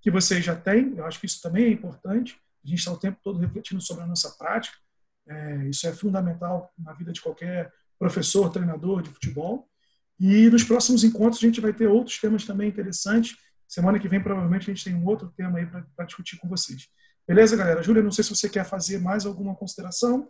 que 0.00 0.10
vocês 0.10 0.44
já 0.44 0.56
têm. 0.56 0.94
Eu 0.96 1.04
acho 1.04 1.20
que 1.20 1.26
isso 1.26 1.40
também 1.42 1.64
é 1.64 1.70
importante. 1.70 2.38
A 2.64 2.68
gente 2.68 2.78
está 2.78 2.92
o 2.92 2.96
tempo 2.96 3.18
todo 3.22 3.38
refletindo 3.38 3.80
sobre 3.80 4.04
a 4.04 4.06
nossa 4.06 4.30
prática. 4.30 4.76
É, 5.28 5.68
isso 5.68 5.86
é 5.86 5.92
fundamental 5.92 6.72
na 6.78 6.92
vida 6.92 7.12
de 7.12 7.20
qualquer 7.20 7.72
professor, 7.98 8.50
treinador 8.50 9.02
de 9.02 9.10
futebol. 9.10 9.68
E 10.18 10.50
nos 10.50 10.64
próximos 10.64 11.04
encontros 11.04 11.42
a 11.42 11.46
gente 11.46 11.60
vai 11.60 11.72
ter 11.72 11.86
outros 11.86 12.18
temas 12.18 12.44
também 12.44 12.68
interessantes. 12.68 13.36
Semana 13.70 14.00
que 14.00 14.08
vem 14.08 14.20
provavelmente 14.20 14.68
a 14.68 14.74
gente 14.74 14.82
tem 14.82 14.96
um 14.96 15.06
outro 15.06 15.30
tema 15.30 15.60
aí 15.60 15.66
para 15.66 16.04
discutir 16.04 16.36
com 16.38 16.48
vocês. 16.48 16.90
Beleza, 17.24 17.56
galera? 17.56 17.80
Júlia, 17.80 18.02
não 18.02 18.10
sei 18.10 18.24
se 18.24 18.34
você 18.34 18.48
quer 18.48 18.64
fazer 18.64 18.98
mais 18.98 19.24
alguma 19.24 19.54
consideração. 19.54 20.28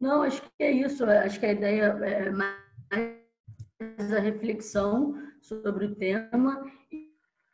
Não, 0.00 0.22
acho 0.22 0.40
que 0.40 0.62
é 0.62 0.70
isso. 0.70 1.04
Acho 1.04 1.38
que 1.38 1.44
a 1.44 1.52
ideia 1.52 1.82
é 1.82 2.30
mais 2.30 4.12
a 4.16 4.20
reflexão 4.20 5.22
sobre 5.42 5.84
o 5.84 5.94
tema 5.94 6.64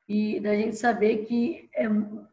e 0.09 0.39
da 0.39 0.55
gente 0.55 0.77
saber 0.77 1.25
que 1.25 1.69
é 1.75 1.89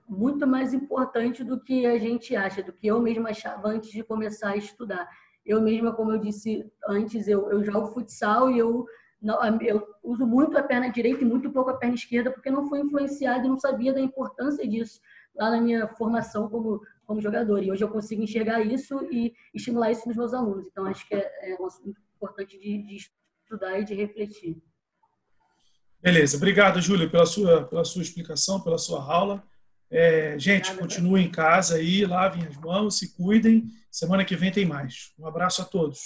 muito 0.07 0.45
mais 0.45 0.75
importante 0.75 1.43
do 1.43 1.59
que 1.59 1.87
a 1.87 1.97
gente 1.97 2.35
acha, 2.35 2.61
do 2.61 2.71
que 2.71 2.85
eu 2.85 3.01
mesma 3.01 3.31
achava 3.31 3.69
antes 3.69 3.89
de 3.89 4.03
começar 4.03 4.51
a 4.51 4.57
estudar. 4.57 5.09
Eu 5.43 5.59
mesma, 5.59 5.91
como 5.91 6.11
eu 6.11 6.19
disse 6.19 6.71
antes, 6.87 7.27
eu, 7.27 7.49
eu 7.49 7.63
jogo 7.63 7.87
futsal 7.87 8.51
e 8.51 8.59
eu, 8.59 8.85
eu 9.61 9.87
uso 10.03 10.25
muito 10.25 10.57
a 10.57 10.63
perna 10.63 10.89
direita 10.89 11.21
e 11.21 11.25
muito 11.25 11.51
pouco 11.51 11.69
a 11.69 11.77
perna 11.77 11.95
esquerda, 11.95 12.31
porque 12.31 12.49
não 12.49 12.67
fui 12.67 12.79
influenciado 12.79 13.45
e 13.45 13.49
não 13.49 13.59
sabia 13.59 13.93
da 13.93 14.01
importância 14.01 14.67
disso 14.67 14.99
lá 15.35 15.49
na 15.51 15.61
minha 15.61 15.87
formação 15.87 16.49
como, 16.49 16.81
como 17.05 17.21
jogador. 17.21 17.63
E 17.63 17.71
hoje 17.71 17.83
eu 17.83 17.89
consigo 17.89 18.23
enxergar 18.23 18.61
isso 18.61 19.07
e 19.11 19.33
estimular 19.53 19.91
isso 19.91 20.07
nos 20.07 20.17
meus 20.17 20.33
alunos. 20.33 20.67
Então, 20.67 20.85
acho 20.85 21.07
que 21.07 21.15
é, 21.15 21.51
é 21.51 21.57
um 21.59 21.65
assunto 21.65 21.99
importante 22.15 22.57
de, 22.59 22.81
de 22.83 22.95
estudar 22.95 23.79
e 23.79 23.85
de 23.85 23.93
refletir. 23.93 24.57
Beleza. 26.01 26.37
Obrigado, 26.37 26.81
Júlia, 26.81 27.09
pela 27.09 27.25
sua, 27.25 27.63
pela 27.65 27.85
sua 27.85 28.01
explicação, 28.01 28.61
pela 28.61 28.77
sua 28.77 29.03
aula. 29.03 29.43
É, 29.89 30.39
gente, 30.39 30.73
continuem 30.75 31.27
em 31.27 31.31
casa 31.31 31.75
aí, 31.75 32.05
lavem 32.05 32.47
as 32.47 32.57
mãos, 32.57 32.97
se 32.97 33.15
cuidem. 33.15 33.65
Semana 33.91 34.23
que 34.23 34.35
vem 34.35 34.51
tem 34.51 34.65
mais. 34.65 35.13
Um 35.19 35.27
abraço 35.27 35.61
a 35.61 35.65
todos. 35.65 35.99